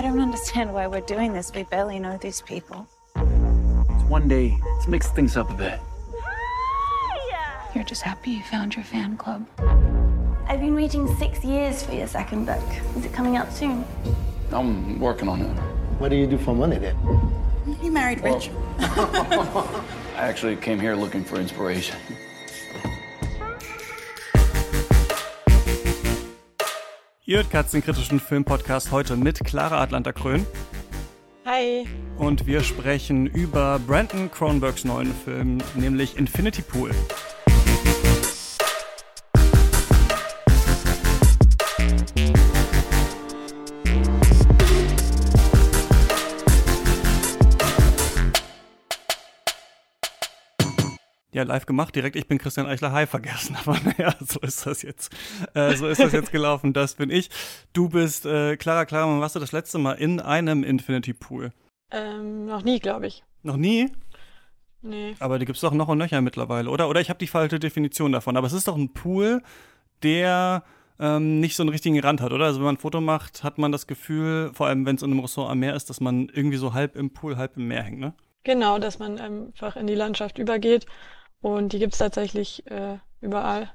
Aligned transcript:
I 0.00 0.02
don't 0.02 0.20
understand 0.22 0.72
why 0.72 0.86
we're 0.86 1.02
doing 1.02 1.34
this. 1.34 1.52
We 1.54 1.64
barely 1.64 1.98
know 1.98 2.16
these 2.16 2.40
people. 2.40 2.88
It's 3.16 4.04
one 4.04 4.28
day. 4.28 4.58
Let's 4.64 4.88
mix 4.88 5.08
things 5.08 5.36
up 5.36 5.50
a 5.50 5.52
bit. 5.52 5.78
You're 7.74 7.84
just 7.84 8.00
happy 8.00 8.30
you 8.30 8.42
found 8.42 8.74
your 8.74 8.84
fan 8.84 9.18
club. 9.18 9.46
I've 10.46 10.60
been 10.60 10.74
waiting 10.74 11.06
six 11.16 11.44
years 11.44 11.82
for 11.82 11.92
your 11.92 12.06
second 12.06 12.46
book. 12.46 12.64
Is 12.96 13.04
it 13.04 13.12
coming 13.12 13.36
out 13.36 13.52
soon? 13.52 13.84
I'm 14.52 14.98
working 14.98 15.28
on 15.28 15.42
it. 15.42 15.52
What 15.98 16.08
do 16.08 16.16
you 16.16 16.26
do 16.26 16.38
for 16.38 16.54
money 16.54 16.78
then? 16.78 16.96
You 17.82 17.92
married 17.92 18.22
rich. 18.22 18.48
I 18.78 19.82
actually 20.16 20.56
came 20.56 20.80
here 20.80 20.94
looking 20.96 21.24
for 21.24 21.38
inspiration. 21.38 21.98
Ihr 27.30 27.36
hört 27.36 27.50
Katzen 27.52 27.80
kritischen 27.80 28.18
Filmpodcast 28.18 28.90
heute 28.90 29.14
mit 29.16 29.38
Clara 29.44 29.80
Atlanta 29.80 30.10
Krön. 30.10 30.44
Hi. 31.44 31.86
Und 32.18 32.44
wir 32.44 32.60
sprechen 32.60 33.28
über 33.28 33.78
Brandon 33.78 34.28
Cronenbergs 34.28 34.84
neuen 34.84 35.14
Film, 35.14 35.58
nämlich 35.76 36.16
Infinity 36.16 36.62
Pool. 36.62 36.90
Ja, 51.40 51.46
live 51.46 51.64
gemacht, 51.64 51.96
direkt, 51.96 52.16
ich 52.16 52.28
bin 52.28 52.36
Christian 52.36 52.66
Eichler, 52.66 52.92
hi, 52.92 53.06
vergessen, 53.06 53.56
aber 53.64 53.78
naja, 53.82 54.12
so 54.20 54.40
ist 54.40 54.66
das 54.66 54.82
jetzt, 54.82 55.10
äh, 55.54 55.74
so 55.74 55.88
ist 55.88 55.98
das 55.98 56.12
jetzt 56.12 56.32
gelaufen, 56.32 56.74
das 56.74 56.96
bin 56.96 57.08
ich. 57.08 57.30
Du 57.72 57.88
bist, 57.88 58.26
äh, 58.26 58.58
Clara, 58.58 58.84
Clara, 58.84 59.06
wann 59.06 59.22
warst 59.22 59.36
du 59.36 59.40
das 59.40 59.52
letzte 59.52 59.78
Mal 59.78 59.94
in 59.94 60.20
einem 60.20 60.62
Infinity 60.64 61.14
Pool? 61.14 61.50
Ähm, 61.92 62.44
noch 62.44 62.62
nie, 62.62 62.78
glaube 62.78 63.06
ich. 63.06 63.24
Noch 63.42 63.56
nie? 63.56 63.90
Nee. 64.82 65.14
Aber 65.18 65.38
die 65.38 65.46
gibt 65.46 65.56
es 65.56 65.62
doch 65.62 65.72
noch 65.72 65.88
und 65.88 65.96
nöcher 65.96 66.20
mittlerweile, 66.20 66.68
oder? 66.68 66.90
Oder 66.90 67.00
ich 67.00 67.08
habe 67.08 67.18
die 67.18 67.26
falsche 67.26 67.58
Definition 67.58 68.12
davon, 68.12 68.36
aber 68.36 68.46
es 68.46 68.52
ist 68.52 68.68
doch 68.68 68.76
ein 68.76 68.92
Pool, 68.92 69.42
der 70.02 70.62
ähm, 70.98 71.40
nicht 71.40 71.56
so 71.56 71.62
einen 71.62 71.70
richtigen 71.70 71.98
Rand 72.00 72.20
hat, 72.20 72.34
oder? 72.34 72.44
Also 72.44 72.58
wenn 72.58 72.66
man 72.66 72.74
ein 72.74 72.80
Foto 72.80 73.00
macht, 73.00 73.44
hat 73.44 73.56
man 73.56 73.72
das 73.72 73.86
Gefühl, 73.86 74.50
vor 74.52 74.66
allem 74.66 74.84
wenn 74.84 74.96
es 74.96 75.02
in 75.02 75.10
einem 75.10 75.20
Ressort 75.20 75.50
am 75.50 75.60
Meer 75.60 75.74
ist, 75.74 75.88
dass 75.88 76.02
man 76.02 76.28
irgendwie 76.34 76.58
so 76.58 76.74
halb 76.74 76.96
im 76.96 77.14
Pool, 77.14 77.38
halb 77.38 77.56
im 77.56 77.66
Meer 77.66 77.82
hängt, 77.82 77.98
ne? 77.98 78.12
Genau, 78.44 78.78
dass 78.78 78.98
man 78.98 79.18
einfach 79.18 79.76
in 79.76 79.86
die 79.86 79.94
Landschaft 79.94 80.38
übergeht 80.38 80.84
und 81.40 81.72
die 81.72 81.78
gibt's 81.78 81.98
tatsächlich 81.98 82.66
äh, 82.70 82.98
überall. 83.20 83.70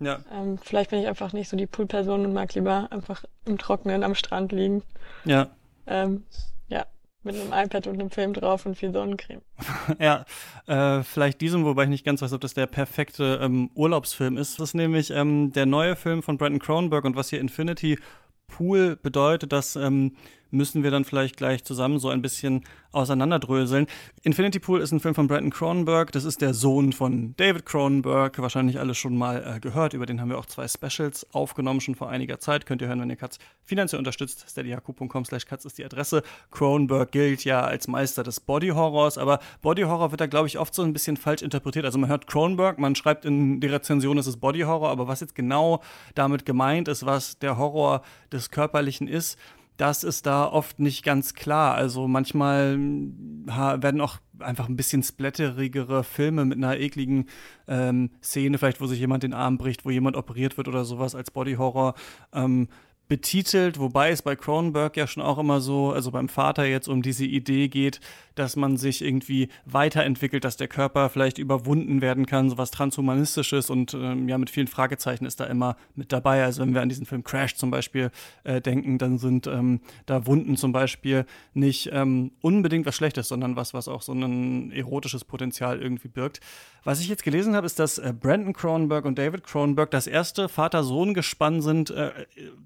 Ja. 0.00 0.20
Ähm, 0.32 0.58
vielleicht 0.58 0.90
bin 0.90 1.00
ich 1.00 1.06
einfach 1.06 1.32
nicht 1.32 1.48
so 1.48 1.56
die 1.56 1.66
Poolperson 1.66 2.24
und 2.24 2.32
mag 2.32 2.54
lieber 2.54 2.88
einfach 2.90 3.24
im 3.44 3.58
Trockenen 3.58 4.02
am 4.02 4.14
Strand 4.14 4.52
liegen. 4.52 4.82
Ja. 5.24 5.50
Ähm, 5.86 6.24
ja, 6.68 6.86
mit 7.22 7.34
einem 7.34 7.52
iPad 7.52 7.86
und 7.86 8.00
einem 8.00 8.10
Film 8.10 8.32
drauf 8.32 8.64
und 8.64 8.76
viel 8.76 8.92
Sonnencreme. 8.92 9.42
ja, 9.98 10.24
äh, 10.66 11.02
vielleicht 11.02 11.40
diesem, 11.42 11.64
wobei 11.64 11.84
ich 11.84 11.90
nicht 11.90 12.04
ganz 12.04 12.22
weiß, 12.22 12.32
ob 12.32 12.40
das 12.40 12.54
der 12.54 12.66
perfekte 12.66 13.40
ähm, 13.42 13.70
Urlaubsfilm 13.74 14.38
ist. 14.38 14.58
Das 14.58 14.70
ist 14.70 14.74
nämlich 14.74 15.10
ähm, 15.10 15.52
der 15.52 15.66
neue 15.66 15.96
Film 15.96 16.22
von 16.22 16.38
Brandon 16.38 16.60
Cronenberg 16.60 17.04
und 17.04 17.16
was 17.16 17.28
hier 17.28 17.40
Infinity 17.40 17.98
Pool 18.46 18.96
bedeutet, 18.96 19.52
dass 19.52 19.76
ähm, 19.76 20.16
müssen 20.50 20.82
wir 20.82 20.90
dann 20.90 21.04
vielleicht 21.04 21.36
gleich 21.36 21.64
zusammen 21.64 21.98
so 21.98 22.08
ein 22.08 22.22
bisschen 22.22 22.64
auseinanderdröseln. 22.92 23.86
Infinity 24.22 24.58
Pool 24.58 24.80
ist 24.80 24.92
ein 24.92 25.00
Film 25.00 25.14
von 25.14 25.28
Brandon 25.28 25.50
Cronenberg. 25.50 26.12
Das 26.12 26.24
ist 26.24 26.40
der 26.40 26.54
Sohn 26.54 26.92
von 26.92 27.34
David 27.36 27.64
Cronenberg. 27.64 28.38
Wahrscheinlich 28.38 28.80
alle 28.80 28.94
schon 28.94 29.16
mal 29.16 29.56
äh, 29.56 29.60
gehört. 29.60 29.94
Über 29.94 30.06
den 30.06 30.20
haben 30.20 30.28
wir 30.28 30.38
auch 30.38 30.46
zwei 30.46 30.66
Specials 30.66 31.26
aufgenommen, 31.32 31.80
schon 31.80 31.94
vor 31.94 32.08
einiger 32.08 32.40
Zeit. 32.40 32.66
Könnt 32.66 32.82
ihr 32.82 32.88
hören, 32.88 33.00
wenn 33.00 33.10
ihr 33.10 33.16
Katz 33.16 33.38
finanziell 33.64 33.98
unterstützt. 33.98 34.44
steadyhq.com 34.48 35.24
slash 35.24 35.46
Katz 35.46 35.64
ist 35.64 35.78
die 35.78 35.84
Adresse. 35.84 36.22
Cronenberg 36.50 37.12
gilt 37.12 37.44
ja 37.44 37.60
als 37.60 37.86
Meister 37.86 38.22
des 38.22 38.40
Body 38.40 38.68
Horrors, 38.68 39.18
aber 39.18 39.38
Body 39.62 39.82
Horror 39.82 40.10
wird 40.10 40.20
da, 40.20 40.26
glaube 40.26 40.48
ich, 40.48 40.58
oft 40.58 40.74
so 40.74 40.82
ein 40.82 40.92
bisschen 40.92 41.16
falsch 41.16 41.42
interpretiert. 41.42 41.84
Also 41.84 41.98
man 41.98 42.10
hört 42.10 42.26
Cronenberg, 42.26 42.78
man 42.78 42.96
schreibt 42.96 43.24
in 43.24 43.60
die 43.60 43.68
Rezension, 43.68 44.18
es 44.18 44.26
ist 44.26 44.38
Body 44.38 44.60
Horror, 44.60 44.90
aber 44.90 45.06
was 45.06 45.20
jetzt 45.20 45.34
genau 45.34 45.80
damit 46.14 46.44
gemeint 46.44 46.88
ist, 46.88 47.06
was 47.06 47.38
der 47.38 47.56
Horror 47.56 48.02
des 48.32 48.50
Körperlichen 48.50 49.06
ist, 49.06 49.38
das 49.80 50.04
ist 50.04 50.26
da 50.26 50.46
oft 50.46 50.78
nicht 50.78 51.04
ganz 51.04 51.32
klar. 51.32 51.74
Also 51.74 52.06
manchmal 52.06 52.74
hm, 52.74 53.46
werden 53.46 54.00
auch 54.02 54.18
einfach 54.38 54.68
ein 54.68 54.76
bisschen 54.76 55.02
splatterigere 55.02 56.04
Filme 56.04 56.44
mit 56.44 56.58
einer 56.58 56.78
ekligen 56.78 57.26
ähm, 57.66 58.10
Szene, 58.22 58.58
vielleicht 58.58 58.80
wo 58.80 58.86
sich 58.86 58.98
jemand 58.98 59.22
den 59.22 59.32
Arm 59.32 59.56
bricht, 59.56 59.84
wo 59.84 59.90
jemand 59.90 60.16
operiert 60.16 60.56
wird 60.58 60.68
oder 60.68 60.84
sowas 60.84 61.14
als 61.14 61.30
Body 61.30 61.54
Horror 61.54 61.94
ähm, 62.32 62.68
betitelt, 63.10 63.80
wobei 63.80 64.10
es 64.10 64.22
bei 64.22 64.36
Cronenberg 64.36 64.96
ja 64.96 65.08
schon 65.08 65.24
auch 65.24 65.36
immer 65.36 65.60
so, 65.60 65.90
also 65.90 66.12
beim 66.12 66.28
Vater 66.28 66.64
jetzt 66.64 66.88
um 66.88 67.02
diese 67.02 67.24
Idee 67.24 67.66
geht, 67.66 68.00
dass 68.36 68.54
man 68.54 68.76
sich 68.76 69.02
irgendwie 69.02 69.48
weiterentwickelt, 69.66 70.44
dass 70.44 70.56
der 70.56 70.68
Körper 70.68 71.10
vielleicht 71.10 71.38
überwunden 71.38 72.02
werden 72.02 72.24
kann, 72.24 72.48
sowas 72.48 72.70
transhumanistisches 72.70 73.68
und 73.68 73.94
ähm, 73.94 74.28
ja, 74.28 74.38
mit 74.38 74.48
vielen 74.48 74.68
Fragezeichen 74.68 75.26
ist 75.26 75.40
da 75.40 75.46
immer 75.46 75.76
mit 75.96 76.12
dabei. 76.12 76.44
Also 76.44 76.62
wenn 76.62 76.72
wir 76.72 76.82
an 76.82 76.88
diesen 76.88 77.04
Film 77.04 77.24
Crash 77.24 77.56
zum 77.56 77.72
Beispiel 77.72 78.12
äh, 78.44 78.60
denken, 78.60 78.96
dann 78.98 79.18
sind 79.18 79.48
ähm, 79.48 79.80
da 80.06 80.26
Wunden 80.26 80.56
zum 80.56 80.70
Beispiel 80.70 81.26
nicht 81.52 81.90
ähm, 81.92 82.30
unbedingt 82.40 82.86
was 82.86 82.94
Schlechtes, 82.94 83.26
sondern 83.26 83.56
was, 83.56 83.74
was 83.74 83.88
auch 83.88 84.02
so 84.02 84.12
ein 84.12 84.70
erotisches 84.70 85.24
Potenzial 85.24 85.82
irgendwie 85.82 86.08
birgt. 86.08 86.40
Was 86.84 87.00
ich 87.00 87.08
jetzt 87.08 87.24
gelesen 87.24 87.56
habe, 87.56 87.66
ist, 87.66 87.80
dass 87.80 87.98
äh, 87.98 88.14
Brandon 88.18 88.52
Cronenberg 88.52 89.04
und 89.04 89.18
David 89.18 89.42
Cronenberg 89.42 89.90
das 89.90 90.06
erste 90.06 90.48
Vater-Sohn-Gespann 90.48 91.60
sind, 91.60 91.90
äh, 91.90 92.12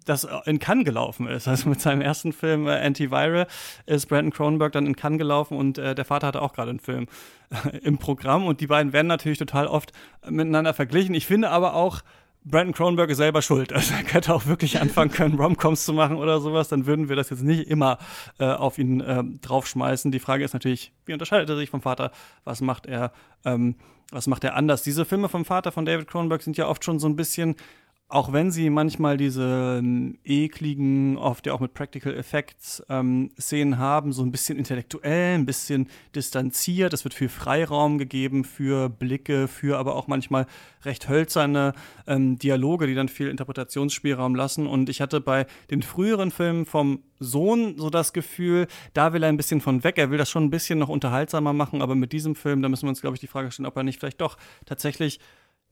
das 0.04 0.28
in 0.44 0.58
Cannes 0.58 0.84
gelaufen 0.84 1.26
ist. 1.26 1.48
Also 1.48 1.68
mit 1.68 1.80
seinem 1.80 2.00
ersten 2.00 2.32
Film 2.32 2.66
äh, 2.66 2.72
Antiviral 2.72 3.46
ist 3.86 4.06
Brandon 4.06 4.32
Cronenberg 4.32 4.72
dann 4.72 4.86
in 4.86 4.96
Cannes 4.96 5.18
gelaufen 5.18 5.56
und 5.56 5.78
äh, 5.78 5.94
der 5.94 6.04
Vater 6.04 6.28
hatte 6.28 6.42
auch 6.42 6.52
gerade 6.52 6.70
einen 6.70 6.80
Film 6.80 7.06
äh, 7.50 7.78
im 7.78 7.98
Programm 7.98 8.46
und 8.46 8.60
die 8.60 8.66
beiden 8.66 8.92
werden 8.92 9.06
natürlich 9.06 9.38
total 9.38 9.66
oft 9.66 9.92
miteinander 10.28 10.74
verglichen. 10.74 11.14
Ich 11.14 11.26
finde 11.26 11.50
aber 11.50 11.74
auch, 11.74 12.02
Brandon 12.46 12.74
Cronenberg 12.74 13.08
ist 13.08 13.16
selber 13.16 13.40
schuld. 13.40 13.72
Also 13.72 13.94
er 13.94 14.12
hätte 14.12 14.34
auch 14.34 14.46
wirklich 14.46 14.80
anfangen 14.80 15.10
können, 15.10 15.36
Romcoms 15.36 15.84
zu 15.84 15.92
machen 15.92 16.16
oder 16.16 16.40
sowas, 16.40 16.68
dann 16.68 16.86
würden 16.86 17.08
wir 17.08 17.16
das 17.16 17.30
jetzt 17.30 17.42
nicht 17.42 17.68
immer 17.68 17.98
äh, 18.38 18.44
auf 18.44 18.78
ihn 18.78 19.00
äh, 19.00 19.24
draufschmeißen. 19.40 20.12
Die 20.12 20.20
Frage 20.20 20.44
ist 20.44 20.52
natürlich, 20.52 20.92
wie 21.06 21.14
unterscheidet 21.14 21.48
er 21.48 21.56
sich 21.56 21.70
vom 21.70 21.80
Vater? 21.80 22.10
Was 22.44 22.60
macht 22.60 22.86
er, 22.86 23.12
ähm, 23.44 23.76
was 24.12 24.26
macht 24.26 24.44
er 24.44 24.54
anders? 24.56 24.82
Diese 24.82 25.06
Filme 25.06 25.28
vom 25.28 25.44
Vater 25.44 25.72
von 25.72 25.86
David 25.86 26.06
Cronenberg 26.06 26.42
sind 26.42 26.56
ja 26.58 26.68
oft 26.68 26.84
schon 26.84 26.98
so 26.98 27.08
ein 27.08 27.16
bisschen 27.16 27.56
auch 28.14 28.32
wenn 28.32 28.52
sie 28.52 28.70
manchmal 28.70 29.16
diese 29.16 29.80
ähm, 29.80 30.18
ekligen, 30.24 31.18
oft 31.18 31.46
ja 31.46 31.52
auch 31.52 31.58
mit 31.58 31.74
Practical 31.74 32.14
Effects 32.14 32.80
ähm, 32.88 33.32
Szenen 33.40 33.78
haben, 33.78 34.12
so 34.12 34.22
ein 34.22 34.30
bisschen 34.30 34.56
intellektuell, 34.56 35.34
ein 35.34 35.46
bisschen 35.46 35.88
distanziert. 36.14 36.92
Es 36.92 37.02
wird 37.02 37.12
viel 37.12 37.28
Freiraum 37.28 37.98
gegeben 37.98 38.44
für 38.44 38.88
Blicke, 38.88 39.48
für 39.48 39.78
aber 39.78 39.96
auch 39.96 40.06
manchmal 40.06 40.46
recht 40.84 41.08
hölzerne 41.08 41.72
ähm, 42.06 42.38
Dialoge, 42.38 42.86
die 42.86 42.94
dann 42.94 43.08
viel 43.08 43.28
Interpretationsspielraum 43.28 44.36
lassen. 44.36 44.68
Und 44.68 44.88
ich 44.88 45.00
hatte 45.00 45.20
bei 45.20 45.46
den 45.72 45.82
früheren 45.82 46.30
Filmen 46.30 46.66
vom 46.66 47.02
Sohn 47.18 47.78
so 47.78 47.90
das 47.90 48.12
Gefühl, 48.12 48.68
da 48.92 49.12
will 49.12 49.24
er 49.24 49.28
ein 49.28 49.36
bisschen 49.36 49.60
von 49.60 49.82
weg. 49.82 49.98
Er 49.98 50.12
will 50.12 50.18
das 50.18 50.30
schon 50.30 50.44
ein 50.44 50.50
bisschen 50.50 50.78
noch 50.78 50.88
unterhaltsamer 50.88 51.52
machen, 51.52 51.82
aber 51.82 51.96
mit 51.96 52.12
diesem 52.12 52.36
Film, 52.36 52.62
da 52.62 52.68
müssen 52.68 52.84
wir 52.84 52.90
uns, 52.90 53.00
glaube 53.00 53.16
ich, 53.16 53.20
die 53.20 53.26
Frage 53.26 53.50
stellen, 53.50 53.66
ob 53.66 53.76
er 53.76 53.82
nicht 53.82 53.98
vielleicht 53.98 54.20
doch 54.20 54.36
tatsächlich 54.66 55.18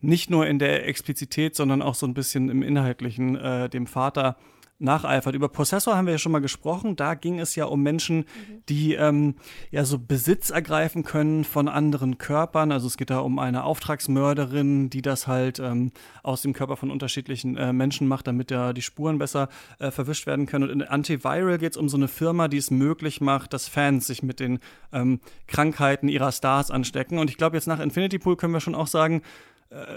nicht 0.03 0.31
nur 0.31 0.47
in 0.47 0.59
der 0.59 0.87
Explizität, 0.87 1.57
sondern 1.57 1.81
auch 1.81 1.95
so 1.95 2.07
ein 2.07 2.15
bisschen 2.15 2.49
im 2.51 2.63
Inhaltlichen 2.63 3.37
äh, 3.37 3.69
dem 3.69 3.87
Vater 3.87 4.37
nacheifert. 4.83 5.35
Über 5.35 5.49
Possessor 5.49 5.97
haben 5.97 6.07
wir 6.07 6.13
ja 6.13 6.19
schon 6.19 6.33
mal 6.33 6.41
gesprochen. 6.41 6.97
Da 6.97 7.15
ging 7.15 7.39
es 7.39 7.55
ja 7.55 7.65
um 7.65 7.83
Menschen, 7.83 8.19
mhm. 8.19 8.25
die 8.69 8.95
ähm, 8.95 9.37
ja 9.71 9.85
so 9.85 9.99
Besitz 9.99 10.51
ergreifen 10.51 11.05
können 11.05 11.45
von 11.45 11.69
anderen 11.69 12.19
Körpern. 12.19 12.73
Also 12.73 12.89
es 12.89 12.97
geht 12.97 13.11
da 13.11 13.21
um 13.21 13.39
eine 13.39 13.65
Auftragsmörderin, 13.65 14.91
die 14.91 15.03
das 15.03 15.27
halt 15.27 15.61
ähm, 15.61 15.93
aus 16.23 16.43
dem 16.43 16.53
Körper 16.53 16.77
von 16.77 16.91
unterschiedlichen 16.91 17.57
äh, 17.57 17.73
Menschen 17.73 18.09
macht, 18.09 18.27
damit 18.27 18.51
da 18.51 18.73
die 18.73 18.83
Spuren 18.83 19.19
besser 19.19 19.49
äh, 19.79 19.91
verwischt 19.91 20.27
werden 20.27 20.47
können. 20.47 20.65
Und 20.65 20.71
in 20.71 20.83
Antiviral 20.83 21.59
geht 21.59 21.73
es 21.73 21.77
um 21.77 21.89
so 21.89 21.97
eine 21.97 22.09
Firma, 22.09 22.49
die 22.49 22.59
es 22.59 22.71
möglich 22.71 23.21
macht, 23.21 23.53
dass 23.53 23.69
Fans 23.69 24.07
sich 24.07 24.23
mit 24.23 24.41
den 24.41 24.59
ähm, 24.93 25.21
Krankheiten 25.47 26.09
ihrer 26.09 26.33
Stars 26.33 26.71
anstecken. 26.71 27.19
Und 27.19 27.31
ich 27.31 27.37
glaube, 27.37 27.57
jetzt 27.57 27.67
nach 27.67 27.81
Infinity 27.81 28.19
Pool 28.19 28.37
können 28.37 28.53
wir 28.53 28.61
schon 28.61 28.75
auch 28.75 28.89
sagen, 28.89 29.23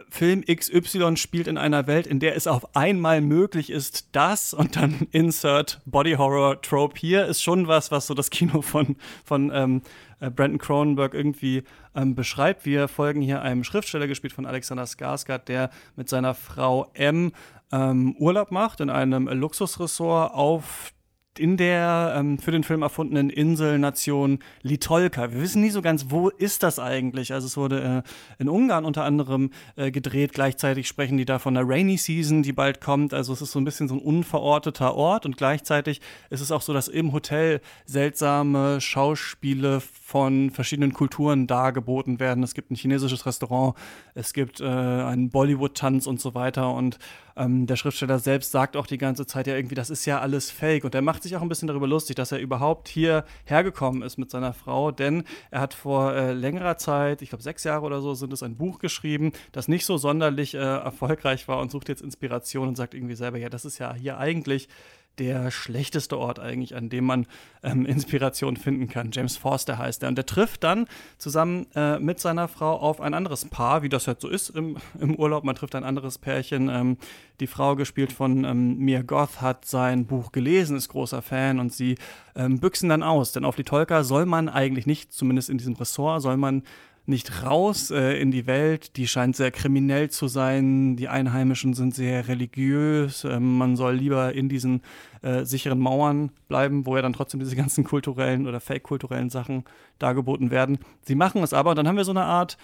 Film 0.10 0.44
XY 0.46 1.18
spielt 1.18 1.48
in 1.48 1.58
einer 1.58 1.86
Welt, 1.88 2.08
in 2.08 2.20
der 2.20 2.36
es 2.36 2.48
auf 2.48 2.76
einmal 2.76 3.20
möglich 3.22 3.70
ist, 3.70 4.10
das 4.14 4.54
und 4.54 4.76
dann 4.76 5.08
Insert 5.12 5.82
Body 5.86 6.14
Horror 6.14 6.62
Trope 6.62 6.98
hier 6.98 7.26
ist 7.26 7.42
schon 7.42 7.68
was, 7.68 7.92
was 7.92 8.08
so 8.08 8.14
das 8.14 8.30
Kino 8.30 8.62
von, 8.62 8.96
von 9.26 9.52
ähm, 9.54 9.82
äh, 10.20 10.30
Brandon 10.30 10.60
Cronenberg 10.60 11.14
irgendwie 11.14 11.64
ähm, 11.94 12.16
beschreibt. 12.16 12.66
Wir 12.66 12.88
folgen 12.88 13.22
hier 13.22 13.42
einem 13.42 13.64
Schriftsteller, 13.64 14.08
gespielt 14.08 14.34
von 14.34 14.46
Alexander 14.46 14.86
Skarsgård, 14.86 15.48
der 15.48 15.70
mit 15.96 16.08
seiner 16.08 16.34
Frau 16.34 16.90
M 16.94 17.34
ähm, 17.72 18.16
Urlaub 18.18 18.52
macht 18.52 18.80
in 18.80 18.90
einem 18.90 19.28
Luxusressort 19.28 20.34
auf 20.34 20.94
in 21.40 21.58
der 21.58 22.16
ähm, 22.18 22.38
für 22.38 22.52
den 22.52 22.64
Film 22.64 22.82
erfundenen 22.82 23.30
Inselnation 23.30 24.40
Litolka. 24.62 25.32
Wir 25.32 25.42
wissen 25.42 25.62
nie 25.62 25.70
so 25.70 25.82
ganz, 25.82 26.08
wo 26.10 26.30
ist 26.30 26.64
das 26.64 26.80
eigentlich? 26.80 27.34
Also 27.34 27.48
es 27.48 27.58
wurde 27.58 28.04
äh, 28.06 28.42
in 28.42 28.50
Ungarn 28.50 28.86
unter 28.86 29.04
anderem 29.04 29.52
äh, 29.76 29.92
gedreht. 29.92 30.34
Gleichzeitig 30.34 30.88
sprechen 30.88 31.18
die 31.18 31.26
da 31.26 31.40
von 31.40 31.54
der 31.54 31.68
Rainy 31.68 31.98
Season, 31.98 32.44
die 32.44 32.54
bald 32.54 32.82
kommt. 32.82 33.14
Also 33.14 33.34
es 33.34 33.42
ist 33.42 33.52
so 33.52 33.60
ein 33.60 33.66
bisschen 33.66 33.88
so 33.88 33.96
ein 33.96 34.02
unverorteter 34.02 34.96
Ort 34.96 35.26
und 35.26 35.38
gleichzeitig 35.38 36.02
ist 36.30 36.42
es 36.42 36.52
auch 36.52 36.62
so, 36.62 36.74
dass 36.74 36.88
im 36.88 37.12
Hotel 37.14 37.62
seltsame 37.86 38.80
Schauspiele 38.82 39.82
von 39.82 40.52
verschiedenen 40.52 40.94
Kulturen 40.94 41.48
dargeboten 41.48 42.20
werden. 42.20 42.44
Es 42.44 42.54
gibt 42.54 42.72
ein 42.72 42.76
chinesisches 42.76 43.26
Restaurant, 43.26 43.76
es 44.14 44.34
gibt 44.34 44.62
äh, 44.62 44.66
einen 44.66 45.30
Bollywood-Tanz 45.30 46.08
und 46.08 46.22
so 46.22 46.36
weiter 46.36 46.74
und 46.74 46.98
ähm, 47.38 47.68
der 47.68 47.76
Schriftsteller 47.76 48.20
selbst 48.20 48.52
sagt 48.52 48.78
auch 48.78 48.88
die 48.88 48.98
ganze 48.98 49.26
Zeit 49.26 49.48
ja 49.48 49.56
irgendwie, 49.56 49.76
das 49.76 49.90
ist 49.90 50.06
ja 50.06 50.20
alles 50.20 50.52
fake. 50.52 50.86
Und 50.86 50.96
er 50.96 51.02
macht 51.02 51.24
sich 51.26 51.36
auch 51.36 51.42
ein 51.42 51.50
bisschen 51.50 51.68
darüber 51.68 51.88
lustig, 51.88 52.16
dass 52.16 52.32
er 52.32 52.40
überhaupt 52.40 52.88
hier 52.88 53.26
hergekommen 53.44 54.02
ist 54.02 54.18
mit 54.18 54.32
seiner 54.32 54.54
Frau, 54.54 54.92
denn 54.92 55.24
er 55.52 55.62
hat 55.62 55.74
vor 55.74 56.14
äh, 56.14 56.34
längerer 56.34 56.78
Zeit, 56.78 57.22
ich 57.22 57.30
glaube 57.30 57.44
sechs 57.44 57.64
Jahre 57.64 57.86
oder 57.86 58.02
so, 58.02 58.14
sind 58.14 58.32
es 58.32 58.44
ein 58.44 58.56
Buch 58.56 58.80
geschrieben, 58.80 59.34
das 59.52 59.68
nicht 59.68 59.86
so 59.86 59.98
sonderlich 59.98 60.54
äh, 60.54 60.58
erfolgreich 60.58 61.48
war 61.48 61.60
und 61.60 61.72
sucht 61.72 61.90
jetzt 61.90 62.02
Inspiration 62.02 62.70
und 62.70 62.78
sagt 62.78 62.94
irgendwie 62.94 63.16
selber, 63.16 63.38
ja, 63.38 63.50
das 63.50 63.66
ist 63.66 63.78
ja 63.80 63.94
hier 63.94 64.18
eigentlich 64.18 64.70
der 65.18 65.52
schlechteste 65.52 66.18
Ort 66.18 66.40
eigentlich, 66.40 66.76
an 66.76 66.90
dem 66.90 67.06
man 67.06 67.28
ähm, 67.64 67.86
Inspiration 67.86 68.58
finden 68.58 68.88
kann. 68.88 69.12
James 69.12 69.38
Forster 69.38 69.78
heißt 69.78 70.04
er. 70.04 70.10
Und 70.10 70.16
der 70.16 70.26
trifft 70.26 70.64
dann 70.64 70.88
zusammen 71.18 71.68
äh, 71.76 72.00
mit 72.00 72.20
seiner 72.20 72.48
Frau 72.48 72.76
auf 72.78 73.02
ein 73.02 73.14
anderes 73.14 73.46
Paar, 73.46 73.82
wie 73.82 73.90
das 73.90 74.08
halt 74.08 74.22
so 74.22 74.30
ist 74.30 74.50
im, 74.50 74.78
im 75.00 75.16
Urlaub. 75.16 75.44
Man 75.44 75.56
trifft 75.56 75.76
ein 75.76 75.84
anderes 75.84 76.18
Pärchen. 76.18 76.70
Ähm, 76.70 76.98
die 77.40 77.48
Frau, 77.48 77.76
gespielt 77.76 78.12
von 78.12 78.46
ähm, 78.46 78.78
Mia 78.78 79.02
Goth, 79.02 79.42
hat 79.42 79.66
sein 79.66 80.06
Buch 80.06 80.32
gelesen, 80.32 80.78
ist 80.78 80.90
großer 80.90 81.22
Fan 81.22 81.60
und 81.60 81.74
sie 81.74 81.98
ähm, 82.36 82.60
büchsen 82.60 82.90
dann 82.90 83.04
aus. 83.04 83.32
Denn 83.34 83.46
auf 83.46 83.56
die 83.56 83.64
Tolka 83.64 84.04
soll 84.04 84.26
man 84.26 84.50
eigentlich 84.50 84.86
nicht, 84.86 85.12
zumindest 85.12 85.50
in 85.50 85.58
diesem 85.58 85.76
Ressort, 85.76 86.22
soll 86.22 86.38
man 86.38 86.64
nicht 87.08 87.44
raus 87.44 87.92
äh, 87.92 88.20
in 88.20 88.32
die 88.32 88.48
Welt. 88.48 88.98
Die 88.98 89.08
scheint 89.08 89.36
sehr 89.36 89.52
kriminell 89.52 90.10
zu 90.10 90.28
sein. 90.28 90.96
Die 90.96 91.08
Einheimischen 91.08 91.74
sind 91.74 91.94
sehr 91.94 92.28
religiös. 92.28 93.24
Ähm, 93.24 93.58
man 93.58 93.76
soll 93.76 93.96
lieber 93.96 94.34
in 94.34 94.50
diesen 94.50 94.82
äh, 95.22 95.46
sicheren 95.46 95.80
Mauern 95.80 96.32
bleiben, 96.48 96.86
wo 96.86 96.96
ja 96.96 97.02
dann 97.02 97.14
trotzdem 97.14 97.40
diese 97.40 97.56
ganzen 97.56 97.84
kulturellen 97.84 98.48
oder 98.48 98.60
fake-kulturellen 98.60 99.30
Sachen 99.30 99.66
dargeboten 100.00 100.52
werden. 100.52 100.80
Sie 101.02 101.16
machen 101.16 101.44
es 101.44 101.54
aber 101.54 101.72
und 101.72 101.78
dann 101.78 101.88
haben 101.88 101.98
wir 101.98 102.06
so 102.06 102.12
eine 102.12 102.26
Art, 102.26 102.58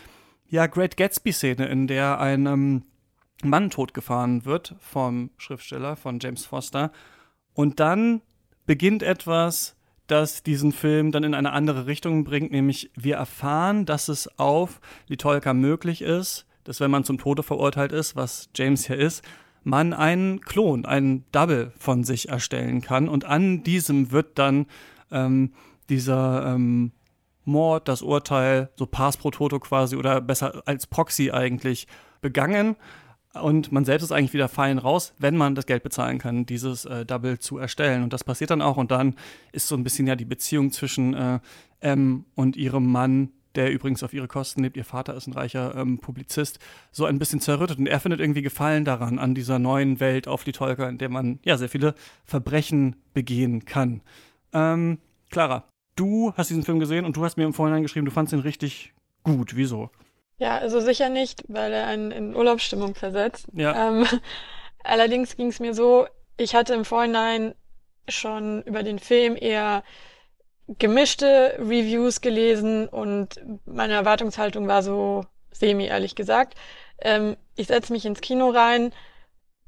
ja, 0.50 0.68
Great 0.68 0.98
Gatsby-Szene, 0.98 1.68
in 1.68 1.88
der 1.88 2.20
ein 2.20 2.46
ähm, 2.46 2.84
Mann 3.44 3.70
totgefahren 3.70 4.46
wird 4.46 4.76
vom 4.80 5.32
Schriftsteller, 5.38 5.96
von 5.96 6.20
James 6.20 6.46
Foster. 6.46 6.92
Und 7.54 7.80
dann 7.80 8.22
beginnt 8.66 9.04
etwas, 9.04 9.76
das 10.12 10.44
diesen 10.44 10.72
Film 10.72 11.12
dann 11.12 11.24
in 11.24 11.34
eine 11.34 11.54
andere 11.54 11.88
Richtung 11.88 12.24
bringt, 12.24 12.52
nämlich 12.52 12.92
wir 12.96 13.16
erfahren, 13.16 13.86
dass 13.86 14.08
es 14.08 14.28
auf 14.38 14.81
Litolka 15.08 15.54
möglich 15.54 16.02
ist, 16.02 16.46
dass 16.63 16.80
wenn 16.80 16.92
man 16.92 17.04
zum 17.04 17.18
Tode 17.18 17.44
verurteilt 17.44 17.92
ist, 17.92 18.16
was 18.16 18.50
James 18.56 18.86
hier 18.88 18.98
ist, 18.98 19.24
man 19.63 19.94
einen 19.94 20.42
Klon, 20.42 20.86
einen 20.86 21.25
Double 21.31 21.72
von 21.78 22.04
sich 22.04 22.30
erstellen 22.30 22.81
kann. 22.81 23.08
Und 23.08 23.25
an 23.25 23.63
diesem 23.63 24.12
wird 24.12 24.38
dann 24.38 24.66
ähm, 25.12 25.54
dieser 25.90 26.54
ähm, 26.54 26.92
Mord, 27.46 27.88
das 27.88 28.02
Urteil, 28.02 28.69
so 28.75 28.86
Pass 28.86 29.18
pro 29.18 29.31
Toto 29.31 29.60
quasi 29.60 29.96
oder 29.96 30.22
besser 30.22 30.63
als 30.66 30.88
Proxy 30.88 31.31
eigentlich 31.31 31.88
begangen 32.22 32.75
und 33.33 33.72
man 33.72 33.86
selbst 33.86 34.04
ist 34.04 34.12
eigentlich 34.12 34.33
wieder 34.33 34.50
fein 34.50 34.78
raus, 34.78 35.13
wenn 35.18 35.38
man 35.38 35.56
das 35.56 35.66
Geld 35.66 35.83
bezahlen 35.83 36.18
kann, 36.18 36.45
dieses 36.45 36.86
äh, 36.86 37.06
Double 37.06 37.39
zu 37.39 37.57
erstellen. 37.57 38.04
Und 38.04 38.12
das 38.12 38.24
passiert 38.24 38.50
dann 38.50 38.62
auch. 38.62 38.78
Und 38.78 38.92
dann 38.92 39.16
ist 39.54 39.68
so 39.68 39.75
ein 39.75 39.83
bisschen 39.83 40.07
ja 40.07 40.16
die 40.16 40.25
Beziehung 40.25 40.72
zwischen 40.72 41.13
äh, 41.13 41.39
M 41.80 42.25
und 42.36 42.57
ihrem 42.57 42.92
Mann, 42.92 43.30
der 43.56 43.72
übrigens 43.72 44.04
auf 44.04 44.13
ihre 44.13 44.28
Kosten 44.28 44.63
lebt. 44.63 44.75
Ihr 44.75 44.86
Vater 44.86 45.16
ist 45.16 45.28
ein 45.28 45.33
reicher 45.33 45.75
ähm, 45.75 46.00
Publizist, 46.00 46.60
so 46.92 47.06
ein 47.06 47.19
bisschen 47.19 47.39
zerrüttet. 47.39 47.80
Und 47.80 47.88
er 47.88 48.01
findet 48.01 48.19
irgendwie 48.19 48.42
Gefallen 48.42 48.83
daran, 48.83 49.18
an 49.18 49.34
dieser 49.34 49.60
neuen 49.60 50.01
Welt 50.01 50.27
auf 50.27 50.44
die 50.44 50.51
Tolka, 50.51 50.89
in 50.89 50.98
der 50.98 51.10
man 51.10 51.39
ja 51.44 51.57
sehr 51.57 51.69
viele 51.69 51.95
Verbrechen 52.25 52.98
begehen 53.13 53.63
kann. 53.63 54.01
Ähm, 54.51 54.98
Clara, 55.30 55.63
du 55.95 56.34
hast 56.36 56.50
diesen 56.50 56.63
Film 56.63 56.80
gesehen 56.80 57.06
und 57.06 57.16
du 57.16 57.24
hast 57.24 57.38
mir 57.38 57.45
im 57.45 57.54
Vorhinein 57.54 57.84
geschrieben, 57.84 58.06
du 58.06 58.12
fandest 58.12 58.34
ihn 58.34 58.39
richtig 58.39 58.94
gut. 59.24 59.56
Wieso? 59.56 59.89
Ja, 60.42 60.58
also 60.58 60.80
sicher 60.80 61.10
nicht, 61.10 61.44
weil 61.50 61.72
er 61.72 61.86
einen 61.86 62.10
in 62.12 62.36
Urlaubsstimmung 62.36 62.96
versetzt. 62.96 63.46
Ja. 63.54 63.90
Ähm, 63.90 64.08
allerdings 64.84 65.36
ging 65.36 65.50
es 65.50 65.60
mir 65.60 65.76
so, 65.76 66.08
ich 66.36 66.56
hatte 66.56 66.74
im 66.74 66.84
Vorhinein 66.84 67.54
schon 68.10 68.64
über 68.64 68.82
den 68.82 68.98
Film 68.98 69.38
eher 69.40 69.84
gemischte 70.80 71.58
Reviews 71.60 72.22
gelesen 72.22 72.88
und 72.88 73.40
meine 73.66 73.94
Erwartungshaltung 73.94 74.68
war 74.68 74.82
so 74.82 75.26
semi, 75.52 75.86
ehrlich 75.86 76.16
gesagt. 76.16 76.56
Ähm, 77.04 77.38
ich 77.56 77.68
setze 77.68 77.94
mich 77.94 78.08
ins 78.08 78.22
Kino 78.22 78.50
rein, 78.50 78.94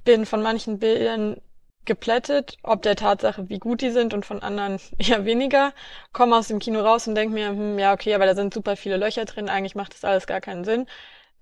bin 0.03 0.25
von 0.25 0.41
manchen 0.41 0.79
Bildern 0.79 1.39
geplättet, 1.85 2.57
ob 2.63 2.81
der 2.81 2.95
Tatsache, 2.95 3.49
wie 3.49 3.59
gut 3.59 3.81
die 3.81 3.91
sind 3.91 4.13
und 4.13 4.25
von 4.25 4.41
anderen 4.41 4.79
eher 4.97 5.25
weniger. 5.25 5.73
Komme 6.13 6.37
aus 6.37 6.47
dem 6.47 6.59
Kino 6.59 6.81
raus 6.81 7.07
und 7.07 7.15
denke 7.15 7.33
mir, 7.33 7.49
hm, 7.49 7.79
ja, 7.79 7.93
okay, 7.93 8.15
aber 8.15 8.25
da 8.25 8.35
sind 8.35 8.53
super 8.53 8.75
viele 8.75 8.97
Löcher 8.97 9.25
drin, 9.25 9.49
eigentlich 9.49 9.75
macht 9.75 9.93
das 9.93 10.03
alles 10.03 10.27
gar 10.27 10.41
keinen 10.41 10.63
Sinn. 10.65 10.87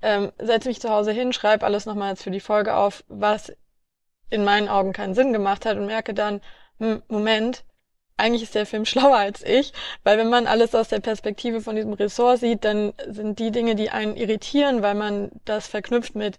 Ähm, 0.01 0.31
setze 0.39 0.67
mich 0.67 0.81
zu 0.81 0.89
Hause 0.89 1.11
hin, 1.11 1.33
schreibe 1.33 1.65
alles 1.65 1.85
nochmal 1.85 2.11
jetzt 2.11 2.23
für 2.23 2.31
die 2.31 2.39
Folge 2.39 2.75
auf, 2.75 3.03
was 3.07 3.53
in 4.29 4.43
meinen 4.43 4.69
Augen 4.69 4.93
keinen 4.93 5.13
Sinn 5.15 5.33
gemacht 5.33 5.65
hat 5.65 5.77
und 5.77 5.85
merke 5.85 6.13
dann, 6.13 6.41
hm, 6.79 7.03
Moment, 7.07 7.63
eigentlich 8.17 8.43
ist 8.43 8.55
der 8.55 8.65
Film 8.65 8.85
schlauer 8.87 9.17
als 9.17 9.43
ich, 9.43 9.73
weil 10.03 10.17
wenn 10.17 10.29
man 10.29 10.47
alles 10.47 10.75
aus 10.75 10.89
der 10.89 10.99
Perspektive 10.99 11.61
von 11.61 11.75
diesem 11.75 11.93
Ressort 11.93 12.39
sieht, 12.39 12.63
dann 12.65 12.93
sind 13.07 13.39
die 13.39 13.51
Dinge, 13.51 13.75
die 13.75 13.89
einen 13.89 14.15
irritieren, 14.15 14.81
weil 14.81 14.95
man 14.95 15.31
das 15.45 15.67
verknüpft 15.67 16.15
mit 16.15 16.37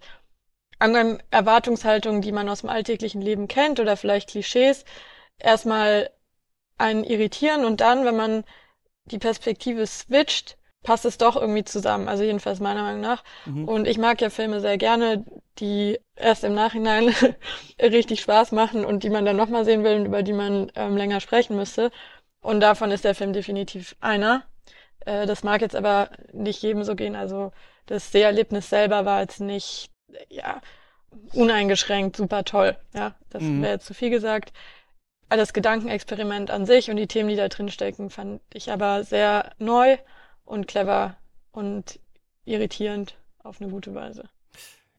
anderen 0.79 1.21
Erwartungshaltungen, 1.31 2.21
die 2.21 2.31
man 2.31 2.49
aus 2.49 2.61
dem 2.61 2.69
alltäglichen 2.69 3.21
Leben 3.21 3.47
kennt 3.47 3.79
oder 3.79 3.97
vielleicht 3.97 4.29
Klischees, 4.29 4.85
erstmal 5.37 6.09
einen 6.77 7.03
irritieren 7.03 7.65
und 7.65 7.81
dann, 7.81 8.05
wenn 8.05 8.15
man 8.15 8.43
die 9.05 9.19
Perspektive 9.19 9.85
switcht, 9.85 10.57
passt 10.83 11.05
es 11.05 11.17
doch 11.17 11.35
irgendwie 11.35 11.63
zusammen. 11.63 12.07
Also 12.07 12.23
jedenfalls 12.23 12.59
meiner 12.59 12.83
Meinung 12.83 13.01
nach. 13.01 13.23
Mhm. 13.45 13.67
Und 13.67 13.87
ich 13.87 13.97
mag 13.97 14.21
ja 14.21 14.29
Filme 14.29 14.59
sehr 14.59 14.77
gerne, 14.77 15.25
die 15.59 15.99
erst 16.15 16.43
im 16.43 16.53
Nachhinein 16.53 17.13
richtig 17.81 18.21
Spaß 18.21 18.51
machen 18.51 18.85
und 18.85 19.03
die 19.03 19.09
man 19.09 19.25
dann 19.25 19.37
nochmal 19.37 19.65
sehen 19.65 19.83
will 19.83 19.95
und 19.95 20.05
über 20.05 20.23
die 20.23 20.33
man 20.33 20.71
ähm, 20.75 20.97
länger 20.97 21.21
sprechen 21.21 21.55
müsste. 21.55 21.91
Und 22.41 22.59
davon 22.59 22.91
ist 22.91 23.05
der 23.05 23.15
Film 23.15 23.33
definitiv 23.33 23.95
einer. 24.01 24.43
Äh, 25.05 25.25
das 25.25 25.43
mag 25.43 25.61
jetzt 25.61 25.75
aber 25.75 26.09
nicht 26.33 26.61
jedem 26.61 26.83
so 26.83 26.95
gehen. 26.95 27.15
Also 27.15 27.51
das 27.85 28.11
Seherlebnis 28.11 28.69
selber 28.69 29.05
war 29.05 29.21
jetzt 29.21 29.39
nicht 29.39 29.92
ja, 30.29 30.61
uneingeschränkt 31.33 32.15
super 32.15 32.43
toll. 32.43 32.77
Ja, 32.93 33.15
das 33.29 33.43
mhm. 33.43 33.61
wäre 33.61 33.73
jetzt 33.73 33.85
zu 33.85 33.93
viel 33.93 34.09
gesagt. 34.09 34.53
Das 35.29 35.53
Gedankenexperiment 35.53 36.51
an 36.51 36.65
sich 36.65 36.91
und 36.91 36.97
die 36.97 37.07
Themen, 37.07 37.29
die 37.29 37.35
da 37.35 37.47
drin 37.47 37.69
stecken, 37.69 38.09
fand 38.09 38.41
ich 38.53 38.71
aber 38.71 39.03
sehr 39.03 39.51
neu 39.57 39.97
und 40.45 40.67
clever 40.67 41.15
und 41.51 41.99
irritierend 42.45 43.17
auf 43.39 43.59
eine 43.59 43.71
gute 43.71 43.95
Weise. 43.95 44.29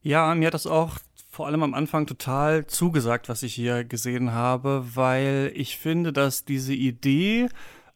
Ja, 0.01 0.35
mir 0.35 0.47
hat 0.47 0.53
das 0.53 0.67
auch 0.67 0.97
vor 1.29 1.47
allem 1.47 1.63
am 1.63 1.73
Anfang 1.73 2.07
total 2.07 2.65
zugesagt, 2.65 3.27
was 3.27 3.43
ich 3.43 3.53
hier 3.53 3.83
gesehen 3.83 4.31
habe, 4.31 4.85
weil 4.93 5.51
ich 5.53 5.77
finde, 5.77 6.13
dass 6.13 6.45
diese 6.45 6.73
Idee, 6.73 7.49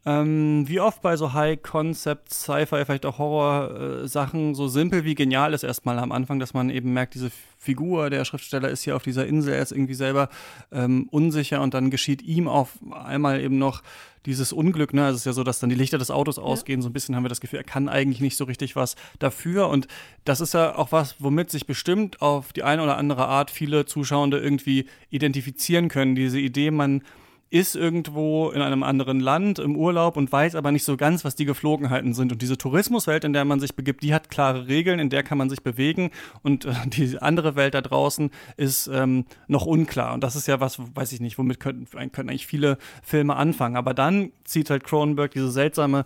ähm, 0.05 0.63
wie 0.67 0.79
oft 0.79 1.01
bei 1.01 1.17
so 1.17 1.33
High-Concept, 1.33 2.33
Sci-Fi, 2.33 2.85
vielleicht 2.85 3.05
auch 3.05 3.17
Horror-Sachen, 3.17 4.55
so 4.55 4.67
simpel 4.67 5.03
wie 5.03 5.15
genial 5.15 5.53
ist 5.53 5.63
erstmal 5.63 5.99
am 5.99 6.11
Anfang, 6.11 6.39
dass 6.39 6.53
man 6.53 6.69
eben 6.69 6.93
merkt, 6.93 7.15
diese 7.15 7.31
Figur, 7.57 8.09
der 8.09 8.23
Schriftsteller 8.23 8.69
ist 8.69 8.83
hier 8.83 8.95
auf 8.95 9.03
dieser 9.03 9.27
Insel, 9.27 9.53
er 9.53 9.61
ist 9.61 9.73
irgendwie 9.73 9.93
selber 9.93 10.29
ähm, 10.71 11.07
unsicher 11.11 11.61
und 11.61 11.73
dann 11.73 11.89
geschieht 11.89 12.21
ihm 12.21 12.47
auf 12.47 12.79
einmal 12.91 13.41
eben 13.41 13.57
noch 13.57 13.83
dieses 14.25 14.53
Unglück, 14.53 14.93
ne? 14.93 15.05
Also 15.05 15.15
es 15.15 15.21
ist 15.21 15.25
ja 15.25 15.33
so, 15.33 15.43
dass 15.43 15.59
dann 15.59 15.69
die 15.69 15.75
Lichter 15.75 15.97
des 15.97 16.11
Autos 16.11 16.37
ja. 16.37 16.43
ausgehen. 16.43 16.81
So 16.81 16.89
ein 16.89 16.93
bisschen 16.93 17.15
haben 17.15 17.23
wir 17.23 17.29
das 17.29 17.41
Gefühl, 17.41 17.59
er 17.59 17.63
kann 17.63 17.87
eigentlich 17.89 18.21
nicht 18.21 18.35
so 18.37 18.43
richtig 18.45 18.75
was 18.75 18.95
dafür. 19.17 19.69
Und 19.69 19.87
das 20.25 20.41
ist 20.41 20.53
ja 20.53 20.75
auch 20.75 20.91
was, 20.91 21.15
womit 21.19 21.49
sich 21.49 21.65
bestimmt 21.65 22.21
auf 22.21 22.51
die 22.53 22.63
eine 22.63 22.83
oder 22.83 22.97
andere 22.97 23.27
Art 23.27 23.49
viele 23.49 23.85
Zuschauende 23.85 24.37
irgendwie 24.37 24.87
identifizieren 25.09 25.87
können. 25.87 26.15
Diese 26.15 26.39
Idee, 26.39 26.69
man 26.69 27.01
ist 27.49 27.75
irgendwo 27.75 28.51
in 28.51 28.61
einem 28.61 28.83
anderen 28.83 29.19
Land 29.19 29.57
im 29.57 29.75
Urlaub 29.75 30.17
und 30.17 30.31
weiß 30.31 30.55
aber 30.55 30.71
nicht 30.71 30.83
so 30.83 30.97
ganz, 30.97 31.25
was 31.25 31.35
die 31.35 31.45
Geflogenheiten 31.45 32.13
sind. 32.13 32.31
Und 32.31 32.41
diese 32.41 32.57
Tourismuswelt, 32.57 33.23
in 33.23 33.33
der 33.33 33.43
man 33.45 33.59
sich 33.59 33.75
begibt, 33.75 34.03
die 34.03 34.13
hat 34.13 34.29
klare 34.29 34.67
Regeln, 34.67 34.99
in 34.99 35.09
der 35.09 35.23
kann 35.23 35.37
man 35.37 35.49
sich 35.49 35.63
bewegen. 35.63 36.11
Und 36.43 36.65
äh, 36.65 36.73
die 36.85 37.19
andere 37.19 37.55
Welt 37.55 37.73
da 37.73 37.81
draußen 37.81 38.29
ist 38.57 38.87
ähm, 38.87 39.25
noch 39.47 39.65
unklar. 39.65 40.13
Und 40.13 40.23
das 40.23 40.35
ist 40.35 40.47
ja 40.47 40.59
was, 40.59 40.79
weiß 40.95 41.11
ich 41.11 41.21
nicht, 41.21 41.37
womit 41.37 41.59
könnten, 41.59 41.87
könnten 41.89 42.29
eigentlich 42.29 42.47
viele 42.47 42.77
Filme 43.01 43.35
anfangen. 43.35 43.77
Aber 43.77 43.93
dann 43.93 44.31
zieht 44.43 44.69
halt 44.69 44.83
Cronenberg 44.83 45.31
diese 45.31 45.51
seltsame 45.51 46.05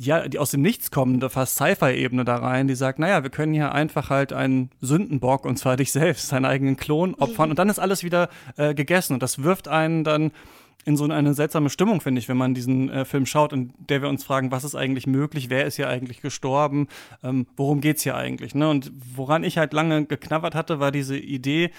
ja, 0.00 0.26
die 0.26 0.38
aus 0.38 0.50
dem 0.50 0.62
Nichts 0.62 0.90
kommende, 0.90 1.28
fast 1.28 1.56
Sci-Fi-Ebene 1.56 2.24
da 2.24 2.36
rein, 2.36 2.66
die 2.66 2.74
sagt, 2.74 2.98
naja, 2.98 3.22
wir 3.22 3.30
können 3.30 3.52
hier 3.52 3.72
einfach 3.72 4.08
halt 4.08 4.32
einen 4.32 4.70
Sündenbock, 4.80 5.44
und 5.44 5.58
zwar 5.58 5.76
dich 5.76 5.92
selbst, 5.92 6.28
seinen 6.28 6.46
eigenen 6.46 6.78
Klon 6.78 7.14
opfern, 7.14 7.50
und 7.50 7.58
dann 7.58 7.68
ist 7.68 7.78
alles 7.78 8.02
wieder 8.02 8.30
äh, 8.56 8.74
gegessen. 8.74 9.12
Und 9.12 9.22
das 9.22 9.42
wirft 9.42 9.68
einen 9.68 10.02
dann 10.02 10.32
in 10.84 10.96
so 10.96 11.04
eine 11.04 11.34
seltsame 11.34 11.70
Stimmung, 11.70 12.00
finde 12.00 12.18
ich, 12.18 12.28
wenn 12.28 12.36
man 12.36 12.54
diesen 12.54 12.90
äh, 12.90 13.04
Film 13.04 13.26
schaut, 13.26 13.52
in 13.52 13.72
der 13.78 14.02
wir 14.02 14.08
uns 14.08 14.24
fragen, 14.24 14.50
was 14.50 14.64
ist 14.64 14.74
eigentlich 14.74 15.06
möglich, 15.06 15.50
wer 15.50 15.64
ist 15.64 15.76
hier 15.76 15.88
eigentlich 15.88 16.20
gestorben, 16.20 16.88
ähm, 17.22 17.46
worum 17.56 17.80
geht's 17.80 18.02
hier 18.02 18.16
eigentlich. 18.16 18.54
Ne? 18.54 18.68
Und 18.68 18.90
woran 19.16 19.44
ich 19.44 19.58
halt 19.58 19.72
lange 19.72 20.06
geknabbert 20.06 20.54
hatte, 20.54 20.80
war 20.80 20.90
diese 20.90 21.16
Idee, 21.16 21.70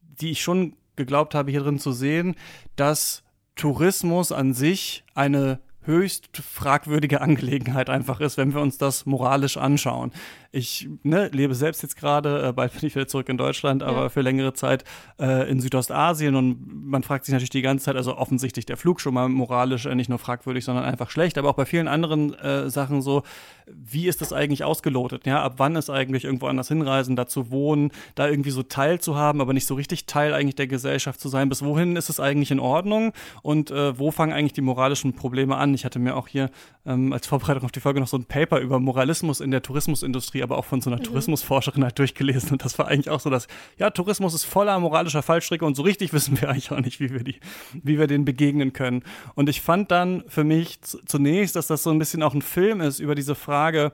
die 0.00 0.30
ich 0.30 0.42
schon 0.42 0.74
geglaubt 0.96 1.34
habe, 1.34 1.50
hier 1.50 1.60
drin 1.60 1.78
zu 1.78 1.92
sehen, 1.92 2.34
dass 2.76 3.22
Tourismus 3.54 4.32
an 4.32 4.54
sich 4.54 5.04
eine 5.14 5.60
höchst 5.82 6.36
fragwürdige 6.36 7.20
Angelegenheit 7.22 7.90
einfach 7.90 8.20
ist, 8.20 8.36
wenn 8.36 8.54
wir 8.54 8.60
uns 8.60 8.78
das 8.78 9.06
moralisch 9.06 9.56
anschauen. 9.56 10.12
Ich 10.56 10.88
ne, 11.02 11.28
lebe 11.34 11.54
selbst 11.54 11.82
jetzt 11.82 11.96
gerade, 11.96 12.48
äh, 12.48 12.52
bald 12.54 12.72
bin 12.72 12.86
ich 12.86 12.94
wieder 12.94 13.06
zurück 13.06 13.28
in 13.28 13.36
Deutschland, 13.36 13.82
aber 13.82 14.04
ja. 14.04 14.08
für 14.08 14.22
längere 14.22 14.54
Zeit 14.54 14.84
äh, 15.20 15.50
in 15.50 15.60
Südostasien 15.60 16.34
und 16.34 16.88
man 16.88 17.02
fragt 17.02 17.26
sich 17.26 17.34
natürlich 17.34 17.50
die 17.50 17.60
ganze 17.60 17.84
Zeit, 17.84 17.96
also 17.96 18.16
offensichtlich 18.16 18.64
der 18.64 18.78
Flug 18.78 19.02
schon 19.02 19.12
mal 19.12 19.28
moralisch 19.28 19.84
äh, 19.84 19.94
nicht 19.94 20.08
nur 20.08 20.18
fragwürdig, 20.18 20.64
sondern 20.64 20.86
einfach 20.86 21.10
schlecht, 21.10 21.36
aber 21.36 21.50
auch 21.50 21.56
bei 21.56 21.66
vielen 21.66 21.88
anderen 21.88 22.32
äh, 22.32 22.70
Sachen 22.70 23.02
so, 23.02 23.22
wie 23.66 24.06
ist 24.06 24.20
das 24.22 24.32
eigentlich 24.32 24.64
ausgelotet? 24.64 25.26
Ja, 25.26 25.42
ab 25.42 25.54
wann 25.56 25.76
ist 25.76 25.90
eigentlich 25.90 26.24
irgendwo 26.24 26.46
anders 26.46 26.68
hinreisen, 26.68 27.16
da 27.16 27.26
zu 27.26 27.50
wohnen, 27.50 27.90
da 28.14 28.28
irgendwie 28.28 28.50
so 28.50 28.62
Teil 28.62 29.00
zu 29.00 29.16
haben, 29.16 29.42
aber 29.42 29.52
nicht 29.52 29.66
so 29.66 29.74
richtig 29.74 30.06
Teil 30.06 30.32
eigentlich 30.32 30.54
der 30.54 30.68
Gesellschaft 30.68 31.20
zu 31.20 31.28
sein? 31.28 31.48
Bis 31.48 31.62
wohin 31.62 31.96
ist 31.96 32.08
es 32.08 32.20
eigentlich 32.20 32.50
in 32.50 32.60
Ordnung 32.60 33.12
und 33.42 33.70
äh, 33.70 33.98
wo 33.98 34.10
fangen 34.10 34.32
eigentlich 34.32 34.52
die 34.52 34.62
moralischen 34.62 35.14
Probleme 35.14 35.56
an? 35.56 35.74
Ich 35.74 35.84
hatte 35.84 35.98
mir 35.98 36.16
auch 36.16 36.28
hier 36.28 36.50
ähm, 36.86 37.12
als 37.12 37.26
Vorbereitung 37.26 37.64
auf 37.64 37.72
die 37.72 37.80
Folge 37.80 38.00
noch 38.00 38.06
so 38.06 38.16
ein 38.16 38.24
Paper 38.24 38.60
über 38.60 38.78
Moralismus 38.78 39.40
in 39.40 39.50
der 39.50 39.62
Tourismusindustrie, 39.62 40.42
aber 40.46 40.58
auch 40.58 40.64
von 40.64 40.80
so 40.80 40.90
einer 40.90 40.98
mhm. 40.98 41.04
Tourismusforscherin 41.04 41.84
halt 41.84 41.98
durchgelesen. 41.98 42.52
Und 42.52 42.64
das 42.64 42.78
war 42.78 42.88
eigentlich 42.88 43.10
auch 43.10 43.20
so, 43.20 43.30
dass, 43.30 43.46
ja, 43.78 43.90
Tourismus 43.90 44.34
ist 44.34 44.44
voller 44.44 44.78
moralischer 44.78 45.22
Fallstricke 45.22 45.64
und 45.64 45.74
so 45.74 45.82
richtig 45.82 46.12
wissen 46.12 46.40
wir 46.40 46.48
eigentlich 46.48 46.70
auch 46.70 46.80
nicht, 46.80 47.00
wie 47.00 47.12
wir, 47.12 47.22
die, 47.22 47.36
wie 47.82 47.98
wir 47.98 48.06
denen 48.06 48.24
begegnen 48.24 48.72
können. 48.72 49.02
Und 49.34 49.48
ich 49.48 49.60
fand 49.60 49.90
dann 49.90 50.24
für 50.28 50.44
mich 50.44 50.80
zunächst, 50.82 51.56
dass 51.56 51.66
das 51.66 51.82
so 51.82 51.90
ein 51.90 51.98
bisschen 51.98 52.22
auch 52.22 52.34
ein 52.34 52.42
Film 52.42 52.80
ist 52.80 53.00
über 53.00 53.14
diese 53.14 53.34
Frage, 53.34 53.92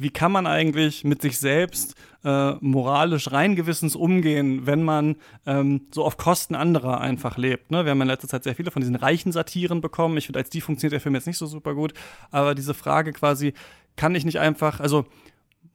wie 0.00 0.10
kann 0.10 0.32
man 0.32 0.46
eigentlich 0.46 1.04
mit 1.04 1.20
sich 1.20 1.38
selbst 1.38 1.94
äh, 2.24 2.52
moralisch 2.60 3.32
rein 3.32 3.54
gewissens 3.54 3.94
umgehen, 3.94 4.64
wenn 4.64 4.82
man 4.82 5.16
ähm, 5.44 5.82
so 5.94 6.06
auf 6.06 6.16
Kosten 6.16 6.54
anderer 6.54 7.02
einfach 7.02 7.36
lebt. 7.36 7.70
Ne? 7.70 7.84
Wir 7.84 7.90
haben 7.90 8.00
in 8.00 8.08
letzter 8.08 8.28
Zeit 8.28 8.44
sehr 8.44 8.54
viele 8.54 8.70
von 8.70 8.80
diesen 8.80 8.96
reichen 8.96 9.30
Satiren 9.30 9.82
bekommen. 9.82 10.16
Ich 10.16 10.24
finde, 10.24 10.38
als 10.38 10.48
die 10.48 10.62
funktioniert 10.62 10.94
der 10.94 11.00
Film 11.02 11.14
jetzt 11.16 11.26
nicht 11.26 11.36
so 11.36 11.44
super 11.44 11.74
gut. 11.74 11.92
Aber 12.30 12.54
diese 12.54 12.72
Frage 12.72 13.12
quasi, 13.12 13.52
kann 13.96 14.14
ich 14.14 14.24
nicht 14.24 14.38
einfach, 14.38 14.80
also 14.80 15.04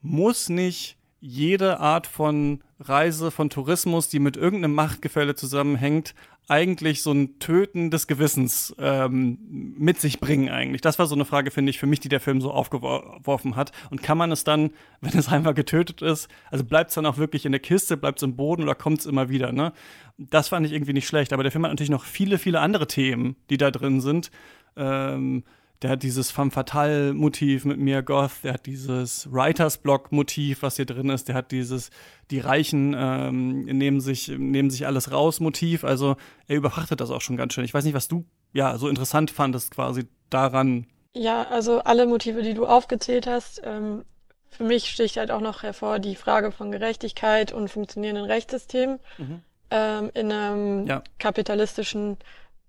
muss 0.05 0.49
nicht 0.49 0.97
jede 1.19 1.79
Art 1.79 2.05
von 2.05 2.61
Reise, 2.79 3.31
von 3.31 3.49
Tourismus, 3.49 4.09
die 4.09 4.19
mit 4.19 4.37
irgendeinem 4.37 4.75
Machtgefälle 4.75 5.35
zusammenhängt, 5.35 6.13
eigentlich 6.47 7.01
so 7.01 7.11
ein 7.11 7.39
Töten 7.39 7.89
des 7.89 8.05
Gewissens 8.05 8.75
ähm, 8.77 9.39
mit 9.77 9.99
sich 9.99 10.19
bringen 10.19 10.49
eigentlich? 10.49 10.81
Das 10.81 10.99
war 10.99 11.07
so 11.07 11.15
eine 11.15 11.25
Frage, 11.25 11.49
finde 11.49 11.71
ich, 11.71 11.79
für 11.79 11.87
mich, 11.87 11.99
die 11.99 12.09
der 12.09 12.19
Film 12.19 12.39
so 12.39 12.51
aufgeworfen 12.51 13.55
hat. 13.55 13.71
Und 13.89 14.03
kann 14.03 14.17
man 14.19 14.31
es 14.31 14.43
dann, 14.43 14.69
wenn 15.01 15.17
es 15.17 15.27
einmal 15.27 15.55
getötet 15.55 16.03
ist, 16.03 16.27
also 16.51 16.63
bleibt 16.63 16.89
es 16.91 16.95
dann 16.95 17.07
auch 17.07 17.17
wirklich 17.17 17.45
in 17.47 17.51
der 17.51 17.61
Kiste, 17.61 17.97
bleibt 17.97 18.19
es 18.19 18.23
im 18.23 18.35
Boden 18.35 18.61
oder 18.61 18.75
kommt 18.75 18.99
es 18.99 19.07
immer 19.07 19.29
wieder? 19.29 19.51
Ne? 19.51 19.73
Das 20.17 20.49
fand 20.49 20.67
ich 20.67 20.73
irgendwie 20.73 20.93
nicht 20.93 21.07
schlecht. 21.07 21.33
Aber 21.33 21.41
der 21.41 21.51
Film 21.51 21.63
hat 21.63 21.71
natürlich 21.71 21.89
noch 21.89 22.05
viele, 22.05 22.37
viele 22.37 22.59
andere 22.59 22.85
Themen, 22.85 23.35
die 23.49 23.57
da 23.57 23.71
drin 23.71 24.01
sind. 24.01 24.29
Ähm, 24.75 25.43
der 25.81 25.89
hat 25.91 26.03
dieses 26.03 26.31
Femme 26.31 26.51
Fatale 26.51 27.13
Motiv 27.13 27.65
mit 27.65 27.77
Mia 27.77 28.01
Goth, 28.01 28.43
der 28.43 28.53
hat 28.53 28.65
dieses 28.65 29.31
Writers 29.31 29.77
Block 29.77 30.11
Motiv, 30.11 30.61
was 30.61 30.77
hier 30.77 30.85
drin 30.85 31.09
ist, 31.09 31.27
der 31.27 31.35
hat 31.35 31.51
dieses 31.51 31.89
die 32.31 32.39
Reichen 32.39 32.95
ähm, 32.97 33.65
nehmen 33.65 33.99
sich 33.99 34.29
nehmen 34.29 34.69
sich 34.69 34.87
alles 34.87 35.11
raus 35.11 35.39
Motiv, 35.39 35.83
also 35.83 36.15
er 36.47 36.55
überfrachtet 36.57 37.01
das 37.01 37.11
auch 37.11 37.21
schon 37.21 37.37
ganz 37.37 37.53
schön. 37.53 37.65
Ich 37.65 37.73
weiß 37.73 37.85
nicht, 37.85 37.93
was 37.93 38.07
du 38.07 38.25
ja 38.53 38.77
so 38.77 38.87
interessant 38.87 39.31
fandest 39.31 39.71
quasi 39.71 40.07
daran. 40.29 40.87
Ja, 41.13 41.43
also 41.43 41.79
alle 41.79 42.07
Motive, 42.07 42.41
die 42.41 42.53
du 42.53 42.65
aufgezählt 42.65 43.27
hast, 43.27 43.61
ähm, 43.63 44.03
für 44.49 44.63
mich 44.63 44.89
sticht 44.89 45.17
halt 45.17 45.31
auch 45.31 45.41
noch 45.41 45.63
hervor 45.63 45.99
die 45.99 46.15
Frage 46.15 46.51
von 46.51 46.71
Gerechtigkeit 46.71 47.51
und 47.51 47.69
funktionierenden 47.69 48.25
Rechtssystemen 48.25 48.99
mhm. 49.17 49.41
ähm, 49.69 50.11
in 50.13 50.31
einem 50.31 50.87
ja. 50.87 51.03
kapitalistischen 51.19 52.17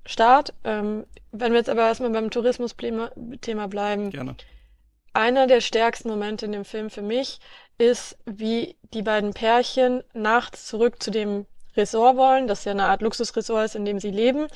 Start. 0.07 0.55
Ähm, 0.65 1.05
wenn 1.33 1.53
wir 1.53 1.59
jetzt 1.59 1.71
aber 1.71 1.83
erstmal 1.83 2.11
beim 2.11 2.31
Tourismus-Thema 2.31 3.69
bleiben. 3.69 4.11
Gerne. 4.11 4.37
Einer 5.13 5.47
der 5.47 5.61
stärksten 5.61 6.09
Momente 6.09 6.47
in 6.47 6.53
dem 6.53 6.65
Film 6.65 6.91
für 6.91 7.03
mich 7.03 7.39
ist, 7.79 8.19
wie 8.25 8.77
die 8.95 9.03
beiden 9.03 9.33
Pärchen 9.35 10.03
nachts 10.13 10.67
zurück 10.67 11.03
zu 11.03 11.11
dem 11.11 11.47
Resort 11.77 12.17
wollen, 12.17 12.49
das 12.49 12.65
ja 12.65 12.73
eine 12.73 12.87
Art 12.87 13.03
Luxusresort 13.03 13.67
ist, 13.67 13.77
in 13.77 13.85
dem 13.85 14.01
sie 14.01 14.11
leben. 14.11 14.47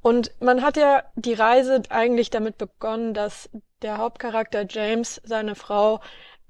Und 0.00 0.32
man 0.40 0.62
hat 0.62 0.76
ja 0.76 1.04
die 1.14 1.34
Reise 1.34 1.82
eigentlich 1.88 2.30
damit 2.30 2.58
begonnen, 2.58 3.14
dass 3.14 3.50
der 3.82 3.98
Hauptcharakter 3.98 4.66
James 4.68 5.20
seine 5.24 5.54
Frau 5.54 6.00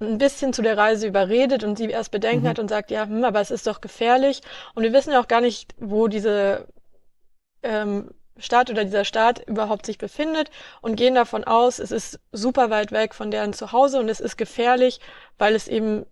ein 0.00 0.18
bisschen 0.18 0.52
zu 0.52 0.62
der 0.62 0.76
Reise 0.76 1.06
überredet 1.06 1.62
und 1.62 1.78
sie 1.78 1.88
erst 1.88 2.10
Bedenken 2.10 2.44
mhm. 2.44 2.48
hat 2.48 2.58
und 2.58 2.68
sagt, 2.68 2.90
ja, 2.90 3.04
hm, 3.04 3.24
aber 3.24 3.40
es 3.40 3.50
ist 3.50 3.66
doch 3.66 3.80
gefährlich. 3.80 4.40
Und 4.74 4.82
wir 4.82 4.92
wissen 4.92 5.12
ja 5.12 5.20
auch 5.20 5.28
gar 5.28 5.40
nicht, 5.40 5.74
wo 5.78 6.08
diese 6.08 6.66
ähm, 7.62 8.10
Stadt 8.38 8.70
oder 8.70 8.84
dieser 8.84 9.04
Staat 9.04 9.46
überhaupt 9.46 9.86
sich 9.86 9.98
befindet 9.98 10.50
und 10.80 10.96
gehen 10.96 11.14
davon 11.14 11.44
aus, 11.44 11.78
es 11.78 11.90
ist 11.90 12.18
super 12.32 12.70
weit 12.70 12.92
weg 12.92 13.14
von 13.14 13.30
deren 13.30 13.52
Zuhause 13.52 13.98
und 13.98 14.08
es 14.08 14.20
ist 14.20 14.36
gefährlich, 14.36 15.00
weil 15.38 15.54
es 15.54 15.68
eben 15.68 16.06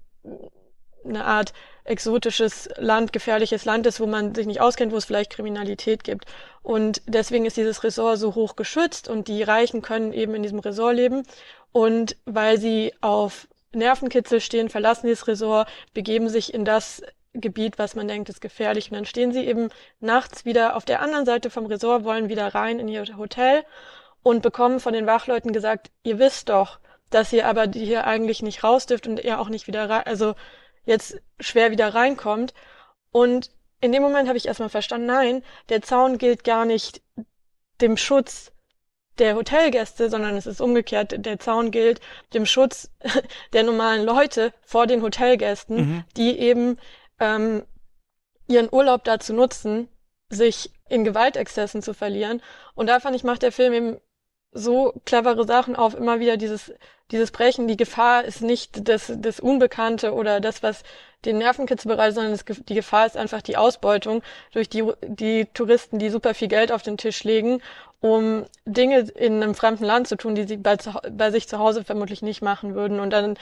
eine 1.05 1.25
Art 1.25 1.53
exotisches 1.85 2.69
Land, 2.77 3.13
gefährliches 3.13 3.65
Land 3.65 3.87
ist, 3.87 4.01
wo 4.01 4.07
man 4.07 4.35
sich 4.35 4.47
nicht 4.47 4.61
auskennt, 4.61 4.93
wo 4.93 4.97
es 4.97 5.07
vielleicht 5.07 5.31
Kriminalität 5.31 6.05
gibt. 6.05 6.27
Und 6.63 7.03
deswegen 7.07 7.47
ist 7.47 7.57
dieses 7.57 7.83
Ressort 7.83 8.19
so 8.19 8.35
hoch 8.35 8.55
geschützt 8.55 9.09
und 9.09 9.29
die 9.29 9.43
Reichen 9.43 9.83
können 9.83 10.13
eben 10.13 10.35
in 10.35 10.43
diesem 10.43 10.59
Ressort 10.59 10.95
leben. 10.95 11.23
Und 11.73 12.17
weil 12.27 12.59
sie 12.59 12.93
auf 13.01 13.49
Nervenkitzel 13.73 14.41
stehen, 14.41 14.69
verlassen 14.69 15.07
dieses 15.07 15.27
Ressort, 15.27 15.69
begeben 15.95 16.29
sich 16.29 16.53
in 16.53 16.65
das 16.65 17.03
Gebiet, 17.33 17.79
was 17.79 17.95
man 17.95 18.09
denkt, 18.09 18.29
ist 18.29 18.41
gefährlich. 18.41 18.91
Und 18.91 18.97
dann 18.97 19.07
stehen 19.07 19.33
sie 19.33 19.47
eben 19.47 19.71
nachts 20.01 20.45
wieder 20.45 20.77
auf 20.77 20.85
der 20.85 21.01
anderen 21.01 21.27
Seite 21.27 21.51
vom 21.51 21.67
Resort, 21.67 22.05
wollen 22.05 22.29
wieder 22.29 22.55
rein 22.55 22.79
in 22.79 22.89
ihr 22.89 23.05
Hotel 23.17 23.65
und 24.23 24.43
bekommen 24.43 24.81
von 24.81 24.93
den 24.93 25.07
Wachleuten 25.07 25.53
gesagt, 25.53 25.91
ihr 26.03 26.19
wisst 26.19 26.49
doch, 26.49 26.81
dass 27.11 27.33
ihr 27.33 27.47
aber 27.47 27.67
hier 27.73 28.07
eigentlich 28.07 28.43
nicht 28.43 28.63
raus 28.65 28.87
dürft 28.87 29.07
und 29.07 29.23
ihr 29.23 29.41
auch 29.41 29.49
nicht 29.49 29.67
wieder 29.67 29.89
rein, 29.89 30.03
also 30.07 30.35
jetzt 30.85 31.21
schwer 31.39 31.71
wieder 31.71 31.95
reinkommt. 31.95 32.55
Und 33.11 33.51
in 33.81 33.93
dem 33.93 34.03
Moment 34.03 34.29
habe 34.29 34.39
ich 34.39 34.47
erstmal 34.47 34.69
verstanden, 34.69 35.07
nein, 35.07 35.43
der 35.69 35.83
Zaun 35.83 36.19
gilt 36.19 36.45
gar 36.45 36.65
nicht 36.65 37.03
dem 37.81 37.97
Schutz 37.97 38.53
der 39.19 39.37
Hotelgäste, 39.37 40.09
sondern 40.09 40.37
es 40.37 40.47
ist 40.47 40.61
umgekehrt. 40.61 41.25
Der 41.25 41.39
Zaun 41.39 41.71
gilt 41.71 42.01
dem 42.35 42.47
Schutz 42.47 42.91
der 43.53 43.63
normalen 43.63 44.05
Leute 44.05 44.53
vor 44.63 44.87
den 44.87 45.03
Hotelgästen, 45.03 45.77
mhm. 45.77 46.05
die 46.17 46.39
eben 46.39 46.79
ähm, 47.21 47.63
ihren 48.49 48.69
Urlaub 48.73 49.05
dazu 49.05 49.33
nutzen, 49.33 49.89
sich 50.29 50.71
in 50.89 51.05
Gewaltexzessen 51.05 51.83
zu 51.83 51.95
verlieren. 51.95 52.43
Und 52.75 52.89
da 52.89 53.01
fand 53.01 53.17
ich, 53.17 53.25
macht 53.25 53.43
der 53.43 53.53
Film 53.53 53.73
eben 53.73 54.01
so 54.53 54.93
clevere 55.05 55.47
Sachen 55.47 55.77
auf, 55.77 55.95
immer 55.95 56.19
wieder 56.19 56.37
dieses, 56.37 56.73
dieses 57.13 57.31
Brechen. 57.31 57.69
Die 57.69 57.77
Gefahr 57.77 58.25
ist 58.25 58.43
nicht 58.43 58.89
das, 58.89 59.13
das 59.17 59.39
Unbekannte 59.39 60.13
oder 60.13 60.41
das, 60.41 60.63
was 60.63 60.83
den 61.25 61.39
Nervenkitzel 61.39 61.89
bereitet, 61.89 62.17
sondern 62.17 62.33
das, 62.33 62.45
die 62.45 62.75
Gefahr 62.75 63.07
ist 63.07 63.17
einfach 63.17 63.43
die 63.43 63.57
Ausbeutung 63.57 64.23
durch 64.53 64.69
die, 64.69 64.85
die 65.03 65.47
Touristen, 65.55 65.99
die 65.99 66.11
super 66.11 66.35
viel 66.35 66.49
Geld 66.49 66.73
auf 66.73 66.83
den 66.83 66.97
Tisch 66.97 67.23
legen, 67.25 67.63
um 68.01 68.45
Dinge 68.65 69.01
in 69.01 69.43
einem 69.43 69.55
fremden 69.55 69.85
Land 69.85 70.09
zu 70.09 70.17
tun, 70.17 70.35
die 70.35 70.45
sie 70.45 70.57
bei, 70.57 70.77
bei 71.13 71.31
sich 71.31 71.49
zu 71.49 71.59
Hause 71.59 71.85
vermutlich 71.85 72.23
nicht 72.23 72.43
machen 72.43 72.75
würden. 72.75 72.99
Und 72.99 73.11
dann 73.11 73.37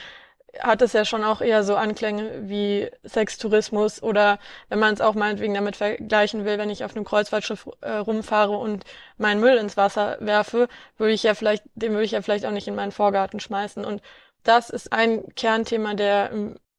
hat 0.59 0.81
es 0.81 0.93
ja 0.93 1.05
schon 1.05 1.23
auch 1.23 1.41
eher 1.41 1.63
so 1.63 1.75
Anklänge 1.75 2.49
wie 2.49 2.89
Sextourismus 3.03 4.01
oder 4.01 4.39
wenn 4.69 4.79
man 4.79 4.93
es 4.93 5.01
auch 5.01 5.15
meinetwegen 5.15 5.53
damit 5.53 5.75
vergleichen 5.75 6.45
will, 6.45 6.57
wenn 6.57 6.69
ich 6.69 6.83
auf 6.83 6.95
einem 6.95 7.05
Kreuzfahrtschiff 7.05 7.69
äh, 7.81 7.91
rumfahre 7.91 8.57
und 8.57 8.83
meinen 9.17 9.39
Müll 9.39 9.57
ins 9.57 9.77
Wasser 9.77 10.17
werfe, 10.19 10.67
würde 10.97 11.13
ich 11.13 11.23
ja 11.23 11.33
vielleicht, 11.33 11.63
den 11.75 11.91
würde 11.91 12.05
ich 12.05 12.11
ja 12.11 12.21
vielleicht 12.21 12.45
auch 12.45 12.51
nicht 12.51 12.67
in 12.67 12.75
meinen 12.75 12.91
Vorgarten 12.91 13.39
schmeißen. 13.39 13.85
Und 13.85 14.01
das 14.43 14.69
ist 14.69 14.91
ein 14.91 15.23
Kernthema 15.35 15.93
der 15.93 16.31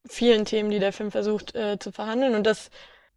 vielen 0.08 0.44
Themen, 0.44 0.70
die 0.70 0.78
der 0.78 0.92
Film 0.92 1.10
versucht 1.10 1.54
äh, 1.54 1.78
zu 1.78 1.92
verhandeln. 1.92 2.34
Und 2.34 2.44
das 2.44 2.70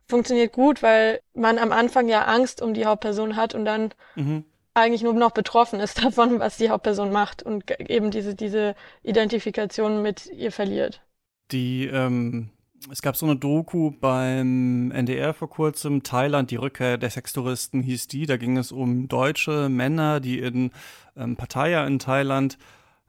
funktioniert 0.07 0.53
gut, 0.53 0.83
weil 0.83 1.21
man 1.33 1.57
am 1.57 1.71
Anfang 1.71 2.09
ja 2.09 2.25
Angst 2.25 2.61
um 2.61 2.73
die 2.73 2.85
Hauptperson 2.85 3.35
hat 3.35 3.55
und 3.55 3.65
dann 3.65 3.93
mhm 4.15 4.45
eigentlich 4.73 5.03
nur 5.03 5.13
noch 5.13 5.31
betroffen 5.31 5.79
ist 5.79 5.97
davon, 6.03 6.39
was 6.39 6.57
die 6.57 6.69
Hauptperson 6.69 7.11
macht 7.11 7.43
und 7.43 7.69
eben 7.79 8.11
diese, 8.11 8.35
diese 8.35 8.75
Identifikation 9.03 10.01
mit 10.01 10.27
ihr 10.27 10.51
verliert. 10.51 11.01
Die, 11.51 11.85
ähm, 11.85 12.49
es 12.91 13.01
gab 13.01 13.15
so 13.15 13.25
eine 13.25 13.35
Doku 13.35 13.91
beim 13.91 14.91
NDR 14.91 15.33
vor 15.33 15.49
kurzem, 15.49 16.03
Thailand, 16.03 16.51
die 16.51 16.57
Rückkehr 16.57 16.97
der 16.97 17.09
Sextouristen 17.09 17.81
hieß 17.81 18.07
die. 18.07 18.25
Da 18.25 18.37
ging 18.37 18.57
es 18.57 18.71
um 18.71 19.07
deutsche 19.07 19.69
Männer, 19.69 20.19
die 20.19 20.39
in 20.39 20.71
ähm, 21.15 21.35
Pattaya 21.35 21.85
in 21.85 21.99
Thailand 21.99 22.57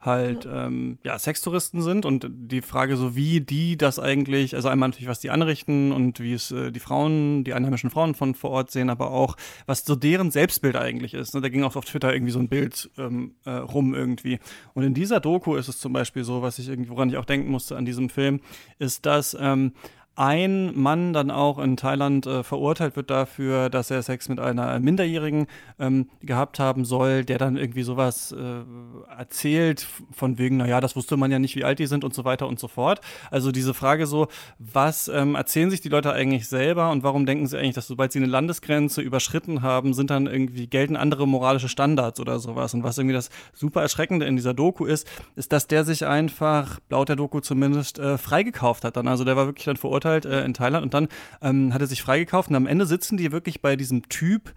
halt 0.05 0.47
ähm, 0.51 0.97
ja 1.03 1.17
Sextouristen 1.17 1.81
sind 1.81 2.05
und 2.05 2.27
die 2.29 2.61
Frage 2.61 2.97
so 2.97 3.15
wie 3.15 3.41
die 3.41 3.77
das 3.77 3.99
eigentlich 3.99 4.55
also 4.55 4.67
einmal 4.69 4.89
natürlich 4.89 5.09
was 5.09 5.19
die 5.19 5.29
anrichten 5.29 5.91
und 5.91 6.19
wie 6.19 6.33
es 6.33 6.51
äh, 6.51 6.71
die 6.71 6.79
Frauen 6.79 7.43
die 7.43 7.53
einheimischen 7.53 7.89
Frauen 7.89 8.15
von 8.15 8.35
vor 8.35 8.51
Ort 8.51 8.71
sehen 8.71 8.89
aber 8.89 9.11
auch 9.11 9.35
was 9.65 9.85
so 9.85 9.95
deren 9.95 10.31
Selbstbild 10.31 10.75
eigentlich 10.75 11.13
ist 11.13 11.33
ne? 11.33 11.41
da 11.41 11.49
ging 11.49 11.63
auch 11.63 11.75
auf 11.75 11.85
Twitter 11.85 12.13
irgendwie 12.13 12.31
so 12.31 12.39
ein 12.39 12.49
Bild 12.49 12.89
ähm, 12.97 13.35
äh, 13.45 13.51
rum 13.51 13.93
irgendwie 13.93 14.39
und 14.73 14.83
in 14.83 14.93
dieser 14.93 15.19
Doku 15.19 15.55
ist 15.55 15.67
es 15.67 15.79
zum 15.79 15.93
Beispiel 15.93 16.23
so 16.23 16.41
was 16.41 16.59
ich 16.59 16.69
irgendwie 16.69 16.89
woran 16.89 17.09
ich 17.09 17.17
auch 17.17 17.25
denken 17.25 17.49
musste 17.49 17.77
an 17.77 17.85
diesem 17.85 18.09
Film 18.09 18.39
ist 18.79 19.05
dass 19.05 19.35
ähm, 19.39 19.73
ein 20.15 20.77
Mann 20.79 21.11
dann 21.11 21.29
auch 21.29 21.59
in 21.59 21.75
Thailand 21.75 22.25
äh, 22.25 22.43
verurteilt 22.43 22.95
wird 22.95 23.09
dafür, 23.09 23.69
dass 23.69 23.91
er 23.91 24.01
Sex 24.01 24.29
mit 24.29 24.39
einer 24.39 24.79
Minderjährigen 24.79 25.47
ähm, 25.77 26.09
gehabt 26.21 26.57
haben 26.57 26.85
soll, 26.85 27.25
der 27.25 27.37
dann 27.37 27.57
irgendwie 27.57 27.83
sowas 27.83 28.31
äh, 28.31 29.17
erzählt 29.17 29.85
von 30.11 30.37
wegen, 30.37 30.57
naja, 30.57 30.79
das 30.79 30.95
wusste 30.95 31.17
man 31.17 31.31
ja 31.31 31.39
nicht, 31.39 31.55
wie 31.57 31.65
alt 31.65 31.79
die 31.79 31.87
sind 31.87 32.05
und 32.05 32.13
so 32.13 32.23
weiter 32.23 32.47
und 32.47 32.59
so 32.59 32.69
fort. 32.69 33.01
Also 33.29 33.51
diese 33.51 33.73
Frage 33.73 34.07
so, 34.07 34.27
was 34.57 35.09
ähm, 35.09 35.35
erzählen 35.35 35.69
sich 35.69 35.81
die 35.81 35.89
Leute 35.89 36.13
eigentlich 36.13 36.47
selber 36.47 36.91
und 36.91 37.03
warum 37.03 37.25
denken 37.25 37.47
sie 37.47 37.57
eigentlich, 37.57 37.75
dass 37.75 37.87
sobald 37.87 38.13
sie 38.13 38.19
eine 38.19 38.27
Landesgrenze 38.27 39.01
überschritten 39.01 39.63
haben, 39.63 39.93
sind 39.93 40.09
dann 40.11 40.27
irgendwie 40.27 40.67
gelten 40.67 40.95
andere 40.95 41.27
moralische 41.27 41.67
Standards 41.67 42.21
oder 42.21 42.39
sowas. 42.39 42.73
Und 42.73 42.83
was 42.83 42.97
irgendwie 42.97 43.15
das 43.15 43.29
super 43.53 43.81
Erschreckende 43.81 44.25
in 44.25 44.37
dieser 44.37 44.53
Doku 44.53 44.85
ist, 44.85 45.07
ist, 45.35 45.51
dass 45.51 45.67
der 45.67 45.83
sich 45.83 46.05
einfach, 46.05 46.79
laut 46.89 47.09
der 47.09 47.17
Doku 47.17 47.41
zumindest, 47.41 47.99
äh, 47.99 48.17
freigekauft 48.17 48.85
hat 48.85 48.95
dann. 48.95 49.09
Also 49.09 49.25
der 49.25 49.35
war 49.35 49.47
wirklich 49.47 49.65
dann 49.65 49.75
verurteilt 49.75 50.04
verurteilt 50.05 50.25
äh, 50.25 50.45
in 50.45 50.53
Thailand 50.53 50.83
und 50.83 50.93
dann 50.93 51.07
ähm, 51.41 51.73
hat 51.73 51.81
er 51.81 51.87
sich 51.87 52.01
freigekauft 52.01 52.49
und 52.49 52.55
am 52.55 52.67
Ende 52.67 52.85
sitzen 52.85 53.17
die 53.17 53.31
wirklich 53.31 53.61
bei 53.61 53.75
diesem 53.75 54.07
Typ, 54.09 54.53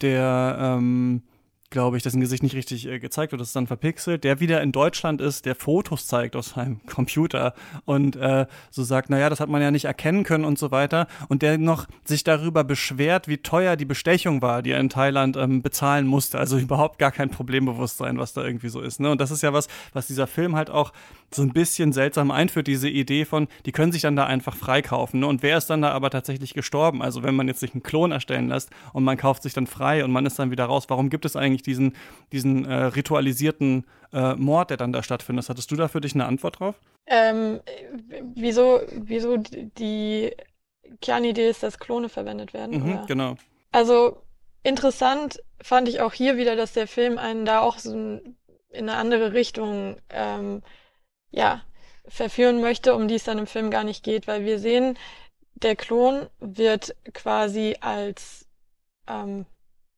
der 0.00 0.56
ähm, 0.60 1.22
glaube 1.70 1.96
ich, 1.96 2.02
dessen 2.02 2.20
Gesicht 2.20 2.42
nicht 2.42 2.54
richtig 2.54 2.86
äh, 2.86 2.98
gezeigt 2.98 3.32
wird, 3.32 3.40
das 3.40 3.48
ist 3.48 3.56
dann 3.56 3.66
verpixelt, 3.66 4.24
der 4.24 4.40
wieder 4.40 4.62
in 4.62 4.72
Deutschland 4.72 5.20
ist, 5.20 5.44
der 5.44 5.54
Fotos 5.54 6.06
zeigt 6.06 6.34
aus 6.34 6.50
seinem 6.50 6.80
Computer 6.86 7.54
und 7.84 8.16
äh, 8.16 8.46
so 8.70 8.82
sagt, 8.84 9.10
naja, 9.10 9.28
das 9.28 9.40
hat 9.40 9.48
man 9.48 9.60
ja 9.60 9.70
nicht 9.70 9.84
erkennen 9.84 10.24
können 10.24 10.44
und 10.44 10.58
so 10.58 10.70
weiter 10.70 11.06
und 11.28 11.42
der 11.42 11.58
noch 11.58 11.86
sich 12.04 12.24
darüber 12.24 12.64
beschwert, 12.64 13.28
wie 13.28 13.38
teuer 13.38 13.76
die 13.76 13.84
Bestechung 13.84 14.40
war, 14.40 14.62
die 14.62 14.70
er 14.70 14.80
in 14.80 14.88
Thailand 14.88 15.36
ähm, 15.36 15.60
bezahlen 15.62 16.06
musste, 16.06 16.38
also 16.38 16.56
überhaupt 16.68 16.98
gar 16.98 17.12
kein 17.12 17.30
Problembewusstsein, 17.30 18.18
was 18.18 18.32
da 18.32 18.44
irgendwie 18.44 18.70
so 18.70 18.80
ist, 18.80 19.00
ne? 19.00 19.10
Und 19.10 19.20
das 19.20 19.30
ist 19.30 19.42
ja 19.42 19.52
was, 19.52 19.68
was 19.92 20.06
dieser 20.06 20.26
Film 20.26 20.56
halt 20.56 20.70
auch 20.70 20.92
so 21.30 21.42
ein 21.42 21.52
bisschen 21.52 21.92
seltsam 21.92 22.30
einführt, 22.30 22.66
diese 22.66 22.88
Idee 22.88 23.26
von, 23.26 23.48
die 23.66 23.72
können 23.72 23.92
sich 23.92 24.02
dann 24.02 24.16
da 24.16 24.24
einfach 24.24 24.56
freikaufen, 24.56 25.20
ne? 25.20 25.26
Und 25.26 25.42
wer 25.42 25.58
ist 25.58 25.66
dann 25.66 25.82
da 25.82 25.92
aber 25.92 26.08
tatsächlich 26.08 26.54
gestorben? 26.54 27.02
Also 27.02 27.22
wenn 27.22 27.36
man 27.36 27.48
jetzt 27.48 27.60
sich 27.60 27.74
einen 27.74 27.82
Klon 27.82 28.12
erstellen 28.12 28.48
lässt 28.48 28.70
und 28.94 29.04
man 29.04 29.18
kauft 29.18 29.42
sich 29.42 29.52
dann 29.52 29.66
frei 29.66 30.04
und 30.04 30.10
man 30.10 30.24
ist 30.24 30.38
dann 30.38 30.50
wieder 30.50 30.64
raus, 30.64 30.86
warum 30.88 31.10
gibt 31.10 31.26
es 31.26 31.36
eigentlich 31.36 31.57
eigentlich 31.58 31.62
diesen, 31.62 31.96
diesen 32.32 32.64
äh, 32.64 32.84
ritualisierten 32.84 33.84
äh, 34.12 34.34
Mord, 34.34 34.70
der 34.70 34.76
dann 34.76 34.92
da 34.92 35.02
stattfindet. 35.02 35.48
Hattest 35.48 35.70
du 35.70 35.76
da 35.76 35.88
für 35.88 36.00
dich 36.00 36.14
eine 36.14 36.26
Antwort 36.26 36.60
drauf? 36.60 36.80
Ähm, 37.06 37.60
wieso, 38.34 38.80
wieso 38.92 39.36
die 39.38 40.32
Kernidee 41.00 41.48
ist, 41.48 41.62
dass 41.62 41.78
Klone 41.78 42.08
verwendet 42.08 42.52
werden? 42.52 42.82
Mhm, 42.82 43.06
genau. 43.06 43.36
Also 43.72 44.22
interessant 44.62 45.42
fand 45.60 45.88
ich 45.88 46.00
auch 46.00 46.12
hier 46.12 46.36
wieder, 46.36 46.56
dass 46.56 46.72
der 46.72 46.86
Film 46.86 47.18
einen 47.18 47.44
da 47.44 47.60
auch 47.60 47.78
so 47.78 47.92
in 47.94 48.36
eine 48.88 48.96
andere 48.96 49.32
Richtung 49.32 49.96
ähm, 50.10 50.62
ja, 51.30 51.62
verführen 52.06 52.60
möchte, 52.60 52.94
um 52.94 53.08
die 53.08 53.14
es 53.14 53.24
dann 53.24 53.38
im 53.38 53.46
Film 53.46 53.70
gar 53.70 53.84
nicht 53.84 54.04
geht, 54.04 54.26
weil 54.26 54.44
wir 54.44 54.58
sehen, 54.58 54.98
der 55.54 55.76
Klon 55.76 56.28
wird 56.38 56.94
quasi 57.12 57.76
als 57.80 58.46
ähm, 59.08 59.46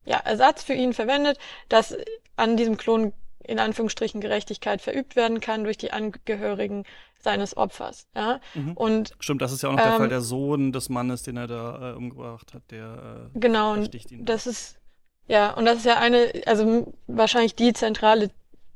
ja, 0.05 0.17
Ersatz 0.17 0.63
für 0.63 0.73
ihn 0.73 0.93
verwendet, 0.93 1.37
dass 1.69 1.95
an 2.35 2.57
diesem 2.57 2.77
Klon 2.77 3.13
in 3.43 3.59
Anführungsstrichen 3.59 4.21
Gerechtigkeit 4.21 4.81
verübt 4.81 5.15
werden 5.15 5.39
kann 5.39 5.63
durch 5.63 5.77
die 5.77 5.91
Angehörigen 5.91 6.85
seines 7.19 7.55
Opfers. 7.57 8.07
Ja? 8.15 8.39
Mhm. 8.53 8.73
Und 8.73 9.13
stimmt, 9.19 9.41
das 9.41 9.51
ist 9.51 9.61
ja 9.61 9.69
auch 9.69 9.73
noch 9.73 9.81
der 9.81 9.93
Fall 9.93 10.03
ähm, 10.03 10.09
der 10.09 10.21
Sohn 10.21 10.71
des 10.71 10.89
Mannes, 10.89 11.23
den 11.23 11.37
er 11.37 11.47
da 11.47 11.91
äh, 11.91 11.95
umgebracht 11.95 12.53
hat, 12.53 12.63
der 12.71 13.29
äh, 13.33 13.39
genau. 13.39 13.73
Und 13.73 13.89
das 14.11 14.47
ist 14.47 14.79
ja 15.27 15.51
und 15.51 15.65
das 15.65 15.79
ist 15.79 15.85
ja 15.85 15.97
eine, 15.97 16.31
also 16.45 16.93
wahrscheinlich 17.07 17.55
die 17.55 17.73
zentrale 17.73 18.31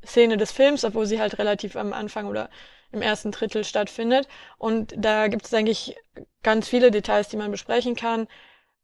Szene 0.05 0.37
des 0.37 0.51
Films, 0.51 0.83
obwohl 0.83 1.05
sie 1.05 1.19
halt 1.19 1.39
relativ 1.39 1.75
am 1.75 1.93
Anfang 1.93 2.27
oder 2.27 2.49
im 2.91 3.01
ersten 3.01 3.31
Drittel 3.31 3.63
stattfindet. 3.63 4.27
Und 4.57 4.93
da 4.97 5.27
gibt 5.27 5.45
es 5.45 5.53
eigentlich 5.53 5.95
ganz 6.43 6.67
viele 6.67 6.91
Details, 6.91 7.27
die 7.29 7.37
man 7.37 7.51
besprechen 7.51 7.95
kann. 7.95 8.27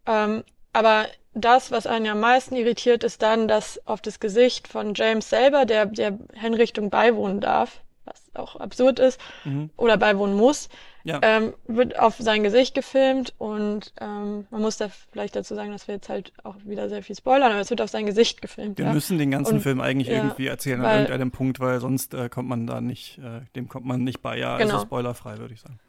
Ähm, 0.05 0.43
aber 0.73 1.05
das, 1.33 1.71
was 1.71 1.87
einen 1.87 2.07
am 2.07 2.19
meisten 2.19 2.55
irritiert, 2.55 3.03
ist 3.03 3.21
dann, 3.21 3.47
dass 3.47 3.85
auf 3.87 4.01
das 4.01 4.19
Gesicht 4.19 4.67
von 4.67 4.93
James 4.93 5.29
selber, 5.29 5.65
der 5.65 5.85
der 5.85 6.17
Hinrichtung 6.33 6.89
beiwohnen 6.89 7.39
darf, 7.39 7.81
was 8.05 8.21
auch 8.33 8.57
absurd 8.57 8.99
ist, 8.99 9.19
mhm. 9.45 9.69
oder 9.77 9.97
beiwohnen 9.97 10.35
muss, 10.35 10.67
ja. 11.03 11.19
ähm, 11.21 11.53
wird 11.67 11.97
auf 11.97 12.17
sein 12.17 12.43
Gesicht 12.43 12.75
gefilmt 12.75 13.33
und 13.37 13.93
ähm, 14.01 14.45
man 14.49 14.61
muss 14.61 14.77
da 14.77 14.89
vielleicht 15.11 15.35
dazu 15.35 15.55
sagen, 15.55 15.71
dass 15.71 15.87
wir 15.87 15.95
jetzt 15.95 16.09
halt 16.09 16.33
auch 16.43 16.55
wieder 16.65 16.89
sehr 16.89 17.03
viel 17.03 17.15
spoilern, 17.15 17.51
aber 17.51 17.61
es 17.61 17.69
wird 17.69 17.81
auf 17.81 17.89
sein 17.89 18.05
Gesicht 18.05 18.41
gefilmt. 18.41 18.77
Wir 18.77 18.85
ja? 18.85 18.93
müssen 18.93 19.17
den 19.17 19.31
ganzen 19.31 19.55
und, 19.55 19.61
Film 19.61 19.79
eigentlich 19.79 20.09
ja, 20.09 20.15
irgendwie 20.15 20.47
erzählen 20.47 20.81
weil, 20.81 20.89
an 20.89 21.01
irgendeinem 21.03 21.31
Punkt, 21.31 21.59
weil 21.59 21.79
sonst 21.79 22.13
äh, 22.13 22.27
kommt 22.29 22.49
man 22.49 22.67
da 22.67 22.81
nicht, 22.81 23.19
äh, 23.19 23.41
dem 23.55 23.69
kommt 23.69 23.85
man 23.85 24.03
nicht 24.03 24.21
bei. 24.21 24.37
Ja, 24.37 24.53
also 24.53 24.63
genau. 24.63 24.73
also 24.75 24.85
spoilerfrei, 24.85 25.37
würde 25.37 25.53
ich 25.53 25.61
sagen. 25.61 25.79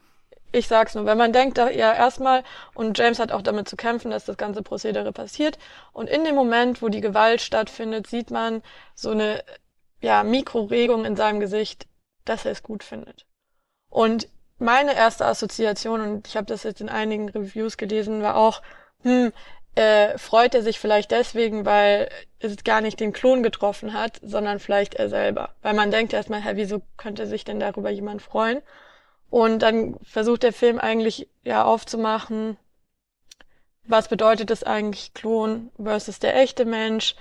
Ich 0.53 0.67
sag's 0.67 0.93
nur, 0.93 1.07
wenn 1.07 1.17
man 1.17 1.33
denkt, 1.33 1.57
ja 1.57 1.93
erstmal, 1.93 2.43
und 2.75 2.97
James 2.97 3.17
hat 3.17 3.31
auch 3.31 3.41
damit 3.41 3.67
zu 3.67 3.75
kämpfen, 3.75 4.11
dass 4.11 4.25
das 4.25 4.37
ganze 4.37 4.61
Prozedere 4.61 5.11
passiert. 5.11 5.57
Und 5.93 6.07
in 6.07 6.23
dem 6.23 6.35
Moment, 6.35 6.83
wo 6.83 6.89
die 6.89 7.01
Gewalt 7.01 7.41
stattfindet, 7.41 8.05
sieht 8.05 8.29
man 8.29 8.61
so 8.93 9.09
eine 9.09 9.43
ja, 9.99 10.23
Mikroregung 10.23 11.05
in 11.05 11.15
seinem 11.15 11.39
Gesicht, 11.39 11.87
dass 12.25 12.45
er 12.45 12.51
es 12.51 12.61
gut 12.61 12.83
findet. 12.83 13.25
Und 13.89 14.29
meine 14.59 14.95
erste 14.95 15.25
Assoziation, 15.25 16.01
und 16.01 16.27
ich 16.27 16.37
habe 16.37 16.45
das 16.45 16.61
jetzt 16.61 16.81
in 16.81 16.89
einigen 16.89 17.29
Reviews 17.29 17.77
gelesen, 17.77 18.21
war 18.21 18.37
auch, 18.37 18.61
hm, 19.01 19.33
äh, 19.73 20.19
freut 20.19 20.53
er 20.53 20.61
sich 20.61 20.79
vielleicht 20.79 21.09
deswegen, 21.09 21.65
weil 21.65 22.09
es 22.37 22.63
gar 22.63 22.81
nicht 22.81 22.99
den 22.99 23.11
Klon 23.11 23.41
getroffen 23.41 23.93
hat, 23.93 24.19
sondern 24.21 24.59
vielleicht 24.59 24.93
er 24.93 25.09
selber. 25.09 25.55
Weil 25.63 25.73
man 25.73 25.89
denkt 25.89 26.13
erstmal, 26.13 26.43
hä, 26.43 26.51
wieso 26.53 26.83
könnte 26.95 27.25
sich 27.25 27.43
denn 27.43 27.59
darüber 27.59 27.89
jemand 27.89 28.21
freuen? 28.21 28.61
Und 29.33 29.63
dann 29.63 29.97
versucht 30.03 30.43
der 30.43 30.53
Film 30.53 30.77
eigentlich 30.77 31.27
ja 31.41 31.63
aufzumachen, 31.63 32.55
was 33.83 34.07
bedeutet 34.07 34.51
es 34.51 34.63
eigentlich 34.63 35.15
Klon 35.15 35.71
versus 35.81 36.19
der 36.19 36.39
echte 36.39 36.65
Mensch, 36.65 37.15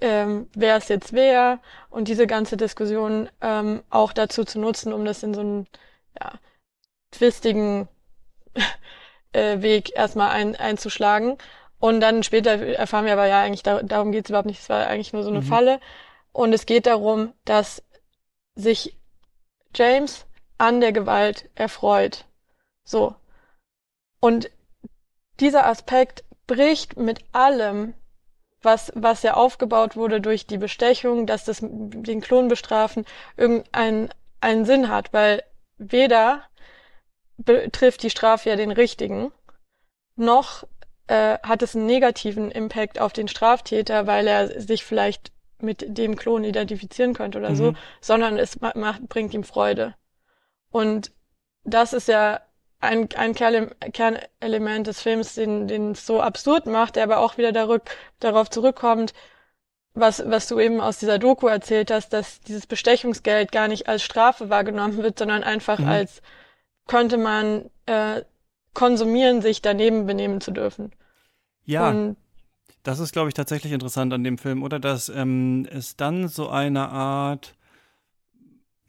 ähm, 0.00 0.48
wer 0.54 0.76
ist 0.76 0.90
jetzt 0.90 1.12
wer 1.12 1.58
und 1.88 2.06
diese 2.06 2.28
ganze 2.28 2.56
Diskussion 2.56 3.28
ähm, 3.40 3.82
auch 3.90 4.12
dazu 4.12 4.44
zu 4.44 4.60
nutzen, 4.60 4.92
um 4.92 5.04
das 5.04 5.24
in 5.24 5.34
so 5.34 5.40
einen 5.40 5.66
ja, 6.20 6.34
twistigen 7.10 7.88
äh, 9.32 9.60
Weg 9.60 9.96
erstmal 9.96 10.30
ein, 10.30 10.54
einzuschlagen. 10.54 11.36
Und 11.80 12.00
dann 12.00 12.22
später 12.22 12.64
erfahren 12.64 13.06
wir 13.06 13.14
aber 13.14 13.26
ja 13.26 13.42
eigentlich, 13.42 13.64
da, 13.64 13.82
darum 13.82 14.12
geht 14.12 14.26
es 14.26 14.30
überhaupt 14.30 14.46
nicht, 14.46 14.60
es 14.60 14.68
war 14.68 14.86
eigentlich 14.86 15.12
nur 15.12 15.24
so 15.24 15.30
eine 15.30 15.40
mhm. 15.40 15.46
Falle. 15.46 15.80
Und 16.30 16.52
es 16.52 16.64
geht 16.64 16.86
darum, 16.86 17.32
dass 17.44 17.82
sich 18.54 18.96
James 19.74 20.26
an 20.60 20.80
der 20.80 20.92
Gewalt 20.92 21.48
erfreut. 21.54 22.26
So. 22.84 23.14
Und 24.20 24.50
dieser 25.40 25.66
Aspekt 25.66 26.24
bricht 26.46 26.98
mit 26.98 27.24
allem, 27.32 27.94
was, 28.62 28.92
was 28.94 29.22
ja 29.22 29.34
aufgebaut 29.34 29.96
wurde 29.96 30.20
durch 30.20 30.46
die 30.46 30.58
Bestechung, 30.58 31.26
dass 31.26 31.44
das 31.44 31.60
den 31.62 32.20
Klon 32.20 32.48
bestrafen, 32.48 33.06
irgendeinen 33.36 34.10
einen 34.42 34.64
Sinn 34.64 34.88
hat, 34.88 35.12
weil 35.12 35.42
weder 35.78 36.44
betrifft 37.36 38.02
die 38.02 38.10
Strafe 38.10 38.50
ja 38.50 38.56
den 38.56 38.70
Richtigen, 38.70 39.32
noch 40.16 40.64
äh, 41.06 41.38
hat 41.42 41.62
es 41.62 41.74
einen 41.74 41.86
negativen 41.86 42.50
Impact 42.50 42.98
auf 42.98 43.12
den 43.12 43.28
Straftäter, 43.28 44.06
weil 44.06 44.26
er 44.26 44.60
sich 44.60 44.84
vielleicht 44.84 45.32
mit 45.58 45.98
dem 45.98 46.16
Klon 46.16 46.44
identifizieren 46.44 47.14
könnte 47.14 47.38
oder 47.38 47.50
mhm. 47.50 47.56
so, 47.56 47.74
sondern 48.00 48.38
es 48.38 48.60
macht, 48.60 49.08
bringt 49.08 49.34
ihm 49.34 49.44
Freude. 49.44 49.94
Und 50.70 51.12
das 51.64 51.92
ist 51.92 52.08
ja 52.08 52.40
ein, 52.80 53.08
ein 53.14 53.34
Kernelement 53.34 54.86
des 54.86 55.02
Films, 55.02 55.34
den, 55.34 55.68
den 55.68 55.92
es 55.92 56.06
so 56.06 56.20
absurd 56.20 56.66
macht, 56.66 56.96
der 56.96 57.04
aber 57.04 57.18
auch 57.18 57.36
wieder 57.36 57.52
darück, 57.52 57.90
darauf 58.20 58.48
zurückkommt, 58.48 59.12
was, 59.92 60.22
was 60.24 60.48
du 60.48 60.58
eben 60.58 60.80
aus 60.80 60.98
dieser 60.98 61.18
Doku 61.18 61.48
erzählt 61.48 61.90
hast, 61.90 62.12
dass 62.12 62.40
dieses 62.40 62.66
Bestechungsgeld 62.66 63.52
gar 63.52 63.68
nicht 63.68 63.88
als 63.88 64.02
Strafe 64.02 64.48
wahrgenommen 64.48 64.98
wird, 64.98 65.18
sondern 65.18 65.42
einfach 65.42 65.78
mhm. 65.78 65.88
als 65.88 66.22
könnte 66.86 67.18
man 67.18 67.70
äh, 67.86 68.22
konsumieren, 68.72 69.42
sich 69.42 69.62
daneben 69.62 70.06
benehmen 70.06 70.40
zu 70.40 70.52
dürfen. 70.52 70.92
Ja. 71.64 71.88
Und 71.88 72.16
das 72.82 72.98
ist, 72.98 73.12
glaube 73.12 73.28
ich, 73.28 73.34
tatsächlich 73.34 73.72
interessant 73.72 74.12
an 74.12 74.24
dem 74.24 74.38
Film, 74.38 74.62
oder? 74.62 74.78
Dass 74.78 75.08
ähm, 75.08 75.68
es 75.70 75.96
dann 75.96 76.28
so 76.28 76.48
eine 76.48 76.88
Art 76.88 77.54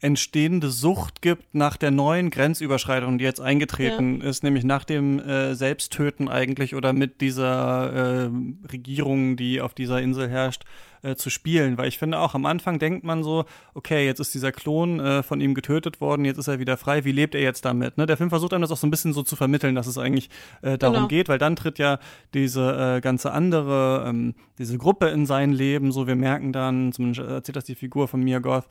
entstehende 0.02 0.68
Sucht 0.68 1.22
gibt 1.22 1.54
nach 1.54 1.76
der 1.76 1.92
neuen 1.92 2.30
Grenzüberschreitung, 2.30 3.18
die 3.18 3.24
jetzt 3.24 3.40
eingetreten 3.40 4.20
ja. 4.20 4.28
ist, 4.28 4.42
nämlich 4.42 4.64
nach 4.64 4.84
dem 4.84 5.20
äh, 5.20 5.54
Selbsttöten 5.54 6.28
eigentlich 6.28 6.74
oder 6.74 6.92
mit 6.92 7.20
dieser 7.20 8.26
äh, 8.26 8.30
Regierung, 8.70 9.36
die 9.36 9.60
auf 9.60 9.74
dieser 9.74 10.02
Insel 10.02 10.28
herrscht, 10.28 10.64
äh, 11.02 11.14
zu 11.14 11.30
spielen. 11.30 11.78
Weil 11.78 11.86
ich 11.86 11.98
finde 11.98 12.18
auch 12.18 12.34
am 12.34 12.46
Anfang 12.46 12.80
denkt 12.80 13.04
man 13.04 13.22
so, 13.22 13.44
okay, 13.74 14.04
jetzt 14.04 14.18
ist 14.18 14.34
dieser 14.34 14.50
Klon 14.50 14.98
äh, 14.98 15.22
von 15.22 15.40
ihm 15.40 15.54
getötet 15.54 16.00
worden, 16.00 16.24
jetzt 16.24 16.38
ist 16.38 16.48
er 16.48 16.58
wieder 16.58 16.76
frei, 16.76 17.04
wie 17.04 17.12
lebt 17.12 17.36
er 17.36 17.40
jetzt 17.40 17.64
damit? 17.64 17.96
Ne? 17.96 18.06
Der 18.06 18.16
Film 18.16 18.30
versucht 18.30 18.52
einem 18.52 18.62
das 18.62 18.72
auch 18.72 18.76
so 18.76 18.88
ein 18.88 18.90
bisschen 18.90 19.12
so 19.12 19.22
zu 19.22 19.36
vermitteln, 19.36 19.76
dass 19.76 19.86
es 19.86 19.98
eigentlich 19.98 20.30
äh, 20.62 20.78
darum 20.78 20.96
genau. 20.96 21.08
geht, 21.08 21.28
weil 21.28 21.38
dann 21.38 21.54
tritt 21.54 21.78
ja 21.78 22.00
diese 22.34 22.96
äh, 22.96 23.00
ganze 23.00 23.30
andere, 23.30 24.04
ähm, 24.08 24.34
diese 24.58 24.76
Gruppe 24.78 25.08
in 25.08 25.26
sein 25.26 25.52
Leben, 25.52 25.92
so 25.92 26.08
wir 26.08 26.16
merken 26.16 26.52
dann, 26.52 26.92
zumindest 26.92 27.28
erzählt 27.28 27.54
das 27.54 27.64
die 27.64 27.76
Figur 27.76 28.08
von 28.08 28.20
Mia 28.20 28.40
Goth, 28.40 28.66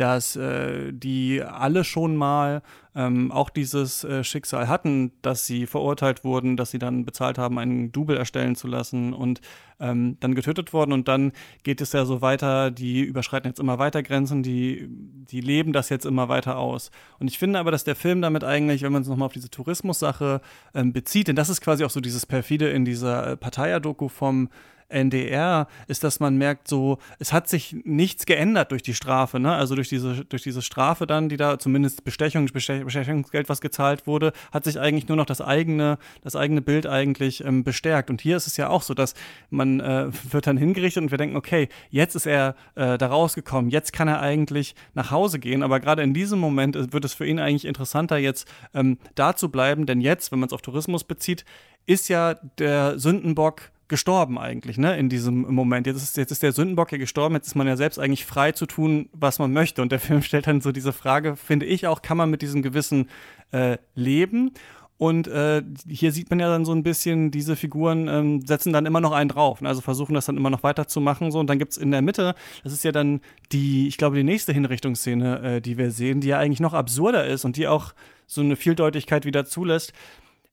dass 0.00 0.34
äh, 0.34 0.92
die 0.92 1.42
alle 1.42 1.84
schon 1.84 2.16
mal 2.16 2.62
ähm, 2.94 3.30
auch 3.30 3.50
dieses 3.50 4.02
äh, 4.02 4.24
Schicksal 4.24 4.66
hatten, 4.66 5.12
dass 5.20 5.46
sie 5.46 5.66
verurteilt 5.66 6.24
wurden, 6.24 6.56
dass 6.56 6.70
sie 6.70 6.78
dann 6.78 7.04
bezahlt 7.04 7.36
haben, 7.36 7.58
einen 7.58 7.92
Double 7.92 8.16
erstellen 8.16 8.56
zu 8.56 8.66
lassen 8.66 9.12
und 9.12 9.42
ähm, 9.78 10.16
dann 10.20 10.34
getötet 10.34 10.72
wurden. 10.72 10.92
Und 10.92 11.06
dann 11.06 11.32
geht 11.64 11.82
es 11.82 11.92
ja 11.92 12.06
so 12.06 12.22
weiter, 12.22 12.70
die 12.70 13.02
überschreiten 13.02 13.50
jetzt 13.50 13.60
immer 13.60 13.78
weiter 13.78 14.02
Grenzen, 14.02 14.42
die, 14.42 14.88
die 14.88 15.42
leben 15.42 15.74
das 15.74 15.90
jetzt 15.90 16.06
immer 16.06 16.30
weiter 16.30 16.56
aus. 16.56 16.90
Und 17.18 17.28
ich 17.28 17.38
finde 17.38 17.58
aber, 17.58 17.70
dass 17.70 17.84
der 17.84 17.94
Film 17.94 18.22
damit 18.22 18.42
eigentlich, 18.42 18.82
wenn 18.82 18.92
man 18.92 19.02
es 19.02 19.08
nochmal 19.08 19.26
auf 19.26 19.34
diese 19.34 19.50
Tourismus-Sache 19.50 20.40
ähm, 20.74 20.94
bezieht, 20.94 21.28
denn 21.28 21.36
das 21.36 21.50
ist 21.50 21.60
quasi 21.60 21.84
auch 21.84 21.90
so 21.90 22.00
dieses 22.00 22.24
perfide 22.24 22.70
in 22.70 22.86
dieser 22.86 23.32
äh, 23.32 23.36
Parteiadoku 23.36 24.08
vom 24.08 24.48
NDR 24.90 25.66
ist, 25.86 26.04
dass 26.04 26.20
man 26.20 26.36
merkt, 26.36 26.68
so, 26.68 26.98
es 27.18 27.32
hat 27.32 27.48
sich 27.48 27.76
nichts 27.84 28.26
geändert 28.26 28.70
durch 28.72 28.82
die 28.82 28.94
Strafe, 28.94 29.40
ne? 29.40 29.52
Also 29.52 29.74
durch 29.74 29.88
diese, 29.88 30.24
durch 30.24 30.42
diese 30.42 30.62
Strafe 30.62 31.06
dann, 31.06 31.28
die 31.28 31.36
da 31.36 31.58
zumindest 31.58 32.04
Bestechung, 32.04 32.46
Bestechungsgeld, 32.46 33.48
was 33.48 33.60
gezahlt 33.60 34.06
wurde, 34.06 34.32
hat 34.52 34.64
sich 34.64 34.78
eigentlich 34.78 35.08
nur 35.08 35.16
noch 35.16 35.26
das 35.26 35.40
eigene, 35.40 35.98
das 36.22 36.36
eigene 36.36 36.60
Bild 36.60 36.86
eigentlich 36.86 37.44
ähm, 37.44 37.64
bestärkt. 37.64 38.10
Und 38.10 38.20
hier 38.20 38.36
ist 38.36 38.46
es 38.46 38.56
ja 38.56 38.68
auch 38.68 38.82
so, 38.82 38.94
dass 38.94 39.14
man 39.50 39.80
äh, 39.80 40.08
wird 40.30 40.46
dann 40.46 40.56
hingerichtet 40.56 41.02
und 41.02 41.10
wir 41.10 41.18
denken, 41.18 41.36
okay, 41.36 41.68
jetzt 41.90 42.14
ist 42.14 42.26
er 42.26 42.54
äh, 42.74 42.98
da 42.98 43.06
rausgekommen, 43.06 43.70
jetzt 43.70 43.92
kann 43.92 44.08
er 44.08 44.20
eigentlich 44.20 44.74
nach 44.94 45.10
Hause 45.10 45.38
gehen. 45.38 45.62
Aber 45.62 45.80
gerade 45.80 46.02
in 46.02 46.14
diesem 46.14 46.38
Moment 46.38 46.76
äh, 46.76 46.92
wird 46.92 47.04
es 47.04 47.14
für 47.14 47.26
ihn 47.26 47.38
eigentlich 47.38 47.64
interessanter, 47.64 48.18
jetzt 48.18 48.48
ähm, 48.74 48.98
da 49.14 49.36
zu 49.36 49.50
bleiben, 49.50 49.86
denn 49.86 50.00
jetzt, 50.00 50.32
wenn 50.32 50.40
man 50.40 50.48
es 50.48 50.52
auf 50.52 50.62
Tourismus 50.62 51.04
bezieht, 51.04 51.44
ist 51.86 52.08
ja 52.08 52.34
der 52.58 52.98
Sündenbock 52.98 53.70
gestorben 53.90 54.38
eigentlich, 54.38 54.78
ne, 54.78 54.96
in 54.96 55.10
diesem 55.10 55.42
Moment. 55.52 55.86
Jetzt 55.86 56.02
ist, 56.02 56.16
jetzt 56.16 56.30
ist 56.30 56.42
der 56.42 56.52
Sündenbock 56.52 56.90
ja 56.92 56.98
gestorben, 56.98 57.34
jetzt 57.34 57.48
ist 57.48 57.54
man 57.56 57.66
ja 57.66 57.76
selbst 57.76 57.98
eigentlich 57.98 58.24
frei 58.24 58.52
zu 58.52 58.64
tun, 58.64 59.10
was 59.12 59.38
man 59.38 59.52
möchte. 59.52 59.82
Und 59.82 59.92
der 59.92 60.00
Film 60.00 60.22
stellt 60.22 60.46
dann 60.46 60.62
so 60.62 60.72
diese 60.72 60.94
Frage, 60.94 61.36
finde 61.36 61.66
ich 61.66 61.86
auch, 61.86 62.00
kann 62.00 62.16
man 62.16 62.30
mit 62.30 62.40
diesem 62.40 62.62
Gewissen 62.62 63.10
äh, 63.52 63.76
leben? 63.94 64.52
Und 65.00 65.28
äh, 65.28 65.62
hier 65.88 66.12
sieht 66.12 66.28
man 66.28 66.40
ja 66.40 66.48
dann 66.50 66.66
so 66.66 66.72
ein 66.72 66.82
bisschen, 66.82 67.30
diese 67.30 67.56
Figuren 67.56 68.06
ähm, 68.06 68.42
setzen 68.42 68.70
dann 68.70 68.84
immer 68.84 69.00
noch 69.00 69.12
einen 69.12 69.30
drauf. 69.30 69.62
Ne? 69.62 69.68
Also 69.68 69.80
versuchen 69.80 70.12
das 70.12 70.26
dann 70.26 70.36
immer 70.36 70.50
noch 70.50 70.62
weiterzumachen. 70.62 71.30
So. 71.30 71.38
Und 71.38 71.46
dann 71.46 71.58
gibt's 71.58 71.78
in 71.78 71.90
der 71.90 72.02
Mitte, 72.02 72.34
das 72.64 72.74
ist 72.74 72.84
ja 72.84 72.92
dann 72.92 73.22
die, 73.50 73.88
ich 73.88 73.96
glaube, 73.96 74.16
die 74.16 74.24
nächste 74.24 74.52
Hinrichtungsszene, 74.52 75.42
äh, 75.42 75.60
die 75.62 75.78
wir 75.78 75.90
sehen, 75.90 76.20
die 76.20 76.28
ja 76.28 76.38
eigentlich 76.38 76.60
noch 76.60 76.74
absurder 76.74 77.26
ist 77.26 77.46
und 77.46 77.56
die 77.56 77.66
auch 77.66 77.94
so 78.26 78.42
eine 78.42 78.56
Vieldeutigkeit 78.56 79.24
wieder 79.24 79.46
zulässt. 79.46 79.94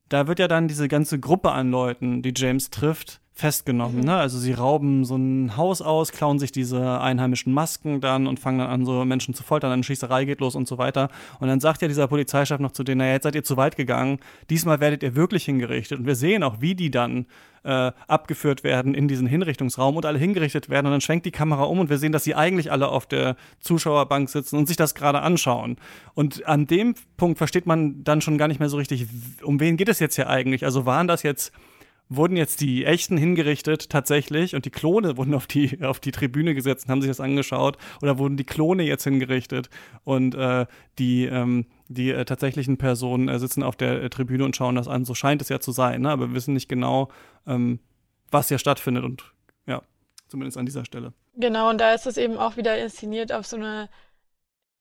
Da 0.08 0.28
wird 0.28 0.40
ja 0.40 0.48
dann 0.48 0.70
diese 0.70 0.88
ganze 0.88 1.20
Gruppe 1.20 1.52
an 1.52 1.70
Leuten, 1.70 2.22
die 2.22 2.34
James 2.34 2.70
trifft, 2.70 3.20
festgenommen. 3.38 4.00
Mhm. 4.00 4.06
Ne? 4.06 4.16
Also 4.16 4.40
sie 4.40 4.54
rauben 4.54 5.06
so 5.06 5.16
ein 5.16 5.56
Haus 5.56 5.82
aus, 5.82 6.12
klauen 6.12 6.40
sich 6.40 6.52
diese 6.52 7.00
einheimischen 7.00 7.54
Masken 7.54 8.02
dann 8.02 8.26
und 8.26 8.40
fangen 8.40 8.58
dann 8.58 8.70
an, 8.70 8.86
so 8.86 9.06
Menschen 9.06 9.36
zu 9.36 9.44
foltern, 9.44 9.72
eine 9.72 9.84
Schießerei 9.84 10.26
geht 10.26 10.40
los 10.40 10.56
und 10.56 10.68
so 10.68 10.80
weiter. 10.80 11.10
Und 11.40 11.48
dann 11.48 11.60
sagt 11.60 11.84
ja 11.84 11.88
dieser 11.88 12.08
Polizeichef 12.08 12.60
noch 12.60 12.72
zu 12.72 12.84
denen, 12.84 13.00
naja, 13.00 13.14
jetzt 13.14 13.24
seid 13.24 13.36
ihr 13.36 13.44
zu 13.44 13.56
weit 13.56 13.76
gegangen, 13.76 14.20
diesmal 14.50 14.80
werdet 14.80 15.04
ihr 15.04 15.16
wirklich 15.16 15.46
hingerichtet. 15.46 16.00
Und 16.00 16.08
wir 16.08 16.16
sehen 16.16 16.42
auch, 16.42 16.62
wie 16.62 16.74
die 16.74 16.90
dann 16.90 17.28
äh, 17.64 17.92
abgeführt 18.08 18.64
werden 18.64 18.96
in 18.96 19.08
diesen 19.08 19.28
Hinrichtungsraum 19.28 19.98
und 19.98 20.06
alle 20.06 20.18
hingerichtet 20.18 20.70
werden. 20.70 20.88
Und 20.88 20.94
dann 20.94 21.02
schwenkt 21.02 21.26
die 21.28 21.32
Kamera 21.32 21.64
um 21.64 21.80
und 21.80 21.92
wir 21.92 22.00
sehen, 22.00 22.12
dass 22.12 22.24
sie 22.24 22.34
eigentlich 22.34 22.72
alle 22.72 22.88
auf 22.88 23.06
der 23.06 23.36
Zuschauerbank 23.60 24.30
sitzen 24.30 24.58
und 24.58 24.68
sich 24.68 24.78
das 24.78 24.96
gerade 24.96 25.22
anschauen. 25.22 25.78
Und 26.16 26.48
an 26.48 26.66
dem 26.66 26.96
Punkt 27.18 27.38
versteht 27.38 27.68
man 27.68 28.04
dann 28.04 28.22
schon 28.22 28.40
gar 28.40 28.48
nicht 28.48 28.60
mehr 28.60 28.70
so 28.70 28.78
richtig, 28.78 29.06
um 29.44 29.60
wen 29.60 29.78
geht 29.78 29.90
es 29.90 30.00
jetzt 30.00 30.16
hier 30.16 30.28
eigentlich? 30.28 30.66
Also 30.66 30.88
waren 30.88 31.08
das 31.08 31.22
jetzt 31.22 31.52
wurden 32.10 32.38
jetzt 32.38 32.62
die 32.62 32.86
echten 32.86 33.18
hingerichtet 33.18 33.90
tatsächlich 33.90 34.56
und 34.56 34.64
die 34.66 34.70
Klone 34.70 35.18
wurden 35.18 35.34
auf 35.34 35.48
die, 35.48 35.84
auf 35.84 36.00
die 36.00 36.12
Tribüne 36.12 36.56
gesetzt 36.56 36.86
und 36.86 36.92
haben 36.92 37.02
sich 37.02 37.10
das 37.10 37.20
angeschaut 37.20 37.78
oder 38.02 38.18
wurden 38.18 38.38
die 38.38 38.46
Klone 38.46 38.84
jetzt 38.84 39.04
hingerichtet 39.04 39.70
und 40.04 40.34
äh, 40.36 40.66
die, 41.00 41.26
ähm, 41.26 41.66
die 41.88 42.12
äh, 42.12 42.24
tatsächlichen 42.26 42.78
Personen 42.78 43.28
äh, 43.28 43.40
sitzen 43.40 43.64
auf 43.64 43.76
der 43.76 44.04
äh, 44.04 44.10
Tribüne 44.10 44.46
und 44.46 44.56
schauen 44.56 44.76
das 44.76 44.88
an. 44.88 45.06
So 45.06 45.16
scheint 45.16 45.42
es 45.42 45.50
ja 45.50 45.60
zu 45.60 45.72
sein, 45.72 46.02
ne? 46.02 46.12
aber 46.12 46.30
wir 46.30 46.36
wissen 46.36 46.54
nicht 46.54 46.70
genau, 46.70 47.10
ähm, 47.46 47.80
was 48.32 48.48
hier 48.48 48.60
stattfindet 48.60 49.04
und 49.04 49.26
ja, 49.66 49.82
zumindest 50.28 50.58
an 50.58 50.66
dieser 50.66 50.86
Stelle. 50.86 51.14
Genau, 51.36 51.70
und 51.70 51.80
da 51.80 51.94
ist 51.94 52.08
es 52.08 52.18
eben 52.18 52.38
auch 52.38 52.58
wieder 52.58 52.78
inszeniert 52.78 53.32
auf 53.32 53.46
so 53.46 53.56
eine 53.58 53.90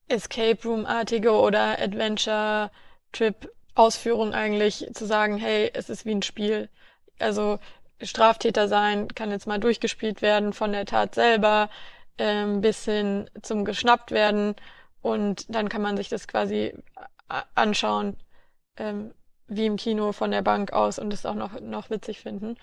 Escape 0.09 0.59
Room-artige 0.65 1.33
oder 1.33 1.79
Adventure-Trip-Ausführung 1.81 4.33
eigentlich, 4.33 4.87
zu 4.95 5.05
sagen, 5.05 5.37
hey, 5.37 5.71
es 5.75 5.91
ist 5.91 6.07
wie 6.07 6.13
ein 6.13 6.23
Spiel 6.23 6.71
also 7.19 7.59
Straftäter 8.03 8.69
sein 8.69 9.09
kann 9.09 9.31
jetzt 9.31 9.47
mal 9.47 9.59
durchgespielt 9.59 10.23
werden 10.23 10.53
von 10.53 10.73
der 10.73 10.85
Tat 10.85 11.15
selber 11.15 11.71
ähm, 12.19 12.61
bis 12.61 12.85
hin 12.85 13.31
zum 13.43 13.65
geschnappt 13.65 14.11
werden. 14.11 14.55
Und 15.03 15.55
dann 15.55 15.69
kann 15.69 15.83
man 15.83 15.97
sich 15.97 16.09
das 16.09 16.29
quasi 16.29 16.75
anschauen 17.55 18.17
ähm, 18.77 19.15
wie 19.49 19.67
im 19.67 19.77
Kino 19.77 20.13
von 20.13 20.31
der 20.31 20.43
Bank 20.43 20.73
aus 20.73 20.99
und 20.99 21.13
es 21.13 21.27
auch 21.27 21.35
noch 21.35 21.61
noch 21.61 21.91
witzig 21.91 22.21
finden. 22.21 22.57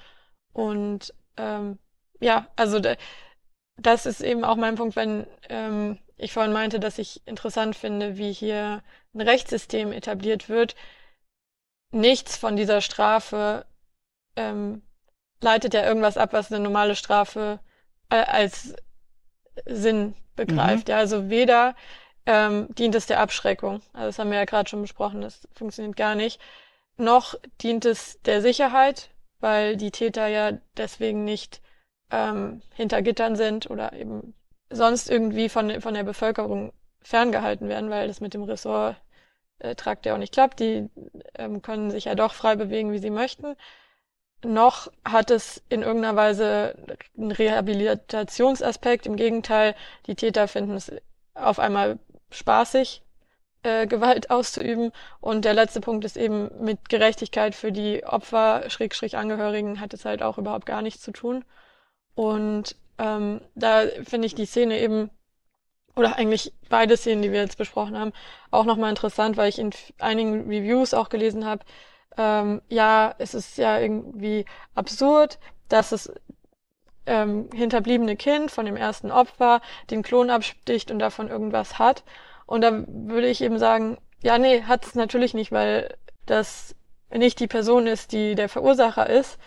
Und 0.53 1.13
ähm, 1.37 1.79
ja 2.19 2.47
also 2.55 2.79
das 3.77 4.05
ist 4.05 4.21
eben 4.21 4.43
auch 4.43 4.55
mein 4.55 4.75
Punkt 4.75 4.95
wenn 4.95 5.25
ähm, 5.49 5.99
ich 6.17 6.33
vorhin 6.33 6.53
meinte 6.53 6.79
dass 6.79 6.99
ich 6.99 7.25
interessant 7.25 7.75
finde 7.75 8.17
wie 8.17 8.31
hier 8.31 8.83
ein 9.13 9.21
Rechtssystem 9.21 9.91
etabliert 9.91 10.49
wird. 10.49 10.75
Nichts 11.91 12.37
von 12.37 12.55
dieser 12.55 12.81
Strafe 12.81 13.65
ähm, 14.35 14.81
leitet 15.41 15.73
ja 15.73 15.85
irgendwas 15.85 16.17
ab, 16.17 16.33
was 16.33 16.51
eine 16.51 16.63
normale 16.63 16.95
Strafe 16.95 17.59
äh, 18.09 18.23
als 18.23 18.75
Sinn 19.65 20.15
begreift. 20.35 20.87
Mhm. 20.87 20.91
Ja, 20.91 20.97
also 20.97 21.29
weder 21.29 21.75
ähm, 22.25 22.67
dient 22.75 22.95
es 22.95 23.05
der 23.05 23.19
Abschreckung, 23.19 23.81
also 23.91 24.07
das 24.07 24.19
haben 24.19 24.31
wir 24.31 24.37
ja 24.37 24.45
gerade 24.45 24.69
schon 24.69 24.81
besprochen, 24.81 25.21
das 25.21 25.47
funktioniert 25.53 25.97
gar 25.97 26.15
nicht, 26.15 26.39
noch 26.97 27.35
dient 27.61 27.85
es 27.85 28.21
der 28.21 28.41
Sicherheit, 28.41 29.09
weil 29.39 29.75
die 29.75 29.91
Täter 29.91 30.27
ja 30.27 30.53
deswegen 30.77 31.25
nicht 31.25 31.61
ähm, 32.11 32.61
hinter 32.73 33.01
Gittern 33.01 33.35
sind 33.35 33.69
oder 33.69 33.93
eben 33.93 34.33
sonst 34.69 35.09
irgendwie 35.09 35.49
von, 35.49 35.81
von 35.81 35.93
der 35.93 36.03
Bevölkerung 36.03 36.71
ferngehalten 37.01 37.67
werden, 37.67 37.89
weil 37.89 38.07
das 38.07 38.21
mit 38.21 38.33
dem 38.33 38.43
Ressort 38.43 38.95
äh, 39.59 39.75
tragt 39.75 40.05
ja 40.05 40.13
auch 40.13 40.19
nicht 40.19 40.33
klappt. 40.33 40.59
Die 40.59 40.89
ähm, 41.35 41.61
können 41.61 41.91
sich 41.91 42.05
ja 42.05 42.15
doch 42.15 42.33
frei 42.33 42.55
bewegen, 42.55 42.91
wie 42.93 42.99
sie 42.99 43.09
möchten 43.09 43.55
noch 44.43 44.91
hat 45.05 45.31
es 45.31 45.61
in 45.69 45.81
irgendeiner 45.81 46.15
Weise 46.15 46.75
einen 47.17 47.31
Rehabilitationsaspekt. 47.31 49.05
Im 49.05 49.15
Gegenteil, 49.15 49.75
die 50.07 50.15
Täter 50.15 50.47
finden 50.47 50.75
es 50.75 50.91
auf 51.33 51.59
einmal 51.59 51.99
spaßig, 52.31 53.03
äh, 53.63 53.87
Gewalt 53.87 54.29
auszuüben. 54.29 54.91
Und 55.19 55.45
der 55.45 55.53
letzte 55.53 55.81
Punkt 55.81 56.05
ist 56.05 56.17
eben 56.17 56.49
mit 56.63 56.89
Gerechtigkeit 56.89 57.55
für 57.55 57.71
die 57.71 58.05
Opfer, 58.05 58.69
Schrägstrich 58.69 59.17
Angehörigen, 59.17 59.79
hat 59.79 59.93
es 59.93 60.05
halt 60.05 60.21
auch 60.21 60.37
überhaupt 60.37 60.65
gar 60.65 60.81
nichts 60.81 61.01
zu 61.01 61.11
tun. 61.11 61.45
Und 62.15 62.75
ähm, 62.97 63.41
da 63.55 63.83
finde 64.03 64.27
ich 64.27 64.35
die 64.35 64.45
Szene 64.45 64.79
eben, 64.79 65.09
oder 65.95 66.15
eigentlich 66.17 66.53
beide 66.69 66.97
Szenen, 66.97 67.21
die 67.21 67.31
wir 67.31 67.41
jetzt 67.41 67.57
besprochen 67.57 67.97
haben, 67.97 68.13
auch 68.51 68.65
nochmal 68.65 68.89
interessant, 68.89 69.37
weil 69.37 69.49
ich 69.49 69.59
in 69.59 69.71
einigen 69.99 70.47
Reviews 70.47 70.93
auch 70.93 71.09
gelesen 71.09 71.45
habe, 71.45 71.65
ähm, 72.17 72.61
ja, 72.69 73.15
es 73.17 73.33
ist 73.33 73.57
ja 73.57 73.79
irgendwie 73.79 74.45
absurd, 74.75 75.39
dass 75.69 75.89
das 75.89 76.11
ähm, 77.05 77.49
hinterbliebene 77.53 78.15
Kind 78.15 78.51
von 78.51 78.65
dem 78.65 78.75
ersten 78.75 79.11
Opfer 79.11 79.61
den 79.89 80.03
Klon 80.03 80.29
absticht 80.29 80.91
und 80.91 80.99
davon 80.99 81.29
irgendwas 81.29 81.79
hat. 81.79 82.03
Und 82.45 82.61
da 82.61 82.83
würde 82.87 83.27
ich 83.27 83.41
eben 83.41 83.59
sagen, 83.59 83.97
ja, 84.21 84.37
nee, 84.37 84.63
hat 84.63 84.85
es 84.85 84.95
natürlich 84.95 85.33
nicht, 85.33 85.51
weil 85.51 85.95
das 86.25 86.75
nicht 87.13 87.39
die 87.39 87.47
Person 87.47 87.87
ist, 87.87 88.11
die 88.11 88.35
der 88.35 88.49
Verursacher 88.49 89.09
ist. 89.09 89.37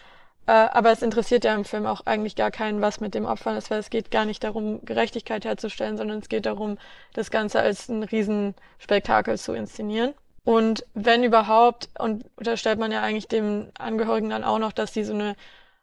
Äh, 0.46 0.52
aber 0.52 0.92
es 0.92 1.02
interessiert 1.02 1.44
ja 1.44 1.55
im 1.55 1.64
Film 1.64 1.87
auch 1.87 2.02
eigentlich 2.07 2.37
gar 2.37 2.50
keinen, 2.50 2.81
was 2.81 3.00
mit 3.00 3.14
dem 3.14 3.24
Opfer 3.24 3.57
ist, 3.57 3.70
weil 3.70 3.81
es 3.81 3.90
geht 3.90 4.11
gar 4.11 4.24
nicht 4.24 4.44
darum, 4.44 4.85
Gerechtigkeit 4.85 5.44
herzustellen, 5.44 5.96
sondern 5.96 6.18
es 6.18 6.29
geht 6.29 6.46
darum, 6.46 6.79
das 7.14 7.31
Ganze 7.31 7.61
als 7.61 7.88
ein 7.88 8.05
Riesenspektakel 8.05 9.38
zu 9.38 9.55
inszenieren. 9.55 10.14
Und 10.46 10.87
wenn 10.94 11.24
überhaupt, 11.24 11.88
und 11.98 12.24
da 12.37 12.56
stellt 12.56 12.78
man 12.78 12.92
ja 12.92 13.02
eigentlich 13.02 13.26
dem 13.26 13.72
Angehörigen 13.76 14.30
dann 14.30 14.44
auch 14.44 14.61
noch, 14.61 14.70
dass 14.70 14.92
die 14.92 15.02
so 15.02 15.12
eine 15.12 15.35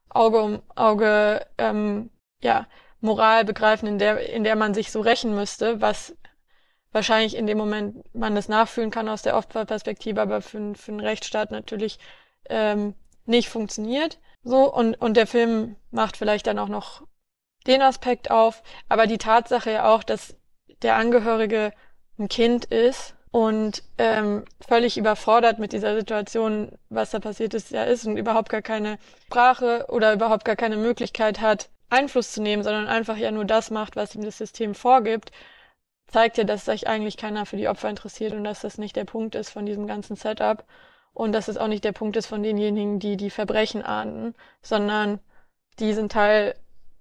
Auge 0.07 0.41
um 0.41 0.61
Auge, 0.73 1.45
ähm, 1.57 2.09
ja, 2.41 2.65
Moral 3.01 3.43
begreifen, 3.43 3.89
in 3.89 3.99
der, 3.99 4.29
in 4.33 4.45
der 4.45 4.55
man 4.55 4.73
sich 4.73 4.89
so 4.89 5.01
rächen 5.01 5.35
müsste, 5.35 5.81
was 5.81 6.15
wahrscheinlich 6.93 7.35
in 7.35 7.45
dem 7.45 7.57
Moment 7.57 8.05
man 8.15 8.35
das 8.35 8.47
nachfühlen 8.47 8.89
kann 8.89 9.09
aus 9.09 9.21
der 9.21 9.35
Opferperspektive, 9.35 10.21
aber 10.21 10.39
für, 10.41 10.75
für 10.75 10.91
einen 10.93 11.01
Rechtsstaat 11.01 11.51
natürlich 11.51 11.99
ähm, 12.49 12.95
nicht 13.25 13.49
funktioniert. 13.49 14.17
So, 14.43 14.73
und, 14.73 14.95
und 14.95 15.17
der 15.17 15.27
Film 15.27 15.75
macht 15.91 16.15
vielleicht 16.15 16.47
dann 16.47 16.59
auch 16.59 16.69
noch 16.69 17.05
den 17.67 17.81
Aspekt 17.81 18.31
auf, 18.31 18.63
aber 18.87 19.07
die 19.07 19.17
Tatsache 19.17 19.71
ja 19.71 19.93
auch, 19.93 20.03
dass 20.03 20.37
der 20.83 20.95
Angehörige 20.95 21.73
ein 22.17 22.29
Kind 22.29 22.63
ist 22.63 23.13
und 23.33 23.81
ähm, 23.97 24.45
völlig 24.61 24.95
überfordert 24.95 25.57
mit 25.57 25.73
dieser 25.73 25.95
Situation, 25.95 26.71
was 26.89 27.09
da 27.09 27.19
passiert 27.19 27.55
ist, 27.55 27.71
ja 27.71 27.83
ist 27.83 28.05
und 28.05 28.15
überhaupt 28.15 28.49
gar 28.49 28.61
keine 28.61 28.99
Sprache 29.25 29.87
oder 29.89 30.13
überhaupt 30.13 30.45
gar 30.45 30.55
keine 30.55 30.77
Möglichkeit 30.77 31.41
hat, 31.41 31.69
Einfluss 31.89 32.31
zu 32.31 32.43
nehmen, 32.43 32.61
sondern 32.61 32.87
einfach 32.87 33.17
ja 33.17 33.31
nur 33.31 33.45
das 33.45 33.71
macht, 33.71 33.95
was 33.95 34.13
ihm 34.13 34.23
das 34.23 34.37
System 34.37 34.75
vorgibt, 34.75 35.31
zeigt 36.05 36.37
ja, 36.37 36.43
dass 36.43 36.65
sich 36.65 36.87
eigentlich 36.87 37.17
keiner 37.17 37.47
für 37.47 37.57
die 37.57 37.67
Opfer 37.67 37.89
interessiert 37.89 38.33
und 38.33 38.43
dass 38.43 38.61
das 38.61 38.77
nicht 38.77 38.95
der 38.95 39.05
Punkt 39.05 39.33
ist 39.33 39.49
von 39.49 39.65
diesem 39.65 39.87
ganzen 39.87 40.15
Setup 40.15 40.63
und 41.13 41.31
dass 41.31 41.47
es 41.47 41.57
auch 41.57 41.67
nicht 41.67 41.83
der 41.83 41.91
Punkt 41.91 42.15
ist 42.17 42.27
von 42.27 42.43
denjenigen, 42.43 42.99
die 42.99 43.17
die 43.17 43.31
Verbrechen 43.31 43.81
ahnden, 43.81 44.35
sondern 44.61 45.19
die 45.79 45.93
sind 45.93 46.11
Teil 46.11 46.53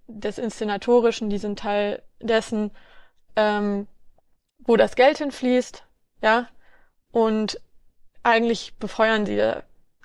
des 0.06 0.38
Inszenatorischen, 0.38 1.28
die 1.28 1.36
sind 1.36 1.58
Teil 1.58 2.02
dessen, 2.20 2.70
ähm, 3.36 3.86
wo 4.60 4.76
das 4.76 4.96
Geld 4.96 5.18
hinfließt, 5.18 5.84
ja, 6.22 6.48
und 7.10 7.60
eigentlich 8.22 8.74
befeuern 8.78 9.26
sie 9.26 9.40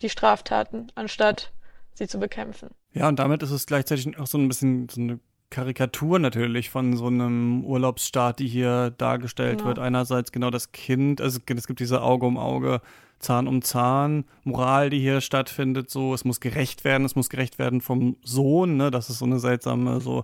die 0.01 0.09
Straftaten, 0.09 0.91
anstatt 0.95 1.53
sie 1.93 2.07
zu 2.07 2.19
bekämpfen. 2.19 2.69
Ja, 2.93 3.07
und 3.07 3.19
damit 3.19 3.43
ist 3.43 3.51
es 3.51 3.65
gleichzeitig 3.65 4.17
auch 4.19 4.27
so 4.27 4.37
ein 4.37 4.47
bisschen 4.47 4.89
so 4.89 5.01
eine 5.01 5.19
Karikatur 5.49 6.19
natürlich 6.19 6.69
von 6.69 6.97
so 6.97 7.07
einem 7.07 7.63
Urlaubsstaat, 7.63 8.39
die 8.39 8.47
hier 8.47 8.91
dargestellt 8.91 9.59
genau. 9.59 9.69
wird. 9.69 9.79
Einerseits 9.79 10.31
genau 10.31 10.49
das 10.49 10.71
Kind, 10.71 11.21
also 11.21 11.39
es 11.45 11.67
gibt 11.67 11.79
diese 11.79 12.01
Auge 12.01 12.25
um 12.25 12.37
Auge, 12.37 12.81
Zahn 13.19 13.47
um 13.47 13.61
Zahn, 13.61 14.25
Moral, 14.43 14.89
die 14.89 14.99
hier 14.99 15.21
stattfindet, 15.21 15.89
so, 15.89 16.13
es 16.13 16.25
muss 16.25 16.39
gerecht 16.39 16.83
werden, 16.83 17.05
es 17.05 17.15
muss 17.15 17.29
gerecht 17.29 17.59
werden 17.59 17.81
vom 17.81 18.17
Sohn, 18.23 18.77
ne, 18.77 18.91
das 18.91 19.09
ist 19.09 19.19
so 19.19 19.25
eine 19.25 19.39
seltsame, 19.39 20.01
so, 20.01 20.23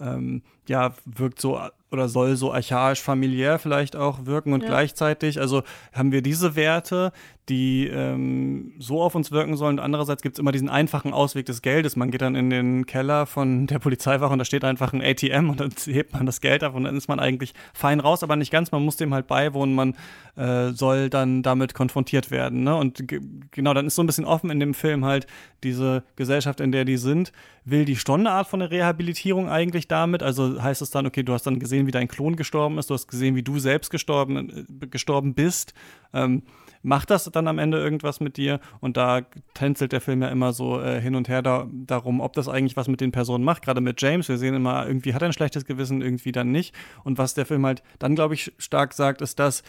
ähm, 0.00 0.42
ja, 0.66 0.94
wirkt 1.04 1.40
so 1.40 1.60
oder 1.92 2.08
soll 2.08 2.36
so 2.36 2.52
archaisch 2.52 3.00
familiär 3.00 3.58
vielleicht 3.58 3.96
auch 3.96 4.26
wirken 4.26 4.52
und 4.52 4.62
ja. 4.62 4.68
gleichzeitig, 4.68 5.40
also 5.40 5.62
haben 5.92 6.12
wir 6.12 6.22
diese 6.22 6.56
Werte, 6.56 7.12
die 7.48 7.88
ähm, 7.88 8.72
so 8.78 9.02
auf 9.02 9.16
uns 9.16 9.32
wirken 9.32 9.56
sollen. 9.56 9.78
Und 9.78 9.84
andererseits 9.84 10.22
gibt 10.22 10.36
es 10.36 10.38
immer 10.38 10.52
diesen 10.52 10.68
einfachen 10.68 11.12
Ausweg 11.12 11.44
des 11.46 11.60
Geldes. 11.60 11.96
Man 11.96 12.12
geht 12.12 12.22
dann 12.22 12.36
in 12.36 12.50
den 12.50 12.86
Keller 12.86 13.26
von 13.26 13.66
der 13.66 13.80
Polizeiwache 13.80 14.32
und 14.32 14.38
da 14.38 14.44
steht 14.44 14.64
einfach 14.64 14.92
ein 14.92 15.02
ATM 15.02 15.50
und 15.50 15.58
dann 15.58 15.70
hebt 15.86 16.12
man 16.12 16.24
das 16.24 16.40
Geld 16.40 16.62
ab 16.62 16.74
und 16.74 16.84
dann 16.84 16.96
ist 16.96 17.08
man 17.08 17.18
eigentlich 17.18 17.52
fein 17.74 17.98
raus, 17.98 18.22
aber 18.22 18.36
nicht 18.36 18.52
ganz. 18.52 18.70
Man 18.70 18.84
muss 18.84 18.96
dem 18.96 19.12
halt 19.12 19.26
beiwohnen. 19.26 19.74
Man 19.74 19.94
äh, 20.36 20.70
soll 20.70 21.10
dann 21.10 21.42
damit 21.42 21.74
konfrontiert 21.74 22.30
werden. 22.30 22.62
Ne? 22.62 22.76
Und 22.76 23.04
genau, 23.50 23.74
dann 23.74 23.86
ist 23.86 23.96
so 23.96 24.02
ein 24.02 24.06
bisschen 24.06 24.24
offen 24.24 24.50
in 24.50 24.60
dem 24.60 24.72
Film 24.72 25.04
halt 25.04 25.26
diese 25.64 26.04
Gesellschaft, 26.14 26.60
in 26.60 26.70
der 26.70 26.84
die 26.84 26.96
sind. 26.96 27.32
Will 27.64 27.84
die 27.84 27.96
schon 27.96 28.20
eine 28.20 28.30
Art 28.30 28.48
von 28.48 28.62
Rehabilitierung 28.62 29.48
eigentlich 29.48 29.88
damit? 29.88 30.22
Also 30.22 30.62
heißt 30.62 30.80
es 30.80 30.90
dann, 30.90 31.06
okay, 31.06 31.22
du 31.22 31.32
hast 31.32 31.46
dann 31.46 31.58
gesehen, 31.58 31.81
wie 31.86 31.92
dein 31.92 32.08
Klon 32.08 32.36
gestorben 32.36 32.78
ist, 32.78 32.90
du 32.90 32.94
hast 32.94 33.08
gesehen, 33.08 33.36
wie 33.36 33.42
du 33.42 33.58
selbst 33.58 33.90
gestorben, 33.90 34.66
äh, 34.82 34.86
gestorben 34.86 35.34
bist. 35.34 35.74
Ähm, 36.12 36.42
macht 36.82 37.10
das 37.10 37.24
dann 37.24 37.48
am 37.48 37.58
Ende 37.58 37.78
irgendwas 37.78 38.20
mit 38.20 38.36
dir? 38.36 38.60
Und 38.80 38.96
da 38.96 39.22
tänzelt 39.54 39.92
der 39.92 40.00
Film 40.00 40.22
ja 40.22 40.28
immer 40.28 40.52
so 40.52 40.80
äh, 40.80 41.00
hin 41.00 41.14
und 41.14 41.28
her 41.28 41.42
da, 41.42 41.68
darum, 41.70 42.20
ob 42.20 42.32
das 42.34 42.48
eigentlich 42.48 42.76
was 42.76 42.88
mit 42.88 43.00
den 43.00 43.12
Personen 43.12 43.44
macht. 43.44 43.62
Gerade 43.62 43.80
mit 43.80 44.00
James, 44.00 44.28
wir 44.28 44.38
sehen 44.38 44.54
immer, 44.54 44.86
irgendwie 44.86 45.14
hat 45.14 45.22
er 45.22 45.28
ein 45.28 45.32
schlechtes 45.32 45.64
Gewissen, 45.64 46.02
irgendwie 46.02 46.32
dann 46.32 46.50
nicht. 46.50 46.74
Und 47.04 47.18
was 47.18 47.34
der 47.34 47.46
Film 47.46 47.64
halt 47.64 47.82
dann, 47.98 48.14
glaube 48.14 48.34
ich, 48.34 48.52
stark 48.58 48.92
sagt, 48.92 49.22
ist, 49.22 49.38
dass 49.38 49.62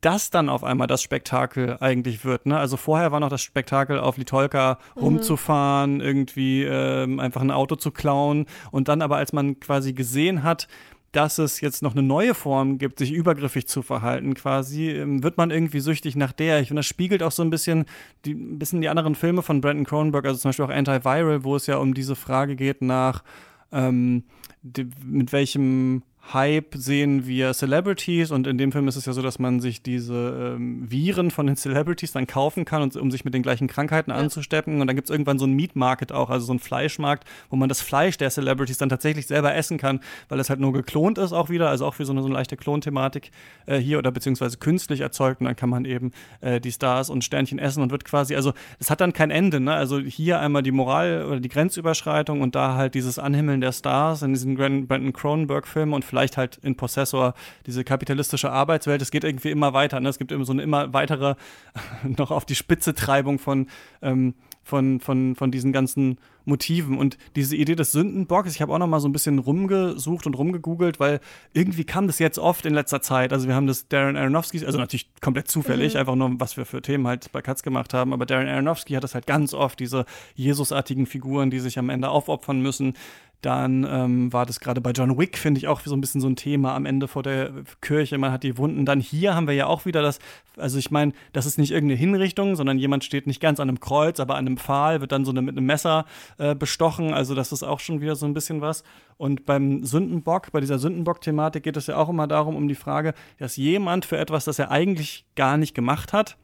das 0.00 0.30
dann 0.30 0.48
auf 0.48 0.62
einmal 0.62 0.86
das 0.86 1.02
Spektakel 1.02 1.76
eigentlich 1.80 2.24
wird. 2.24 2.46
Ne? 2.46 2.56
Also 2.56 2.76
vorher 2.76 3.10
war 3.10 3.20
noch 3.20 3.30
das 3.30 3.42
Spektakel 3.42 3.98
auf 3.98 4.16
Litolka 4.16 4.78
mhm. 4.94 5.02
rumzufahren, 5.02 6.00
irgendwie 6.00 6.62
ähm, 6.62 7.18
einfach 7.18 7.40
ein 7.40 7.50
Auto 7.50 7.74
zu 7.74 7.90
klauen 7.90 8.46
und 8.70 8.88
dann 8.88 9.02
aber 9.02 9.16
als 9.16 9.32
man 9.32 9.58
quasi 9.58 9.92
gesehen 9.92 10.44
hat, 10.44 10.68
dass 11.12 11.38
es 11.38 11.60
jetzt 11.60 11.82
noch 11.82 11.92
eine 11.92 12.02
neue 12.02 12.34
Form 12.34 12.78
gibt, 12.78 12.98
sich 12.98 13.12
übergriffig 13.12 13.66
zu 13.66 13.82
verhalten, 13.82 14.34
quasi, 14.34 14.90
ähm, 14.90 15.22
wird 15.22 15.38
man 15.38 15.50
irgendwie 15.50 15.80
süchtig 15.80 16.16
nach 16.16 16.32
der. 16.32 16.60
Ich 16.60 16.68
finde, 16.68 16.80
das 16.80 16.86
spiegelt 16.86 17.22
auch 17.22 17.32
so 17.32 17.42
ein 17.42 17.50
bisschen 17.50 17.86
die, 18.24 18.34
ein 18.34 18.58
bisschen 18.58 18.80
die 18.80 18.88
anderen 18.88 19.14
Filme 19.14 19.42
von 19.42 19.60
Brandon 19.60 19.86
Cronenberg, 19.86 20.26
also 20.26 20.38
zum 20.38 20.50
Beispiel 20.50 20.66
auch 20.66 20.70
Antiviral, 20.70 21.44
wo 21.44 21.56
es 21.56 21.66
ja 21.66 21.78
um 21.78 21.94
diese 21.94 22.14
Frage 22.14 22.56
geht 22.56 22.82
nach, 22.82 23.24
ähm, 23.72 24.24
die, 24.62 24.88
mit 25.04 25.32
welchem 25.32 26.02
Hype 26.32 26.74
sehen 26.74 27.26
wir 27.26 27.54
Celebrities 27.54 28.30
und 28.30 28.46
in 28.46 28.58
dem 28.58 28.70
Film 28.70 28.86
ist 28.86 28.96
es 28.96 29.06
ja 29.06 29.14
so, 29.14 29.22
dass 29.22 29.38
man 29.38 29.60
sich 29.60 29.82
diese 29.82 30.54
ähm, 30.56 30.90
Viren 30.90 31.30
von 31.30 31.46
den 31.46 31.56
Celebrities 31.56 32.12
dann 32.12 32.26
kaufen 32.26 32.66
kann, 32.66 32.82
und, 32.82 32.96
um 32.96 33.10
sich 33.10 33.24
mit 33.24 33.32
den 33.32 33.42
gleichen 33.42 33.66
Krankheiten 33.66 34.10
ja. 34.10 34.16
anzusteppen. 34.16 34.80
Und 34.80 34.86
dann 34.86 34.96
gibt 34.96 35.08
es 35.08 35.10
irgendwann 35.10 35.38
so 35.38 35.46
ein 35.46 35.52
Meat 35.52 35.74
Market 35.74 36.12
auch, 36.12 36.28
also 36.28 36.44
so 36.46 36.52
ein 36.52 36.58
Fleischmarkt, 36.58 37.26
wo 37.48 37.56
man 37.56 37.68
das 37.68 37.80
Fleisch 37.80 38.18
der 38.18 38.30
Celebrities 38.30 38.76
dann 38.76 38.90
tatsächlich 38.90 39.26
selber 39.26 39.54
essen 39.54 39.78
kann, 39.78 40.00
weil 40.28 40.38
es 40.38 40.50
halt 40.50 40.60
nur 40.60 40.72
geklont 40.72 41.16
ist 41.16 41.32
auch 41.32 41.48
wieder, 41.48 41.70
also 41.70 41.86
auch 41.86 41.98
wie 41.98 42.04
so 42.04 42.12
eine, 42.12 42.20
so 42.20 42.26
eine 42.26 42.34
leichte 42.34 42.56
Klonthematik 42.56 43.30
äh, 43.64 43.78
hier 43.78 43.98
oder 43.98 44.10
beziehungsweise 44.10 44.58
künstlich 44.58 45.00
erzeugt. 45.00 45.40
Und 45.40 45.46
dann 45.46 45.56
kann 45.56 45.70
man 45.70 45.86
eben 45.86 46.12
äh, 46.42 46.60
die 46.60 46.72
Stars 46.72 47.08
und 47.08 47.24
Sternchen 47.24 47.58
essen 47.58 47.82
und 47.82 47.90
wird 47.90 48.04
quasi, 48.04 48.36
also 48.36 48.52
es 48.78 48.90
hat 48.90 49.00
dann 49.00 49.14
kein 49.14 49.30
Ende. 49.30 49.60
Ne? 49.60 49.72
Also 49.72 49.98
hier 49.98 50.40
einmal 50.40 50.62
die 50.62 50.72
Moral 50.72 51.24
oder 51.24 51.40
die 51.40 51.48
Grenzüberschreitung 51.48 52.42
und 52.42 52.54
da 52.54 52.74
halt 52.74 52.94
dieses 52.94 53.18
Anhimmeln 53.18 53.62
der 53.62 53.72
Stars 53.72 54.20
in 54.20 54.34
diesen 54.34 54.56
Brandon 54.56 55.12
Cronenberg-Filmen 55.14 55.94
und 55.94 56.04
vielleicht 56.04 56.17
vielleicht 56.18 56.36
halt 56.36 56.58
in 56.62 56.76
Possessor 56.76 57.34
diese 57.66 57.84
kapitalistische 57.84 58.50
Arbeitswelt. 58.50 59.00
Es 59.00 59.12
geht 59.12 59.22
irgendwie 59.22 59.50
immer 59.50 59.72
weiter. 59.72 60.00
Ne? 60.00 60.08
Es 60.08 60.18
gibt 60.18 60.32
immer 60.32 60.44
so 60.44 60.52
eine 60.52 60.62
immer 60.62 60.92
weitere, 60.92 61.36
noch 62.02 62.32
auf 62.32 62.44
die 62.44 62.56
Spitze 62.56 62.94
Treibung 62.94 63.38
von, 63.38 63.68
ähm, 64.02 64.34
von, 64.64 64.98
von, 64.98 65.36
von 65.36 65.50
diesen 65.52 65.72
ganzen 65.72 66.18
Motiven. 66.44 66.98
Und 66.98 67.18
diese 67.36 67.54
Idee 67.54 67.76
des 67.76 67.92
Sündenbocks, 67.92 68.54
ich 68.54 68.60
habe 68.60 68.72
auch 68.72 68.78
noch 68.78 68.88
mal 68.88 68.98
so 68.98 69.08
ein 69.08 69.12
bisschen 69.12 69.38
rumgesucht 69.38 70.26
und 70.26 70.34
rumgegoogelt, 70.34 70.98
weil 70.98 71.20
irgendwie 71.52 71.84
kam 71.84 72.08
das 72.08 72.18
jetzt 72.18 72.38
oft 72.38 72.66
in 72.66 72.74
letzter 72.74 73.00
Zeit. 73.00 73.32
Also 73.32 73.46
wir 73.46 73.54
haben 73.54 73.66
das 73.68 73.86
Darren 73.88 74.16
Aronofsky, 74.16 74.64
also 74.66 74.78
natürlich 74.78 75.10
komplett 75.20 75.48
zufällig, 75.48 75.94
mhm. 75.94 76.00
einfach 76.00 76.16
nur, 76.16 76.40
was 76.40 76.56
wir 76.56 76.66
für 76.66 76.82
Themen 76.82 77.06
halt 77.06 77.30
bei 77.30 77.42
Katz 77.42 77.62
gemacht 77.62 77.94
haben, 77.94 78.12
aber 78.12 78.26
Darren 78.26 78.48
Aronofsky 78.48 78.94
hat 78.94 79.04
das 79.04 79.14
halt 79.14 79.26
ganz 79.26 79.54
oft, 79.54 79.78
diese 79.78 80.04
Jesusartigen 80.34 81.06
Figuren, 81.06 81.50
die 81.50 81.60
sich 81.60 81.78
am 81.78 81.90
Ende 81.90 82.08
aufopfern 82.08 82.60
müssen, 82.60 82.94
dann 83.40 83.86
ähm, 83.88 84.32
war 84.32 84.46
das 84.46 84.58
gerade 84.58 84.80
bei 84.80 84.90
John 84.90 85.16
Wick, 85.16 85.38
finde 85.38 85.58
ich, 85.58 85.68
auch 85.68 85.80
so 85.80 85.94
ein 85.94 86.00
bisschen 86.00 86.20
so 86.20 86.28
ein 86.28 86.34
Thema 86.34 86.74
am 86.74 86.86
Ende 86.86 87.06
vor 87.06 87.22
der 87.22 87.52
Kirche. 87.80 88.18
Man 88.18 88.32
hat 88.32 88.42
die 88.42 88.58
Wunden. 88.58 88.84
Dann 88.84 89.00
hier 89.00 89.34
haben 89.34 89.46
wir 89.46 89.54
ja 89.54 89.66
auch 89.66 89.86
wieder 89.86 90.02
das, 90.02 90.18
also 90.56 90.76
ich 90.78 90.90
meine, 90.90 91.12
das 91.32 91.46
ist 91.46 91.56
nicht 91.56 91.70
irgendeine 91.70 91.98
Hinrichtung, 91.98 92.56
sondern 92.56 92.78
jemand 92.78 93.04
steht 93.04 93.28
nicht 93.28 93.40
ganz 93.40 93.60
an 93.60 93.68
einem 93.68 93.78
Kreuz, 93.78 94.18
aber 94.18 94.34
an 94.34 94.46
einem 94.46 94.56
Pfahl, 94.56 95.00
wird 95.00 95.12
dann 95.12 95.24
so 95.24 95.30
eine, 95.30 95.42
mit 95.42 95.56
einem 95.56 95.66
Messer 95.66 96.04
äh, 96.38 96.56
bestochen. 96.56 97.14
Also 97.14 97.36
das 97.36 97.52
ist 97.52 97.62
auch 97.62 97.78
schon 97.78 98.00
wieder 98.00 98.16
so 98.16 98.26
ein 98.26 98.34
bisschen 98.34 98.60
was. 98.60 98.82
Und 99.16 99.46
beim 99.46 99.84
Sündenbock, 99.84 100.50
bei 100.50 100.60
dieser 100.60 100.80
Sündenbock-Thematik 100.80 101.62
geht 101.62 101.76
es 101.76 101.86
ja 101.86 101.96
auch 101.96 102.08
immer 102.08 102.26
darum, 102.26 102.56
um 102.56 102.66
die 102.66 102.74
Frage, 102.74 103.14
dass 103.38 103.56
jemand 103.56 104.04
für 104.04 104.18
etwas, 104.18 104.46
das 104.46 104.58
er 104.58 104.72
eigentlich 104.72 105.26
gar 105.36 105.56
nicht 105.56 105.74
gemacht 105.74 106.12
hat, 106.12 106.36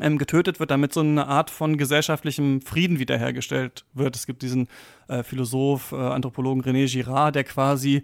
ähm, 0.00 0.18
getötet 0.18 0.60
wird, 0.60 0.70
damit 0.70 0.92
so 0.92 1.00
eine 1.00 1.26
Art 1.26 1.50
von 1.50 1.76
gesellschaftlichem 1.76 2.60
Frieden 2.60 2.98
wiederhergestellt 2.98 3.84
wird. 3.92 4.16
Es 4.16 4.26
gibt 4.26 4.42
diesen 4.42 4.68
äh, 5.08 5.22
Philosoph, 5.22 5.92
äh, 5.92 5.96
Anthropologen 5.96 6.62
René 6.62 6.90
Girard, 6.90 7.34
der 7.34 7.44
quasi 7.44 8.02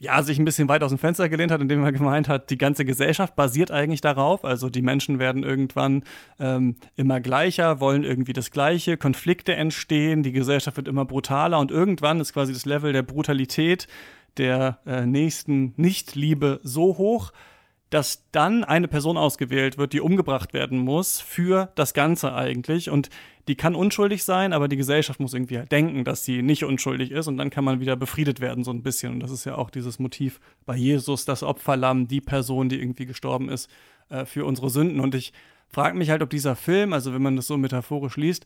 ja, 0.00 0.22
sich 0.22 0.38
ein 0.38 0.44
bisschen 0.44 0.68
weit 0.68 0.84
aus 0.84 0.90
dem 0.90 0.98
Fenster 0.98 1.28
gelehnt 1.28 1.50
hat, 1.50 1.60
indem 1.60 1.82
er 1.82 1.90
gemeint 1.90 2.28
hat, 2.28 2.50
die 2.50 2.58
ganze 2.58 2.84
Gesellschaft 2.84 3.34
basiert 3.34 3.72
eigentlich 3.72 4.00
darauf. 4.00 4.44
Also 4.44 4.70
die 4.70 4.82
Menschen 4.82 5.18
werden 5.18 5.42
irgendwann 5.42 6.04
ähm, 6.38 6.76
immer 6.94 7.20
gleicher, 7.20 7.80
wollen 7.80 8.04
irgendwie 8.04 8.32
das 8.32 8.52
Gleiche, 8.52 8.96
Konflikte 8.96 9.56
entstehen, 9.56 10.22
die 10.22 10.32
Gesellschaft 10.32 10.76
wird 10.76 10.86
immer 10.86 11.04
brutaler 11.04 11.58
und 11.58 11.72
irgendwann 11.72 12.20
ist 12.20 12.32
quasi 12.32 12.52
das 12.52 12.64
Level 12.64 12.92
der 12.92 13.02
Brutalität 13.02 13.88
der 14.36 14.78
äh, 14.86 15.04
nächsten 15.04 15.74
Nichtliebe 15.76 16.60
so 16.62 16.96
hoch, 16.96 17.32
dass 17.90 18.24
dann 18.32 18.64
eine 18.64 18.88
Person 18.88 19.16
ausgewählt 19.16 19.78
wird, 19.78 19.92
die 19.92 20.00
umgebracht 20.00 20.52
werden 20.52 20.78
muss 20.78 21.20
für 21.20 21.70
das 21.74 21.94
Ganze 21.94 22.34
eigentlich. 22.34 22.90
Und 22.90 23.08
die 23.48 23.56
kann 23.56 23.74
unschuldig 23.74 24.24
sein, 24.24 24.52
aber 24.52 24.68
die 24.68 24.76
Gesellschaft 24.76 25.20
muss 25.20 25.32
irgendwie 25.32 25.56
halt 25.56 25.72
denken, 25.72 26.04
dass 26.04 26.24
sie 26.24 26.42
nicht 26.42 26.64
unschuldig 26.64 27.10
ist. 27.10 27.28
Und 27.28 27.38
dann 27.38 27.48
kann 27.48 27.64
man 27.64 27.80
wieder 27.80 27.96
befriedet 27.96 28.40
werden, 28.40 28.62
so 28.62 28.70
ein 28.70 28.82
bisschen. 28.82 29.14
Und 29.14 29.20
das 29.20 29.30
ist 29.30 29.46
ja 29.46 29.56
auch 29.56 29.70
dieses 29.70 29.98
Motiv 29.98 30.38
bei 30.66 30.76
Jesus, 30.76 31.24
das 31.24 31.42
Opferlamm, 31.42 32.08
die 32.08 32.20
Person, 32.20 32.68
die 32.68 32.78
irgendwie 32.78 33.06
gestorben 33.06 33.48
ist 33.48 33.70
äh, 34.10 34.26
für 34.26 34.44
unsere 34.44 34.68
Sünden. 34.68 35.00
Und 35.00 35.14
ich 35.14 35.32
frage 35.70 35.96
mich 35.96 36.10
halt, 36.10 36.22
ob 36.22 36.28
dieser 36.28 36.56
Film, 36.56 36.92
also 36.92 37.14
wenn 37.14 37.22
man 37.22 37.36
das 37.36 37.46
so 37.46 37.56
metaphorisch 37.56 38.16
liest, 38.16 38.44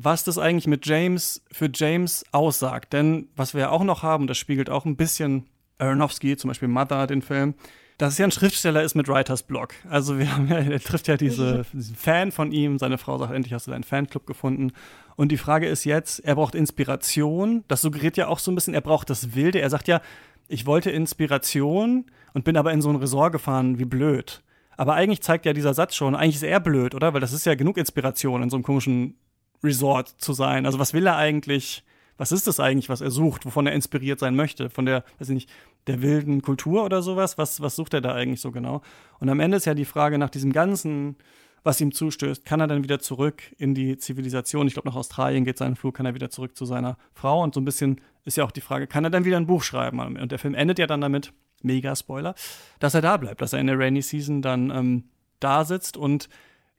was 0.00 0.24
das 0.24 0.38
eigentlich 0.38 0.66
mit 0.66 0.86
James 0.86 1.42
für 1.50 1.68
James 1.74 2.24
aussagt. 2.32 2.92
Denn 2.92 3.28
was 3.36 3.52
wir 3.52 3.62
ja 3.62 3.70
auch 3.70 3.84
noch 3.84 4.02
haben, 4.02 4.26
das 4.28 4.38
spiegelt 4.38 4.70
auch 4.70 4.86
ein 4.86 4.96
bisschen 4.96 5.46
Aronofsky, 5.78 6.36
zum 6.36 6.48
Beispiel 6.48 6.68
Mother, 6.68 7.06
den 7.06 7.20
Film, 7.20 7.54
dass 7.98 8.12
es 8.12 8.18
ja 8.18 8.26
ein 8.26 8.30
Schriftsteller 8.30 8.82
ist 8.82 8.94
mit 8.94 9.08
Writers 9.08 9.42
Block. 9.42 9.74
Also 9.90 10.18
wir 10.18 10.32
haben 10.32 10.48
ja, 10.48 10.58
er 10.58 10.80
trifft 10.80 11.08
ja 11.08 11.16
diese, 11.16 11.66
diesen 11.72 11.96
Fan 11.96 12.30
von 12.30 12.52
ihm, 12.52 12.78
seine 12.78 12.96
Frau 12.96 13.18
sagt, 13.18 13.34
endlich 13.34 13.52
hast 13.52 13.66
du 13.66 13.72
deinen 13.72 13.82
Fanclub 13.82 14.24
gefunden. 14.24 14.72
Und 15.16 15.32
die 15.32 15.36
Frage 15.36 15.66
ist 15.66 15.84
jetzt, 15.84 16.20
er 16.20 16.36
braucht 16.36 16.54
Inspiration. 16.54 17.64
Das 17.66 17.82
suggeriert 17.82 18.16
ja 18.16 18.28
auch 18.28 18.38
so 18.38 18.52
ein 18.52 18.54
bisschen, 18.54 18.72
er 18.72 18.80
braucht 18.82 19.10
das 19.10 19.34
Wilde. 19.34 19.60
Er 19.60 19.68
sagt 19.68 19.88
ja, 19.88 20.00
ich 20.46 20.64
wollte 20.64 20.92
Inspiration 20.92 22.06
und 22.34 22.44
bin 22.44 22.56
aber 22.56 22.72
in 22.72 22.80
so 22.80 22.88
ein 22.88 22.96
Resort 22.96 23.32
gefahren, 23.32 23.80
wie 23.80 23.84
blöd. 23.84 24.42
Aber 24.76 24.94
eigentlich 24.94 25.20
zeigt 25.20 25.44
ja 25.44 25.52
dieser 25.52 25.74
Satz 25.74 25.96
schon, 25.96 26.14
eigentlich 26.14 26.36
ist 26.36 26.44
er 26.44 26.60
blöd, 26.60 26.94
oder? 26.94 27.12
Weil 27.14 27.20
das 27.20 27.32
ist 27.32 27.46
ja 27.46 27.56
genug 27.56 27.78
Inspiration, 27.78 28.44
in 28.44 28.48
so 28.48 28.56
einem 28.56 28.62
komischen 28.62 29.18
Resort 29.64 30.08
zu 30.18 30.32
sein. 30.32 30.66
Also 30.66 30.78
was 30.78 30.94
will 30.94 31.06
er 31.06 31.16
eigentlich? 31.16 31.82
Was 32.16 32.32
ist 32.32 32.46
das 32.46 32.60
eigentlich, 32.60 32.88
was 32.88 33.00
er 33.00 33.10
sucht, 33.10 33.44
wovon 33.44 33.66
er 33.66 33.72
inspiriert 33.72 34.20
sein 34.20 34.36
möchte? 34.36 34.70
Von 34.70 34.86
der, 34.86 35.04
weiß 35.18 35.30
ich 35.30 35.34
nicht, 35.34 35.50
der 35.88 36.02
wilden 36.02 36.42
Kultur 36.42 36.84
oder 36.84 37.02
sowas? 37.02 37.38
Was, 37.38 37.60
was 37.60 37.76
sucht 37.76 37.94
er 37.94 38.00
da 38.00 38.14
eigentlich 38.14 38.40
so 38.40 38.52
genau? 38.52 38.82
Und 39.18 39.28
am 39.28 39.40
Ende 39.40 39.56
ist 39.56 39.64
ja 39.64 39.74
die 39.74 39.84
Frage 39.84 40.18
nach 40.18 40.30
diesem 40.30 40.52
ganzen, 40.52 41.16
was 41.64 41.80
ihm 41.80 41.92
zustößt, 41.92 42.44
kann 42.44 42.60
er 42.60 42.66
dann 42.66 42.84
wieder 42.84 43.00
zurück 43.00 43.42
in 43.58 43.74
die 43.74 43.96
Zivilisation? 43.96 44.66
Ich 44.66 44.74
glaube, 44.74 44.88
nach 44.88 44.96
Australien 44.96 45.44
geht 45.44 45.58
sein 45.58 45.76
Flug, 45.76 45.96
kann 45.96 46.06
er 46.06 46.14
wieder 46.14 46.30
zurück 46.30 46.56
zu 46.56 46.64
seiner 46.64 46.96
Frau? 47.12 47.42
Und 47.42 47.54
so 47.54 47.60
ein 47.60 47.64
bisschen 47.64 48.00
ist 48.24 48.36
ja 48.36 48.44
auch 48.44 48.52
die 48.52 48.60
Frage, 48.60 48.86
kann 48.86 49.04
er 49.04 49.10
dann 49.10 49.24
wieder 49.24 49.36
ein 49.36 49.46
Buch 49.46 49.62
schreiben? 49.62 49.98
Und 49.98 50.30
der 50.30 50.38
Film 50.38 50.54
endet 50.54 50.78
ja 50.78 50.86
dann 50.86 51.00
damit, 51.00 51.32
mega 51.62 51.96
Spoiler, 51.96 52.34
dass 52.78 52.94
er 52.94 53.02
da 53.02 53.16
bleibt, 53.16 53.40
dass 53.40 53.52
er 53.52 53.60
in 53.60 53.66
der 53.66 53.78
Rainy 53.78 54.02
Season 54.02 54.42
dann 54.42 54.70
ähm, 54.70 55.04
da 55.40 55.64
sitzt 55.64 55.96
und 55.96 56.28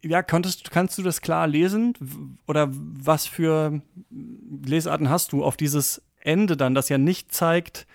ja, 0.01 0.23
konntest, 0.23 0.71
kannst 0.71 0.97
du 0.97 1.03
das 1.03 1.21
klar 1.21 1.45
lesen? 1.45 2.37
Oder 2.47 2.69
was 2.71 3.25
für 3.25 3.81
Lesarten 4.09 5.09
hast 5.09 5.33
du 5.33 5.43
auf 5.43 5.57
dieses 5.57 6.01
Ende 6.21 6.55
dann, 6.55 6.73
das 6.73 6.87
ja 6.87 6.97
nicht 6.97 7.33
zeigt, 7.33 7.85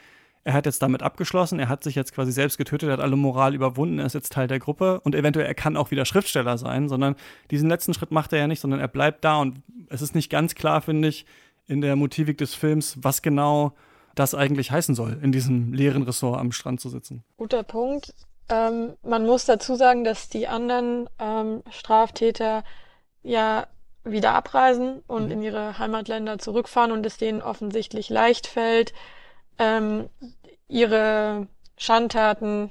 er 0.44 0.52
hat 0.52 0.66
jetzt 0.66 0.82
damit 0.82 1.02
abgeschlossen, 1.02 1.58
er 1.58 1.68
hat 1.68 1.82
sich 1.82 1.94
jetzt 1.94 2.14
quasi 2.14 2.30
selbst 2.30 2.58
getötet, 2.58 2.88
er 2.90 2.94
hat 2.94 3.00
alle 3.00 3.16
Moral 3.16 3.54
überwunden, 3.54 3.98
er 3.98 4.06
ist 4.06 4.14
jetzt 4.14 4.32
Teil 4.32 4.46
der 4.46 4.58
Gruppe 4.58 5.00
und 5.00 5.14
eventuell 5.14 5.46
er 5.46 5.54
kann 5.54 5.76
auch 5.76 5.90
wieder 5.90 6.04
Schriftsteller 6.04 6.58
sein, 6.58 6.88
sondern 6.88 7.16
diesen 7.50 7.68
letzten 7.68 7.94
Schritt 7.94 8.10
macht 8.10 8.32
er 8.32 8.40
ja 8.40 8.46
nicht, 8.46 8.60
sondern 8.60 8.80
er 8.80 8.88
bleibt 8.88 9.24
da 9.24 9.38
und 9.38 9.62
es 9.88 10.02
ist 10.02 10.14
nicht 10.14 10.30
ganz 10.30 10.54
klar, 10.54 10.82
finde 10.82 11.08
ich, 11.08 11.24
in 11.66 11.80
der 11.80 11.96
Motivik 11.96 12.36
des 12.36 12.54
Films, 12.54 12.98
was 13.00 13.22
genau 13.22 13.72
das 14.14 14.34
eigentlich 14.34 14.70
heißen 14.70 14.94
soll, 14.94 15.18
in 15.22 15.32
diesem 15.32 15.72
leeren 15.72 16.02
Ressort 16.02 16.38
am 16.38 16.52
Strand 16.52 16.80
zu 16.80 16.88
sitzen. 16.88 17.24
Guter 17.36 17.62
Punkt. 17.62 18.14
Ähm, 18.50 18.92
man 19.02 19.24
muss 19.24 19.46
dazu 19.46 19.74
sagen, 19.74 20.04
dass 20.04 20.28
die 20.28 20.46
anderen 20.46 21.08
ähm, 21.18 21.62
Straftäter 21.70 22.62
ja 23.22 23.66
wieder 24.04 24.34
abreisen 24.34 25.02
und 25.06 25.26
mhm. 25.26 25.32
in 25.32 25.42
ihre 25.42 25.78
Heimatländer 25.78 26.38
zurückfahren 26.38 26.92
und 26.92 27.06
es 27.06 27.16
denen 27.16 27.40
offensichtlich 27.40 28.10
leicht 28.10 28.46
fällt, 28.46 28.92
ähm, 29.58 30.08
ihre 30.68 31.48
Schandtaten 31.76 32.70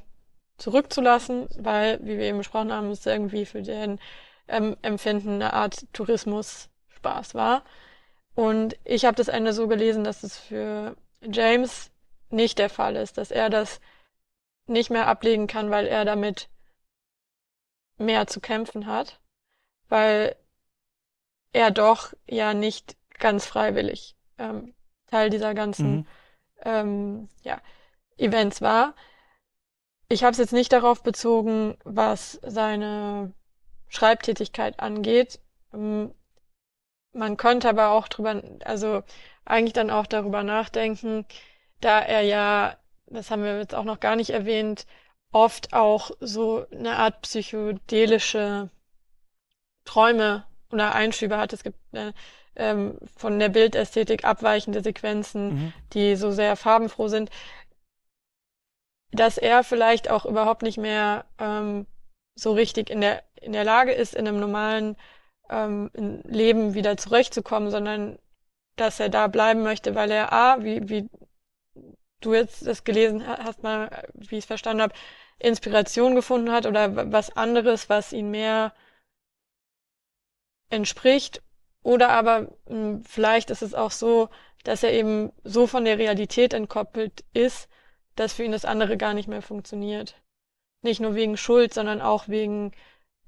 zurückzulassen, 0.58 1.48
weil, 1.58 2.00
wie 2.02 2.18
wir 2.18 2.26
eben 2.26 2.38
besprochen 2.38 2.72
haben, 2.72 2.92
es 2.92 3.06
irgendwie 3.06 3.46
für 3.46 3.62
den 3.62 4.00
ähm, 4.48 4.78
Empfinden 4.82 5.36
eine 5.36 5.54
Art 5.54 5.86
Tourismus-Spaß 5.94 7.36
war. 7.36 7.64
Und 8.36 8.78
ich 8.84 9.06
habe 9.06 9.16
das 9.16 9.28
Ende 9.28 9.54
so 9.54 9.68
gelesen, 9.68 10.04
dass 10.04 10.24
es 10.24 10.38
für 10.38 10.96
James 11.22 11.92
nicht 12.30 12.58
der 12.60 12.70
Fall 12.70 12.96
ist, 12.96 13.18
dass 13.18 13.32
er 13.32 13.50
das 13.50 13.80
nicht 14.66 14.90
mehr 14.90 15.08
ablegen 15.08 15.48
kann, 15.48 15.70
weil 15.70 15.86
er 15.86 16.06
damit 16.06 16.50
mehr 17.98 18.28
zu 18.28 18.40
kämpfen 18.40 18.88
hat, 18.88 19.20
weil 19.90 20.36
er 21.52 21.70
doch 21.72 22.14
ja 22.28 22.54
nicht 22.54 22.98
ganz 23.20 23.46
freiwillig 23.46 24.16
ähm, 24.40 24.74
Teil 25.08 25.30
dieser 25.30 25.54
ganzen 25.54 25.96
mhm. 25.98 26.08
Ähm, 26.66 27.30
ja, 27.44 27.62
Events 28.18 28.62
war. 28.62 28.96
Ich 30.10 30.24
habe 30.24 30.32
es 30.32 30.38
jetzt 30.38 30.54
nicht 30.54 30.72
darauf 30.74 31.04
bezogen, 31.04 31.78
was 31.84 32.40
seine 32.44 33.34
Schreibtätigkeit 33.88 34.80
angeht. 34.80 35.40
Ähm, 35.74 36.14
man 37.14 37.38
könnte 37.38 37.70
aber 37.70 37.92
auch 37.92 38.08
drüber, 38.08 38.42
also 38.66 39.04
eigentlich 39.46 39.74
dann 39.74 39.92
auch 39.92 40.08
darüber 40.08 40.44
nachdenken, 40.44 41.26
da 41.80 42.00
er 42.00 42.22
ja 42.22 42.78
das 43.14 43.32
haben 43.32 43.44
wir 43.44 43.58
jetzt 43.60 43.76
auch 43.76 43.84
noch 43.84 44.00
gar 44.00 44.16
nicht 44.16 44.32
erwähnt, 44.32 44.86
oft 45.32 45.74
auch 45.74 46.12
so 46.20 46.66
eine 46.72 46.98
Art 46.98 47.22
psychedelische 47.22 48.70
Träume 49.86 50.46
oder 50.72 50.94
Einschübe 50.96 51.38
hat. 51.38 51.54
Es 51.54 51.64
gibt 51.64 51.78
äh, 51.94 52.14
ähm, 52.56 52.98
von 53.16 53.40
der 53.40 53.50
Bildästhetik 53.50 54.26
abweichende 54.26 54.82
Sequenzen, 54.82 55.48
mhm. 55.48 55.74
die 55.94 56.16
so 56.16 56.32
sehr 56.32 56.56
farbenfroh 56.56 57.08
sind, 57.08 57.30
dass 59.12 59.38
er 59.38 59.64
vielleicht 59.64 60.10
auch 60.10 60.26
überhaupt 60.26 60.64
nicht 60.64 60.78
mehr 60.78 61.26
ähm, 61.40 61.86
so 62.36 62.54
richtig 62.54 62.90
in 62.90 63.02
der 63.02 63.24
in 63.44 63.54
der 63.54 63.64
Lage 63.64 63.92
ist, 63.92 64.16
in 64.16 64.28
einem 64.28 64.40
normalen 64.40 64.96
ähm, 65.50 65.92
Leben 65.94 66.74
wieder 66.74 66.98
zurechtzukommen, 66.98 67.70
sondern 67.70 68.18
dass 68.76 69.00
er 69.00 69.10
da 69.10 69.28
bleiben 69.28 69.64
möchte, 69.64 69.96
weil 69.96 70.10
er 70.10 70.34
A, 70.34 70.64
wie, 70.64 70.90
wie 70.90 71.10
du 72.22 72.34
jetzt 72.34 72.66
das 72.66 72.84
gelesen 72.84 73.28
hast, 73.28 73.64
mal, 73.64 74.08
wie 74.14 74.38
ich 74.38 74.44
es 74.44 74.48
verstanden 74.48 74.82
habe, 74.82 74.96
Inspiration 75.40 76.16
gefunden 76.16 76.52
hat 76.52 76.66
oder 76.66 77.12
was 77.12 77.36
anderes, 77.36 77.90
was 77.90 78.14
ihn 78.14 78.32
mehr 78.32 78.74
entspricht. 80.70 81.42
Oder 81.84 82.10
aber 82.10 82.42
mh, 82.42 82.50
hm, 82.70 83.04
vielleicht 83.06 83.50
ist 83.50 83.62
es 83.62 83.74
auch 83.74 83.92
so, 83.92 84.30
dass 84.64 84.84
er 84.84 84.94
eben 84.94 85.32
so 85.44 85.68
von 85.68 85.86
der 85.86 85.98
Realität 85.98 86.54
entkoppelt 86.54 87.24
ist, 87.34 87.70
dass 88.16 88.34
für 88.34 88.44
ihn 88.44 88.52
das 88.52 88.66
andere 88.66 88.98
gar 88.98 89.14
nicht 89.14 89.28
mehr 89.28 89.42
funktioniert. 89.42 90.22
Nicht 90.82 91.02
nur 91.02 91.16
wegen 91.16 91.38
Schuld, 91.38 91.74
sondern 91.74 92.02
auch 92.02 92.28
wegen 92.28 92.72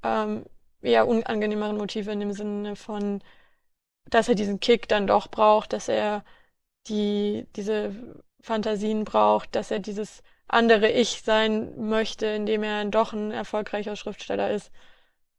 ähm, 0.04 0.46
eher 0.82 1.08
unangenehmeren 1.08 1.78
Motive 1.78 2.12
in 2.12 2.20
dem 2.20 2.32
Sinne 2.34 2.76
von, 2.76 3.22
dass 4.10 4.30
er 4.30 4.36
diesen 4.36 4.60
Kick 4.60 4.88
dann 4.88 5.08
doch 5.08 5.28
braucht, 5.30 5.74
dass 5.74 5.88
er 5.90 6.24
die, 6.88 7.48
diese 7.56 7.96
Fantasien 8.42 9.06
braucht, 9.06 9.56
dass 9.56 9.72
er 9.72 9.80
dieses 9.80 10.22
andere 10.48 10.92
Ich 10.92 11.24
sein 11.24 11.88
möchte, 11.90 12.28
indem 12.28 12.64
er 12.64 12.86
doch 12.86 13.14
ein 13.14 13.32
erfolgreicher 13.32 13.96
Schriftsteller 13.96 14.52
ist. 14.52 14.72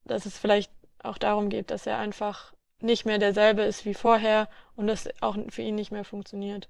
Dass 0.05 0.27
es 0.27 0.39
vielleicht 0.39 0.73
auch 1.03 1.19
darum 1.19 1.49
geht, 1.49 1.71
dass 1.71 1.87
er 1.87 1.99
einfach 1.99 2.53
nicht 2.87 3.05
mehr 3.05 3.19
derselbe 3.19 3.63
ist 3.63 3.85
wie 3.85 3.95
vorher 3.95 4.49
und 4.75 4.87
das 4.87 5.09
auch 5.21 5.37
für 5.51 5.63
ihn 5.63 5.75
nicht 5.75 5.93
mehr 5.93 6.05
funktioniert. 6.05 6.69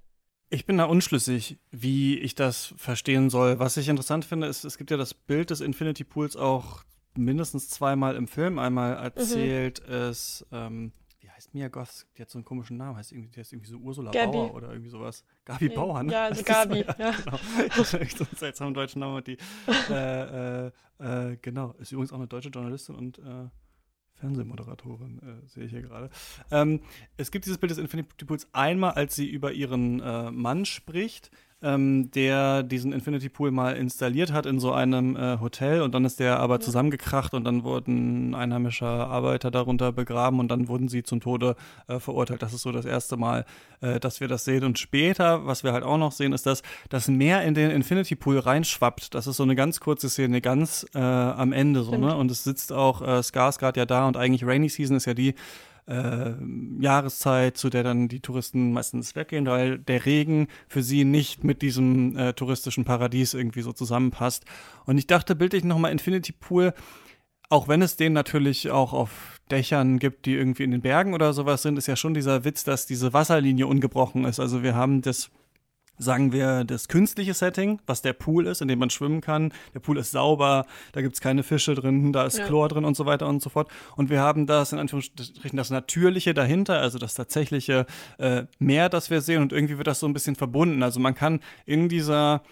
Ich 0.48 0.64
bin 0.64 0.78
da 0.78 0.84
unschlüssig, 0.84 1.58
wie 1.70 2.18
ich 2.18 2.34
das 2.34 2.74
verstehen 2.76 3.30
soll. 3.30 3.58
Was 3.58 3.76
ich 3.76 3.88
interessant 3.88 4.24
finde, 4.24 4.46
ist, 4.46 4.64
es 4.64 4.78
gibt 4.78 4.90
ja 4.90 4.96
das 4.96 5.12
Bild 5.14 5.50
des 5.50 5.60
Infinity 5.60 6.04
Pools 6.04 6.36
auch 6.36 6.84
mindestens 7.16 7.68
zweimal 7.68 8.16
im 8.16 8.28
Film. 8.28 8.58
Einmal 8.58 8.96
erzählt 8.96 9.82
mhm. 9.86 9.94
es 9.94 10.46
ähm, 10.52 10.92
heißt 11.36 11.54
Mia 11.54 11.68
Goth, 11.68 12.06
die 12.16 12.22
hat 12.22 12.30
so 12.30 12.38
einen 12.38 12.44
komischen 12.44 12.76
Namen, 12.76 12.96
heißt 12.96 13.12
irgendwie, 13.12 13.30
die 13.30 13.40
heißt 13.40 13.52
irgendwie 13.52 13.70
so 13.70 13.76
Ursula 13.76 14.10
Gabi. 14.10 14.32
Bauer 14.32 14.54
oder 14.54 14.70
irgendwie 14.70 14.88
sowas. 14.88 15.24
Gabi 15.44 15.68
Bauer, 15.68 16.02
ne? 16.02 16.12
Ja, 16.12 16.24
also 16.24 16.42
Gabi, 16.42 16.84
so, 16.86 17.02
ja. 17.02 17.10
Genau. 17.10 17.38
Das 17.76 17.94
ist 17.94 18.18
so 18.18 18.24
einen 18.24 18.36
seltsamen 18.36 18.74
deutschen 18.74 19.00
Namen. 19.00 19.22
Die, 19.22 19.36
äh, 19.90 20.66
äh, 20.66 20.70
äh, 20.98 21.36
genau, 21.40 21.74
ist 21.78 21.92
übrigens 21.92 22.12
auch 22.12 22.16
eine 22.16 22.26
deutsche 22.26 22.48
Journalistin 22.48 22.94
und 22.94 23.18
äh, 23.18 23.48
Fernsehmoderatorin, 24.16 25.18
äh, 25.18 25.46
sehe 25.48 25.64
ich 25.64 25.70
hier 25.70 25.82
gerade. 25.82 26.10
Ähm, 26.50 26.80
es 27.16 27.30
gibt 27.30 27.44
dieses 27.44 27.58
Bild 27.58 27.70
des 27.70 27.78
Infinity 27.78 28.24
Pools 28.24 28.48
einmal, 28.52 28.92
als 28.92 29.14
sie 29.14 29.28
über 29.28 29.52
ihren 29.52 30.00
äh, 30.00 30.30
Mann 30.30 30.64
spricht 30.64 31.30
ähm, 31.62 32.10
der 32.10 32.62
diesen 32.62 32.92
Infinity 32.92 33.30
Pool 33.30 33.50
mal 33.50 33.76
installiert 33.76 34.32
hat 34.32 34.44
in 34.44 34.60
so 34.60 34.72
einem 34.72 35.16
äh, 35.16 35.38
Hotel 35.40 35.80
und 35.80 35.94
dann 35.94 36.04
ist 36.04 36.20
der 36.20 36.38
aber 36.38 36.60
zusammengekracht 36.60 37.32
und 37.32 37.44
dann 37.44 37.64
wurden 37.64 38.34
einheimische 38.34 38.86
Arbeiter 38.86 39.50
darunter 39.50 39.90
begraben 39.90 40.38
und 40.38 40.48
dann 40.48 40.68
wurden 40.68 40.88
sie 40.88 41.02
zum 41.02 41.20
Tode 41.20 41.56
äh, 41.88 41.98
verurteilt. 41.98 42.42
Das 42.42 42.52
ist 42.52 42.62
so 42.62 42.72
das 42.72 42.84
erste 42.84 43.16
Mal, 43.16 43.46
äh, 43.80 43.98
dass 43.98 44.20
wir 44.20 44.28
das 44.28 44.44
sehen. 44.44 44.64
Und 44.64 44.78
später, 44.78 45.46
was 45.46 45.64
wir 45.64 45.72
halt 45.72 45.82
auch 45.82 45.98
noch 45.98 46.12
sehen, 46.12 46.34
ist, 46.34 46.44
dass 46.44 46.62
das 46.90 47.08
Meer 47.08 47.42
in 47.42 47.54
den 47.54 47.70
Infinity 47.70 48.16
Pool 48.16 48.38
reinschwappt. 48.38 49.14
Das 49.14 49.26
ist 49.26 49.38
so 49.38 49.42
eine 49.42 49.56
ganz 49.56 49.80
kurze 49.80 50.10
Szene, 50.10 50.42
ganz 50.42 50.86
äh, 50.94 50.98
am 50.98 51.52
Ende 51.52 51.82
so, 51.82 51.96
ne? 51.96 52.14
Und 52.16 52.30
es 52.30 52.44
sitzt 52.44 52.72
auch 52.72 53.00
äh, 53.00 53.22
Skarsgård 53.22 53.78
ja 53.78 53.86
da 53.86 54.06
und 54.06 54.18
eigentlich 54.18 54.44
Rainy 54.44 54.68
Season 54.68 54.96
ist 54.96 55.06
ja 55.06 55.14
die, 55.14 55.34
äh, 55.86 56.32
Jahreszeit, 56.80 57.56
zu 57.56 57.70
der 57.70 57.82
dann 57.82 58.08
die 58.08 58.20
Touristen 58.20 58.72
meistens 58.72 59.14
weggehen, 59.14 59.46
weil 59.46 59.78
der 59.78 60.04
Regen 60.04 60.48
für 60.68 60.82
sie 60.82 61.04
nicht 61.04 61.44
mit 61.44 61.62
diesem 61.62 62.16
äh, 62.16 62.32
touristischen 62.32 62.84
Paradies 62.84 63.34
irgendwie 63.34 63.62
so 63.62 63.72
zusammenpasst. 63.72 64.44
Und 64.84 64.98
ich 64.98 65.06
dachte 65.06 65.36
bildlich 65.36 65.64
nochmal 65.64 65.92
Infinity 65.92 66.32
Pool, 66.32 66.74
auch 67.48 67.68
wenn 67.68 67.82
es 67.82 67.96
den 67.96 68.12
natürlich 68.12 68.70
auch 68.70 68.92
auf 68.92 69.40
Dächern 69.50 69.98
gibt, 69.98 70.26
die 70.26 70.34
irgendwie 70.34 70.64
in 70.64 70.72
den 70.72 70.80
Bergen 70.80 71.14
oder 71.14 71.32
sowas 71.32 71.62
sind, 71.62 71.78
ist 71.78 71.86
ja 71.86 71.94
schon 71.94 72.14
dieser 72.14 72.44
Witz, 72.44 72.64
dass 72.64 72.86
diese 72.86 73.12
Wasserlinie 73.12 73.68
ungebrochen 73.68 74.24
ist. 74.24 74.40
Also 74.40 74.64
wir 74.64 74.74
haben 74.74 75.02
das 75.02 75.30
sagen 75.98 76.32
wir, 76.32 76.64
das 76.64 76.88
künstliche 76.88 77.34
Setting, 77.34 77.80
was 77.86 78.02
der 78.02 78.12
Pool 78.12 78.46
ist, 78.46 78.60
in 78.60 78.68
dem 78.68 78.78
man 78.78 78.90
schwimmen 78.90 79.20
kann. 79.20 79.52
Der 79.74 79.80
Pool 79.80 79.98
ist 79.98 80.10
sauber, 80.10 80.66
da 80.92 81.02
gibt 81.02 81.14
es 81.14 81.20
keine 81.20 81.42
Fische 81.42 81.74
drin, 81.74 82.12
da 82.12 82.24
ist 82.24 82.38
ja. 82.38 82.46
Chlor 82.46 82.68
drin 82.68 82.84
und 82.84 82.96
so 82.96 83.06
weiter 83.06 83.26
und 83.26 83.42
so 83.42 83.50
fort. 83.50 83.68
Und 83.96 84.10
wir 84.10 84.20
haben 84.20 84.46
das 84.46 84.72
in 84.72 84.78
Anführungsstrichen 84.78 85.56
das 85.56 85.70
Natürliche 85.70 86.34
dahinter, 86.34 86.80
also 86.80 86.98
das 86.98 87.14
tatsächliche 87.14 87.86
äh, 88.18 88.44
Meer, 88.58 88.88
das 88.88 89.10
wir 89.10 89.20
sehen. 89.20 89.42
Und 89.42 89.52
irgendwie 89.52 89.78
wird 89.78 89.86
das 89.86 90.00
so 90.00 90.06
ein 90.06 90.12
bisschen 90.12 90.36
verbunden. 90.36 90.82
Also 90.82 91.00
man 91.00 91.14
kann 91.14 91.40
in 91.64 91.88
dieser 91.88 92.42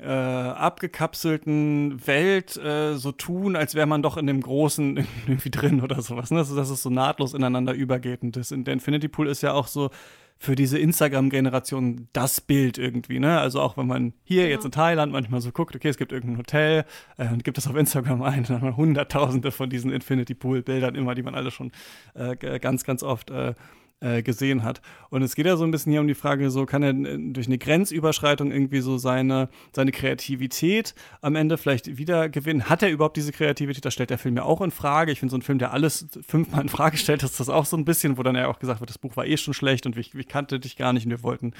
äh, 0.00 0.06
abgekapselten 0.06 2.06
Welt 2.06 2.56
äh, 2.56 2.96
so 2.96 3.12
tun, 3.12 3.56
als 3.56 3.74
wäre 3.74 3.86
man 3.86 4.02
doch 4.02 4.16
in 4.16 4.26
dem 4.26 4.40
Großen 4.40 4.96
irgendwie 5.26 5.50
drin 5.50 5.80
oder 5.80 6.00
sowas. 6.02 6.30
Ne? 6.30 6.38
Also, 6.38 6.54
dass 6.54 6.70
es 6.70 6.82
so 6.82 6.90
nahtlos 6.90 7.34
ineinander 7.34 7.72
übergeht. 7.72 8.22
Und 8.22 8.36
das, 8.36 8.48
der 8.50 8.72
Infinity 8.72 9.08
Pool 9.08 9.28
ist 9.28 9.42
ja 9.42 9.52
auch 9.52 9.66
so 9.66 9.90
für 10.38 10.54
diese 10.54 10.78
Instagram-Generation 10.78 12.08
das 12.12 12.40
Bild 12.40 12.78
irgendwie, 12.78 13.20
ne? 13.20 13.38
Also 13.38 13.60
auch 13.60 13.76
wenn 13.76 13.86
man 13.86 14.12
hier 14.24 14.48
jetzt 14.48 14.64
in 14.64 14.72
Thailand 14.72 15.12
manchmal 15.12 15.40
so 15.40 15.52
guckt, 15.52 15.76
okay, 15.76 15.88
es 15.88 15.96
gibt 15.96 16.12
irgendein 16.12 16.38
Hotel 16.38 16.84
äh, 17.16 17.28
und 17.28 17.44
gibt 17.44 17.58
es 17.58 17.66
auf 17.66 17.76
Instagram 17.76 18.22
ein, 18.22 18.44
dann 18.44 18.56
hat 18.56 18.62
man 18.62 18.76
hunderttausende 18.76 19.52
von 19.52 19.70
diesen 19.70 19.92
Infinity 19.92 20.34
Pool-Bildern 20.34 20.94
immer, 20.94 21.14
die 21.14 21.22
man 21.22 21.34
alle 21.34 21.50
schon 21.50 21.72
äh, 22.14 22.36
ganz, 22.58 22.84
ganz 22.84 23.02
oft 23.02 23.30
äh, 23.30 23.54
äh, 24.02 24.22
gesehen 24.22 24.64
hat. 24.64 24.82
Und 25.10 25.22
es 25.22 25.34
geht 25.34 25.46
ja 25.46 25.56
so 25.56 25.64
ein 25.64 25.70
bisschen 25.70 25.92
hier 25.92 26.00
um 26.00 26.08
die 26.08 26.14
Frage, 26.14 26.50
so 26.50 26.66
kann 26.66 26.82
er 26.82 26.90
äh, 26.90 27.18
durch 27.32 27.46
eine 27.46 27.58
Grenzüberschreitung 27.58 28.50
irgendwie 28.50 28.80
so 28.80 28.98
seine, 28.98 29.48
seine 29.74 29.92
Kreativität 29.92 30.94
am 31.20 31.36
Ende 31.36 31.56
vielleicht 31.56 31.96
wieder 31.98 32.28
gewinnen. 32.28 32.68
Hat 32.68 32.82
er 32.82 32.90
überhaupt 32.90 33.16
diese 33.16 33.32
Kreativität? 33.32 33.84
Das 33.84 33.94
stellt 33.94 34.10
der 34.10 34.18
Film 34.18 34.36
ja 34.36 34.42
auch 34.42 34.60
in 34.60 34.72
Frage. 34.72 35.12
Ich 35.12 35.20
finde 35.20 35.30
so 35.30 35.38
ein 35.38 35.42
Film, 35.42 35.58
der 35.58 35.72
alles 35.72 36.08
fünfmal 36.26 36.62
in 36.62 36.68
Frage 36.68 36.96
stellt, 36.96 37.22
ist 37.22 37.38
das 37.38 37.48
auch 37.48 37.64
so 37.64 37.76
ein 37.76 37.84
bisschen, 37.84 38.18
wo 38.18 38.22
dann 38.22 38.34
ja 38.34 38.48
auch 38.48 38.58
gesagt 38.58 38.80
wird, 38.80 38.90
das 38.90 38.98
Buch 38.98 39.16
war 39.16 39.26
eh 39.26 39.36
schon 39.36 39.54
schlecht 39.54 39.86
und 39.86 39.96
ich, 39.96 40.14
ich 40.14 40.28
kannte 40.28 40.58
dich 40.58 40.76
gar 40.76 40.92
nicht 40.92 41.06
und 41.06 41.10
wir 41.10 41.22
wollten 41.22 41.52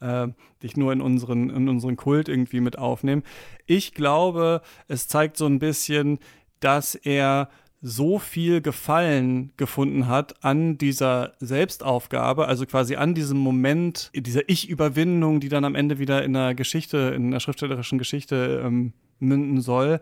äh, 0.00 0.28
dich 0.62 0.76
nur 0.76 0.92
in 0.92 1.00
unseren, 1.00 1.48
in 1.48 1.68
unseren 1.68 1.96
Kult 1.96 2.28
irgendwie 2.28 2.60
mit 2.60 2.78
aufnehmen. 2.78 3.22
Ich 3.64 3.94
glaube, 3.94 4.60
es 4.88 5.08
zeigt 5.08 5.38
so 5.38 5.46
ein 5.46 5.58
bisschen, 5.58 6.18
dass 6.60 6.94
er 6.94 7.48
so 7.88 8.18
viel 8.18 8.60
Gefallen 8.60 9.52
gefunden 9.56 10.08
hat 10.08 10.42
an 10.44 10.76
dieser 10.76 11.34
Selbstaufgabe, 11.38 12.48
also 12.48 12.66
quasi 12.66 12.96
an 12.96 13.14
diesem 13.14 13.38
Moment, 13.38 14.10
dieser 14.12 14.48
Ich-Überwindung, 14.48 15.38
die 15.38 15.48
dann 15.48 15.64
am 15.64 15.76
Ende 15.76 16.00
wieder 16.00 16.24
in 16.24 16.32
der 16.32 16.56
Geschichte, 16.56 17.12
in 17.14 17.30
der 17.30 17.38
schriftstellerischen 17.38 17.98
Geschichte 17.98 18.60
ähm, 18.64 18.92
münden 19.20 19.60
soll, 19.60 20.00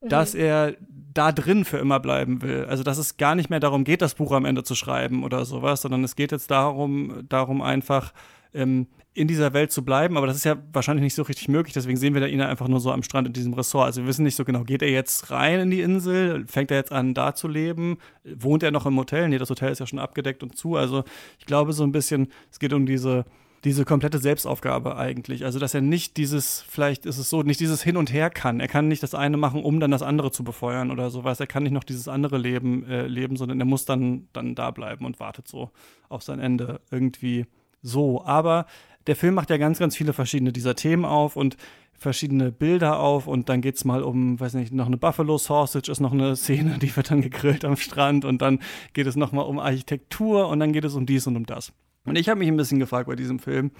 mhm. 0.00 0.08
dass 0.08 0.34
er 0.34 0.74
da 1.12 1.32
drin 1.32 1.66
für 1.66 1.76
immer 1.76 2.00
bleiben 2.00 2.40
will. 2.40 2.64
Also 2.64 2.82
dass 2.82 2.96
es 2.96 3.18
gar 3.18 3.34
nicht 3.34 3.50
mehr 3.50 3.60
darum 3.60 3.84
geht, 3.84 4.00
das 4.00 4.14
Buch 4.14 4.32
am 4.32 4.46
Ende 4.46 4.64
zu 4.64 4.74
schreiben 4.74 5.22
oder 5.22 5.44
sowas, 5.44 5.82
sondern 5.82 6.04
es 6.04 6.16
geht 6.16 6.32
jetzt 6.32 6.50
darum, 6.50 7.24
darum 7.28 7.60
einfach 7.60 8.14
ähm, 8.54 8.86
in 9.14 9.28
dieser 9.28 9.52
Welt 9.52 9.70
zu 9.70 9.84
bleiben, 9.84 10.16
aber 10.16 10.26
das 10.26 10.36
ist 10.36 10.44
ja 10.44 10.56
wahrscheinlich 10.72 11.02
nicht 11.02 11.14
so 11.14 11.22
richtig 11.22 11.48
möglich, 11.48 11.74
deswegen 11.74 11.98
sehen 11.98 12.14
wir 12.14 12.22
da 12.22 12.26
ihn 12.26 12.40
einfach 12.40 12.68
nur 12.68 12.80
so 12.80 12.90
am 12.90 13.02
Strand 13.02 13.26
in 13.26 13.34
diesem 13.34 13.52
Ressort. 13.52 13.84
Also 13.84 14.02
wir 14.02 14.08
wissen 14.08 14.22
nicht 14.22 14.36
so 14.36 14.44
genau, 14.44 14.64
geht 14.64 14.80
er 14.80 14.90
jetzt 14.90 15.30
rein 15.30 15.60
in 15.60 15.70
die 15.70 15.82
Insel, 15.82 16.46
fängt 16.46 16.70
er 16.70 16.78
jetzt 16.78 16.92
an, 16.92 17.12
da 17.12 17.34
zu 17.34 17.46
leben, 17.46 17.98
wohnt 18.24 18.62
er 18.62 18.70
noch 18.70 18.86
im 18.86 18.96
Hotel? 18.96 19.28
Nee, 19.28 19.38
das 19.38 19.50
Hotel 19.50 19.70
ist 19.70 19.80
ja 19.80 19.86
schon 19.86 19.98
abgedeckt 19.98 20.42
und 20.42 20.56
zu. 20.56 20.76
Also 20.76 21.04
ich 21.38 21.44
glaube 21.44 21.74
so 21.74 21.84
ein 21.84 21.92
bisschen, 21.92 22.28
es 22.50 22.58
geht 22.58 22.72
um 22.72 22.86
diese, 22.86 23.26
diese 23.64 23.84
komplette 23.84 24.18
Selbstaufgabe 24.18 24.96
eigentlich. 24.96 25.44
Also 25.44 25.58
dass 25.58 25.74
er 25.74 25.82
nicht 25.82 26.16
dieses, 26.16 26.64
vielleicht 26.66 27.04
ist 27.04 27.18
es 27.18 27.28
so, 27.28 27.42
nicht 27.42 27.60
dieses 27.60 27.82
Hin 27.82 27.98
und 27.98 28.12
Her 28.14 28.30
kann. 28.30 28.60
Er 28.60 28.68
kann 28.68 28.88
nicht 28.88 29.02
das 29.02 29.14
eine 29.14 29.36
machen, 29.36 29.62
um 29.62 29.78
dann 29.78 29.90
das 29.90 30.02
andere 30.02 30.30
zu 30.30 30.42
befeuern 30.42 30.90
oder 30.90 31.10
sowas. 31.10 31.38
Er 31.38 31.46
kann 31.46 31.64
nicht 31.64 31.72
noch 31.72 31.84
dieses 31.84 32.08
andere 32.08 32.38
Leben 32.38 32.84
äh, 32.86 33.06
leben, 33.06 33.36
sondern 33.36 33.60
er 33.60 33.66
muss 33.66 33.84
dann, 33.84 34.28
dann 34.32 34.54
da 34.54 34.70
bleiben 34.70 35.04
und 35.04 35.20
wartet 35.20 35.48
so 35.48 35.70
auf 36.08 36.22
sein 36.22 36.40
Ende 36.40 36.80
irgendwie 36.90 37.44
so. 37.82 38.24
Aber 38.24 38.66
der 39.06 39.16
Film 39.16 39.34
macht 39.34 39.50
ja 39.50 39.56
ganz, 39.56 39.78
ganz 39.78 39.96
viele 39.96 40.12
verschiedene 40.12 40.52
dieser 40.52 40.74
Themen 40.74 41.04
auf 41.04 41.36
und 41.36 41.56
verschiedene 42.02 42.52
Bilder 42.52 42.98
auf 42.98 43.26
und 43.26 43.48
dann 43.48 43.60
geht 43.60 43.76
es 43.76 43.84
mal 43.84 44.02
um, 44.02 44.38
weiß 44.38 44.54
nicht, 44.54 44.72
noch 44.72 44.86
eine 44.86 44.96
Buffalo 44.96 45.38
Sausage 45.38 45.90
ist 45.90 46.00
noch 46.00 46.12
eine 46.12 46.36
Szene, 46.36 46.78
die 46.78 46.94
wird 46.94 47.10
dann 47.10 47.22
gegrillt 47.22 47.64
am 47.64 47.76
Strand 47.76 48.24
und 48.24 48.42
dann 48.42 48.58
geht 48.92 49.06
es 49.06 49.16
nochmal 49.16 49.46
um 49.46 49.58
Architektur 49.58 50.48
und 50.48 50.60
dann 50.60 50.72
geht 50.72 50.84
es 50.84 50.94
um 50.94 51.06
dies 51.06 51.26
und 51.26 51.36
um 51.36 51.46
das. 51.46 51.72
Und 52.04 52.18
ich 52.18 52.28
habe 52.28 52.40
mich 52.40 52.48
ein 52.48 52.56
bisschen 52.56 52.80
gefragt 52.80 53.06
bei 53.06 53.14
diesem 53.14 53.38
Film, 53.38 53.70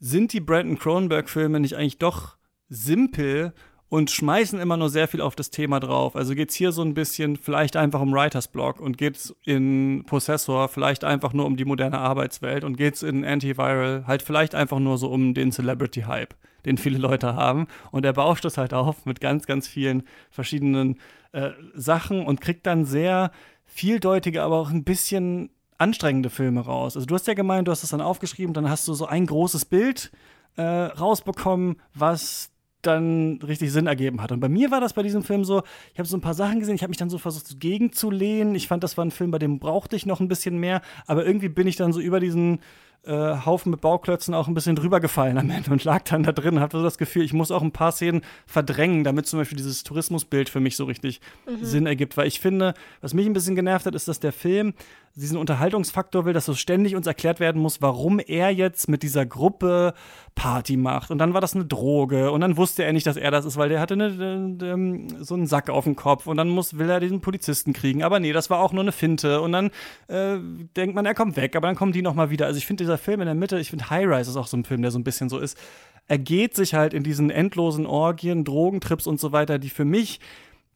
sind 0.00 0.32
die 0.32 0.40
Brandon 0.40 0.78
Cronenberg-Filme 0.78 1.60
nicht 1.60 1.74
eigentlich 1.74 1.98
doch 1.98 2.36
simpel 2.68 3.52
und 3.88 4.10
schmeißen 4.10 4.60
immer 4.60 4.76
nur 4.76 4.90
sehr 4.90 5.08
viel 5.08 5.20
auf 5.20 5.34
das 5.34 5.50
Thema 5.50 5.80
drauf. 5.80 6.14
Also 6.14 6.34
geht's 6.34 6.54
hier 6.54 6.72
so 6.72 6.82
ein 6.82 6.94
bisschen 6.94 7.36
vielleicht 7.36 7.76
einfach 7.76 8.00
um 8.00 8.12
Writers 8.12 8.48
Block 8.48 8.80
und 8.80 8.98
geht's 8.98 9.34
in 9.44 10.04
Possessor 10.06 10.68
vielleicht 10.68 11.04
einfach 11.04 11.32
nur 11.32 11.46
um 11.46 11.56
die 11.56 11.64
moderne 11.64 11.98
Arbeitswelt 11.98 12.64
und 12.64 12.76
geht's 12.76 13.02
in 13.02 13.24
Antiviral 13.24 14.04
halt 14.06 14.22
vielleicht 14.22 14.54
einfach 14.54 14.78
nur 14.78 14.98
so 14.98 15.08
um 15.08 15.32
den 15.32 15.52
Celebrity 15.52 16.02
Hype, 16.02 16.34
den 16.66 16.76
viele 16.76 16.98
Leute 16.98 17.34
haben. 17.34 17.66
Und 17.90 18.04
er 18.04 18.12
bauscht 18.12 18.44
das 18.44 18.58
halt 18.58 18.74
auf 18.74 19.06
mit 19.06 19.20
ganz, 19.20 19.46
ganz 19.46 19.66
vielen 19.66 20.02
verschiedenen 20.30 20.98
äh, 21.32 21.50
Sachen 21.74 22.26
und 22.26 22.40
kriegt 22.42 22.66
dann 22.66 22.84
sehr 22.84 23.30
vieldeutige, 23.64 24.42
aber 24.42 24.56
auch 24.56 24.70
ein 24.70 24.84
bisschen 24.84 25.50
anstrengende 25.78 26.28
Filme 26.28 26.60
raus. 26.60 26.96
Also 26.96 27.06
du 27.06 27.14
hast 27.14 27.26
ja 27.26 27.34
gemeint, 27.34 27.68
du 27.68 27.72
hast 27.72 27.82
das 27.82 27.90
dann 27.90 28.00
aufgeschrieben, 28.00 28.52
dann 28.52 28.68
hast 28.68 28.86
du 28.88 28.94
so 28.94 29.06
ein 29.06 29.26
großes 29.26 29.64
Bild 29.64 30.10
äh, 30.56 30.62
rausbekommen, 30.62 31.80
was 31.94 32.50
dann 32.88 33.38
richtig 33.46 33.72
Sinn 33.72 33.86
ergeben 33.86 34.20
hat. 34.20 34.32
Und 34.32 34.40
bei 34.40 34.48
mir 34.48 34.70
war 34.70 34.80
das 34.80 34.94
bei 34.94 35.02
diesem 35.02 35.22
Film 35.22 35.44
so, 35.44 35.62
ich 35.92 35.98
habe 35.98 36.08
so 36.08 36.16
ein 36.16 36.20
paar 36.20 36.34
Sachen 36.34 36.58
gesehen, 36.58 36.74
ich 36.74 36.82
habe 36.82 36.90
mich 36.90 36.98
dann 36.98 37.10
so 37.10 37.18
versucht 37.18 37.60
gegenzulehnen. 37.60 38.54
Ich 38.54 38.66
fand, 38.66 38.82
das 38.82 38.96
war 38.96 39.04
ein 39.04 39.10
Film, 39.10 39.30
bei 39.30 39.38
dem 39.38 39.58
brauchte 39.58 39.94
ich 39.94 40.06
noch 40.06 40.20
ein 40.20 40.28
bisschen 40.28 40.58
mehr, 40.58 40.82
aber 41.06 41.24
irgendwie 41.24 41.48
bin 41.48 41.66
ich 41.66 41.76
dann 41.76 41.92
so 41.92 42.00
über 42.00 42.18
diesen 42.18 42.58
äh, 43.04 43.36
Haufen 43.46 43.70
mit 43.70 43.80
Bauklötzen 43.80 44.34
auch 44.34 44.48
ein 44.48 44.54
bisschen 44.54 44.76
drüber 44.76 45.00
gefallen 45.00 45.38
am 45.38 45.50
Ende 45.50 45.70
und 45.70 45.84
lag 45.84 46.02
dann 46.02 46.22
da 46.22 46.32
drin 46.32 46.56
und 46.56 46.60
hatte 46.60 46.78
so 46.78 46.82
das 46.82 46.98
Gefühl, 46.98 47.22
ich 47.22 47.32
muss 47.32 47.50
auch 47.50 47.62
ein 47.62 47.72
paar 47.72 47.92
Szenen 47.92 48.22
verdrängen, 48.46 49.04
damit 49.04 49.26
zum 49.26 49.38
Beispiel 49.38 49.56
dieses 49.56 49.82
Tourismusbild 49.82 50.48
für 50.48 50.60
mich 50.60 50.76
so 50.76 50.84
richtig 50.84 51.20
mhm. 51.46 51.64
Sinn 51.64 51.86
ergibt. 51.86 52.16
Weil 52.16 52.26
ich 52.26 52.40
finde, 52.40 52.74
was 53.00 53.14
mich 53.14 53.26
ein 53.26 53.32
bisschen 53.32 53.54
genervt 53.54 53.86
hat, 53.86 53.94
ist, 53.94 54.08
dass 54.08 54.20
der 54.20 54.32
Film 54.32 54.74
diesen 55.18 55.36
Unterhaltungsfaktor 55.36 56.24
will, 56.24 56.32
dass 56.32 56.46
so 56.46 56.54
ständig 56.54 56.94
uns 56.94 57.06
erklärt 57.06 57.40
werden 57.40 57.60
muss, 57.60 57.82
warum 57.82 58.20
er 58.20 58.50
jetzt 58.50 58.88
mit 58.88 59.02
dieser 59.02 59.26
Gruppe 59.26 59.94
Party 60.34 60.76
macht. 60.76 61.10
Und 61.10 61.18
dann 61.18 61.34
war 61.34 61.40
das 61.40 61.54
eine 61.54 61.64
Droge 61.64 62.30
und 62.30 62.40
dann 62.40 62.56
wusste 62.56 62.84
er 62.84 62.92
nicht, 62.92 63.06
dass 63.06 63.16
er 63.16 63.30
das 63.30 63.44
ist, 63.44 63.56
weil 63.56 63.68
der 63.68 63.80
hatte 63.80 63.94
eine, 63.94 65.08
so 65.20 65.34
einen 65.34 65.46
Sack 65.46 65.70
auf 65.70 65.84
dem 65.84 65.96
Kopf 65.96 66.26
und 66.26 66.36
dann 66.36 66.48
muss, 66.48 66.78
will 66.78 66.88
er 66.88 67.00
diesen 67.00 67.20
Polizisten 67.20 67.72
kriegen. 67.72 68.02
Aber 68.02 68.20
nee, 68.20 68.32
das 68.32 68.48
war 68.48 68.60
auch 68.60 68.72
nur 68.72 68.82
eine 68.82 68.92
Finte 68.92 69.40
und 69.40 69.52
dann 69.52 69.70
äh, 70.06 70.38
denkt 70.76 70.94
man, 70.94 71.06
er 71.06 71.14
kommt 71.14 71.36
weg, 71.36 71.56
aber 71.56 71.66
dann 71.66 71.76
kommen 71.76 71.92
die 71.92 72.02
nochmal 72.02 72.30
wieder. 72.30 72.46
Also 72.46 72.58
ich 72.58 72.66
finde 72.66 72.84
dieser 72.84 72.98
Film 72.98 73.20
in 73.20 73.26
der 73.26 73.34
Mitte, 73.34 73.58
ich 73.58 73.70
finde 73.70 73.90
High 73.90 74.06
Rise 74.06 74.30
ist 74.30 74.36
auch 74.36 74.46
so 74.46 74.56
ein 74.56 74.64
Film, 74.64 74.82
der 74.82 74.90
so 74.90 74.98
ein 74.98 75.04
bisschen 75.04 75.28
so 75.28 75.38
ist, 75.38 75.58
ergeht 76.06 76.54
sich 76.54 76.74
halt 76.74 76.94
in 76.94 77.02
diesen 77.02 77.30
endlosen 77.30 77.86
Orgien, 77.86 78.44
Drogentrips 78.44 79.06
und 79.06 79.20
so 79.20 79.32
weiter, 79.32 79.58
die 79.58 79.68
für 79.68 79.84
mich 79.84 80.20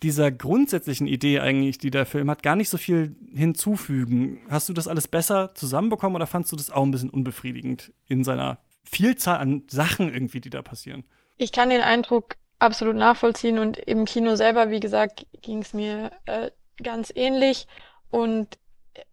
dieser 0.03 0.31
grundsätzlichen 0.33 1.07
Idee 1.07 1.41
eigentlich, 1.41 1.79
die 1.79 1.91
der 1.91 2.07
Film 2.07 2.31
hat, 2.31 2.43
gar 2.43 2.57
nicht 2.57 2.69
so 2.69 2.79
viel 2.79 3.15
hinzufügen. 3.33 4.41
Hast 4.51 4.69
du 4.69 4.73
das 4.73 4.89
alles 4.89 5.09
besser 5.09 5.55
zusammenbekommen 5.55 6.17
oder 6.17 6.27
fandst 6.27 6.51
du 6.53 6.57
das 6.57 6.71
auch 6.71 6.83
ein 6.83 6.91
bisschen 6.91 7.11
unbefriedigend 7.11 7.93
in 8.09 8.25
seiner 8.25 8.59
Vielzahl 8.85 9.39
an 9.39 9.63
Sachen 9.69 10.13
irgendwie, 10.13 10.41
die 10.41 10.51
da 10.51 10.63
passieren? 10.63 11.05
Ich 11.37 11.53
kann 11.53 11.71
den 11.71 11.81
Eindruck 11.81 12.37
absolut 12.59 12.97
nachvollziehen 12.97 13.59
und 13.59 13.79
im 13.79 14.05
Kino 14.05 14.37
selber, 14.37 14.71
wie 14.71 14.81
gesagt, 14.81 15.27
ging 15.41 15.63
es 15.63 15.73
mir 15.73 16.13
äh, 16.27 16.51
ganz 16.83 17.13
ähnlich 17.15 17.67
und 18.11 18.59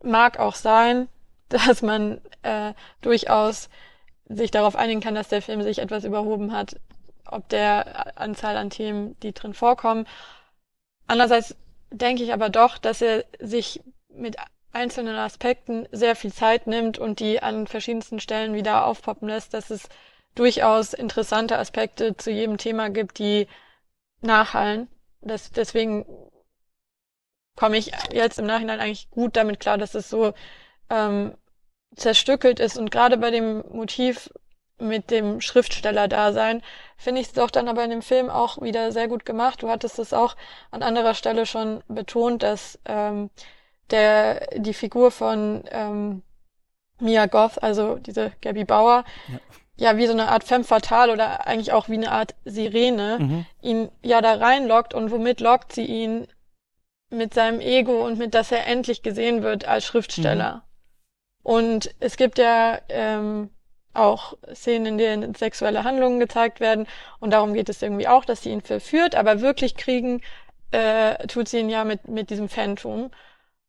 mag 0.03 0.39
auch 0.39 0.55
sein, 0.55 1.07
dass 1.49 1.81
man 1.81 2.21
äh, 2.43 2.73
durchaus 3.01 3.69
sich 4.27 4.51
darauf 4.51 4.75
einigen 4.75 5.01
kann, 5.01 5.15
dass 5.15 5.29
der 5.29 5.41
Film 5.41 5.63
sich 5.63 5.79
etwas 5.79 6.03
überhoben 6.03 6.51
hat, 6.51 6.75
ob 7.25 7.49
der 7.49 8.19
Anzahl 8.19 8.57
an 8.57 8.69
Themen, 8.69 9.19
die 9.21 9.33
drin 9.33 9.53
vorkommen. 9.53 10.05
Andererseits 11.09 11.55
denke 11.89 12.21
ich 12.21 12.33
aber 12.33 12.49
doch, 12.49 12.77
dass 12.77 13.01
er 13.01 13.25
sich 13.39 13.81
mit 14.09 14.35
einzelnen 14.71 15.15
Aspekten 15.15 15.87
sehr 15.91 16.15
viel 16.15 16.31
Zeit 16.31 16.67
nimmt 16.67 16.99
und 16.99 17.19
die 17.19 17.41
an 17.41 17.65
verschiedensten 17.65 18.19
Stellen 18.19 18.53
wieder 18.53 18.85
aufpoppen 18.85 19.27
lässt, 19.27 19.55
dass 19.55 19.71
es 19.71 19.89
durchaus 20.35 20.93
interessante 20.93 21.57
Aspekte 21.57 22.15
zu 22.15 22.29
jedem 22.29 22.57
Thema 22.57 22.91
gibt, 22.91 23.17
die 23.17 23.47
nachhallen. 24.21 24.87
Das, 25.21 25.51
deswegen 25.51 26.05
komme 27.55 27.77
ich 27.77 27.91
jetzt 28.11 28.37
im 28.37 28.45
Nachhinein 28.45 28.79
eigentlich 28.79 29.09
gut 29.09 29.35
damit 29.35 29.59
klar, 29.59 29.79
dass 29.79 29.95
es 29.95 30.11
so 30.11 30.33
ähm, 30.91 31.35
zerstückelt 31.95 32.59
ist 32.59 32.77
und 32.77 32.91
gerade 32.91 33.17
bei 33.17 33.31
dem 33.31 33.63
Motiv 33.71 34.29
mit 34.79 35.11
dem 35.11 35.41
Schriftsteller-Dasein 35.41 36.61
finde 36.97 37.21
ich 37.21 37.27
es 37.27 37.33
doch 37.33 37.51
dann 37.51 37.67
aber 37.67 37.83
in 37.83 37.89
dem 37.89 38.01
Film 38.01 38.29
auch 38.29 38.61
wieder 38.61 38.91
sehr 38.91 39.07
gut 39.07 39.25
gemacht. 39.25 39.61
Du 39.61 39.69
hattest 39.69 39.99
es 39.99 40.13
auch 40.13 40.35
an 40.71 40.83
anderer 40.83 41.13
Stelle 41.13 41.45
schon 41.45 41.81
betont, 41.87 42.43
dass 42.43 42.79
ähm, 42.85 43.29
der 43.91 44.47
die 44.55 44.73
Figur 44.73 45.11
von 45.11 45.63
ähm, 45.71 46.21
Mia 46.99 47.25
Goth, 47.27 47.61
also 47.63 47.95
diese 47.95 48.33
Gabby 48.41 48.65
Bauer, 48.65 49.05
ja. 49.27 49.91
ja 49.91 49.97
wie 49.97 50.07
so 50.07 50.13
eine 50.13 50.29
Art 50.29 50.43
femme 50.43 50.63
fatale 50.63 51.13
oder 51.13 51.47
eigentlich 51.47 51.71
auch 51.71 51.89
wie 51.89 51.95
eine 51.95 52.11
Art 52.11 52.35
Sirene 52.45 53.17
mhm. 53.19 53.45
ihn 53.61 53.89
ja 54.03 54.21
da 54.21 54.33
reinlockt 54.33 54.93
und 54.93 55.11
womit 55.11 55.39
lockt 55.39 55.73
sie 55.73 55.85
ihn 55.85 56.27
mit 57.09 57.33
seinem 57.33 57.59
Ego 57.59 58.05
und 58.05 58.19
mit, 58.19 58.33
dass 58.33 58.51
er 58.51 58.67
endlich 58.67 59.01
gesehen 59.01 59.41
wird 59.41 59.67
als 59.67 59.85
Schriftsteller. 59.85 60.55
Mhm. 60.55 60.61
Und 61.41 61.95
es 61.99 62.17
gibt 62.17 62.37
ja 62.37 62.79
ähm, 62.89 63.49
auch 63.99 64.37
Szenen, 64.53 64.85
in 64.85 64.97
denen 64.97 65.35
sexuelle 65.35 65.83
Handlungen 65.83 66.19
gezeigt 66.19 66.59
werden. 66.59 66.87
Und 67.19 67.31
darum 67.31 67.53
geht 67.53 67.69
es 67.69 67.81
irgendwie 67.81 68.07
auch, 68.07 68.25
dass 68.25 68.41
sie 68.43 68.51
ihn 68.51 68.61
verführt, 68.61 69.15
aber 69.15 69.41
wirklich 69.41 69.75
kriegen 69.75 70.21
äh, 70.71 71.27
tut 71.27 71.49
sie 71.49 71.59
ihn 71.59 71.69
ja 71.69 71.83
mit, 71.83 72.07
mit 72.07 72.29
diesem 72.29 72.49
Phantom. 72.49 73.11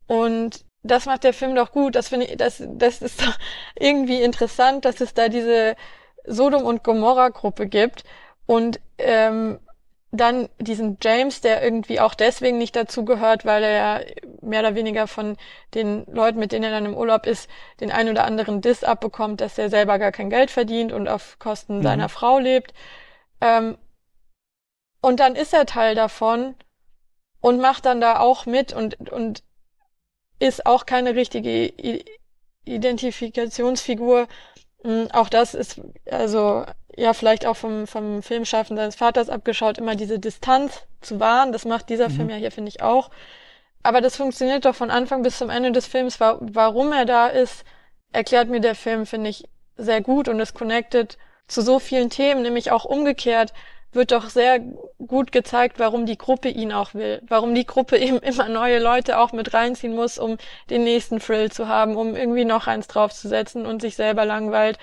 Und 0.06 0.64
das 0.82 1.06
macht 1.06 1.24
der 1.24 1.34
Film 1.34 1.54
doch 1.54 1.72
gut. 1.72 1.94
Das 1.94 2.08
finde 2.08 2.26
ich, 2.26 2.36
das, 2.36 2.62
das 2.66 3.02
ist 3.02 3.22
doch 3.22 3.36
irgendwie 3.78 4.22
interessant, 4.22 4.84
dass 4.84 5.00
es 5.00 5.14
da 5.14 5.28
diese 5.28 5.76
Sodom 6.24 6.64
und 6.64 6.84
Gomorra 6.84 7.28
Gruppe 7.30 7.66
gibt 7.66 8.04
Und 8.46 8.80
ähm, 8.98 9.60
dann 10.12 10.48
diesen 10.58 10.98
James, 11.00 11.40
der 11.40 11.62
irgendwie 11.62 12.00
auch 12.00 12.14
deswegen 12.14 12.58
nicht 12.58 12.74
dazugehört, 12.74 13.44
weil 13.44 13.62
er 13.62 13.70
ja 13.70 14.00
mehr 14.42 14.60
oder 14.60 14.74
weniger 14.74 15.06
von 15.06 15.36
den 15.74 16.04
Leuten, 16.06 16.40
mit 16.40 16.50
denen 16.50 16.64
er 16.64 16.72
dann 16.72 16.86
im 16.86 16.96
Urlaub 16.96 17.26
ist, 17.26 17.48
den 17.80 17.92
ein 17.92 18.08
oder 18.08 18.24
anderen 18.24 18.60
Diss 18.60 18.82
abbekommt, 18.82 19.40
dass 19.40 19.56
er 19.56 19.70
selber 19.70 19.98
gar 19.98 20.10
kein 20.10 20.30
Geld 20.30 20.50
verdient 20.50 20.92
und 20.92 21.08
auf 21.08 21.38
Kosten 21.38 21.78
mhm. 21.78 21.82
seiner 21.82 22.08
Frau 22.08 22.38
lebt. 22.40 22.74
Ähm, 23.40 23.78
und 25.00 25.20
dann 25.20 25.36
ist 25.36 25.54
er 25.54 25.64
Teil 25.64 25.94
davon 25.94 26.56
und 27.40 27.60
macht 27.60 27.86
dann 27.86 28.00
da 28.00 28.18
auch 28.18 28.46
mit 28.46 28.72
und, 28.72 29.10
und 29.10 29.44
ist 30.40 30.66
auch 30.66 30.86
keine 30.86 31.14
richtige 31.14 31.72
Identifikationsfigur. 32.64 34.26
Hm, 34.82 35.08
auch 35.12 35.28
das 35.28 35.54
ist, 35.54 35.80
also 36.10 36.64
ja, 36.96 37.12
vielleicht 37.12 37.46
auch 37.46 37.56
vom, 37.56 37.86
vom 37.86 38.22
Filmschaffen 38.22 38.76
seines 38.76 38.96
Vaters 38.96 39.28
abgeschaut, 39.28 39.78
immer 39.78 39.96
diese 39.96 40.18
Distanz 40.18 40.82
zu 41.00 41.20
wahren. 41.20 41.52
Das 41.52 41.64
macht 41.64 41.88
dieser 41.88 42.08
mhm. 42.08 42.14
Film 42.14 42.30
ja 42.30 42.36
hier, 42.36 42.50
finde 42.50 42.68
ich, 42.68 42.82
auch. 42.82 43.10
Aber 43.82 44.00
das 44.00 44.16
funktioniert 44.16 44.64
doch 44.64 44.74
von 44.74 44.90
Anfang 44.90 45.22
bis 45.22 45.38
zum 45.38 45.50
Ende 45.50 45.72
des 45.72 45.86
Films. 45.86 46.20
Warum 46.20 46.92
er 46.92 47.06
da 47.06 47.28
ist, 47.28 47.64
erklärt 48.12 48.48
mir 48.48 48.60
der 48.60 48.74
Film, 48.74 49.06
finde 49.06 49.30
ich, 49.30 49.44
sehr 49.76 50.02
gut 50.02 50.28
und 50.28 50.38
es 50.40 50.52
connected 50.52 51.16
zu 51.48 51.62
so 51.62 51.78
vielen 51.78 52.10
Themen, 52.10 52.42
nämlich 52.42 52.70
auch 52.70 52.84
umgekehrt 52.84 53.52
wird 53.92 54.12
doch 54.12 54.28
sehr 54.28 54.60
gut 55.04 55.32
gezeigt, 55.32 55.78
warum 55.78 56.06
die 56.06 56.18
Gruppe 56.18 56.48
ihn 56.48 56.72
auch 56.72 56.94
will, 56.94 57.22
warum 57.26 57.54
die 57.54 57.66
Gruppe 57.66 57.98
eben 57.98 58.18
immer 58.18 58.48
neue 58.48 58.78
Leute 58.78 59.18
auch 59.18 59.32
mit 59.32 59.52
reinziehen 59.54 59.94
muss, 59.94 60.18
um 60.18 60.36
den 60.68 60.84
nächsten 60.84 61.18
Thrill 61.18 61.50
zu 61.50 61.68
haben, 61.68 61.96
um 61.96 62.14
irgendwie 62.14 62.44
noch 62.44 62.66
eins 62.66 62.86
draufzusetzen 62.86 63.66
und 63.66 63.82
sich 63.82 63.96
selber 63.96 64.24
langweilt. 64.24 64.78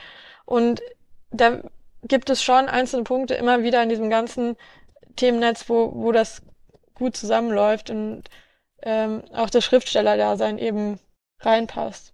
Und 0.46 0.82
da 1.32 1.62
gibt 2.04 2.30
es 2.30 2.44
schon 2.44 2.68
einzelne 2.68 3.04
Punkte 3.04 3.34
immer 3.34 3.64
wieder 3.64 3.82
in 3.84 3.90
diesem 3.90 4.10
ganzen 4.10 4.56
Themennetz, 5.16 5.70
wo, 5.70 5.94
wo 5.96 6.12
das 6.12 6.42
gut 6.94 7.16
zusammenläuft 7.16 7.90
und 7.90 8.24
ähm, 8.84 9.24
auch 9.34 9.50
der 9.50 9.62
Schriftsteller-Dasein 9.62 10.58
eben 10.58 11.00
reinpasst 11.40 12.14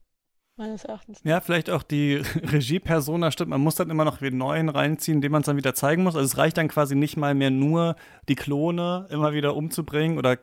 meines 0.56 0.86
Erachtens. 0.86 1.20
Ja, 1.24 1.42
vielleicht 1.42 1.70
auch 1.70 1.84
die 1.84 2.16
Regie-Persona 2.44 3.32
stimmt. 3.32 3.50
Man 3.50 3.62
muss 3.62 3.76
dann 3.76 3.90
immer 3.90 4.06
noch 4.06 4.22
wieder 4.22 4.36
neuen 4.36 4.70
reinziehen, 4.70 5.22
den 5.22 5.32
man 5.32 5.42
es 5.42 5.48
dann 5.48 5.58
wieder 5.58 5.74
zeigen 5.74 6.04
muss. 6.04 6.16
Also 6.16 6.26
es 6.26 6.38
reicht 6.38 6.58
dann 6.58 6.68
quasi 6.68 6.96
nicht 6.96 7.18
mal 7.18 7.34
mehr 7.34 7.50
nur, 7.50 7.96
die 8.30 8.36
Klone 8.36 9.08
immer 9.10 9.34
wieder 9.34 9.56
umzubringen 9.56 10.18
oder 10.18 10.38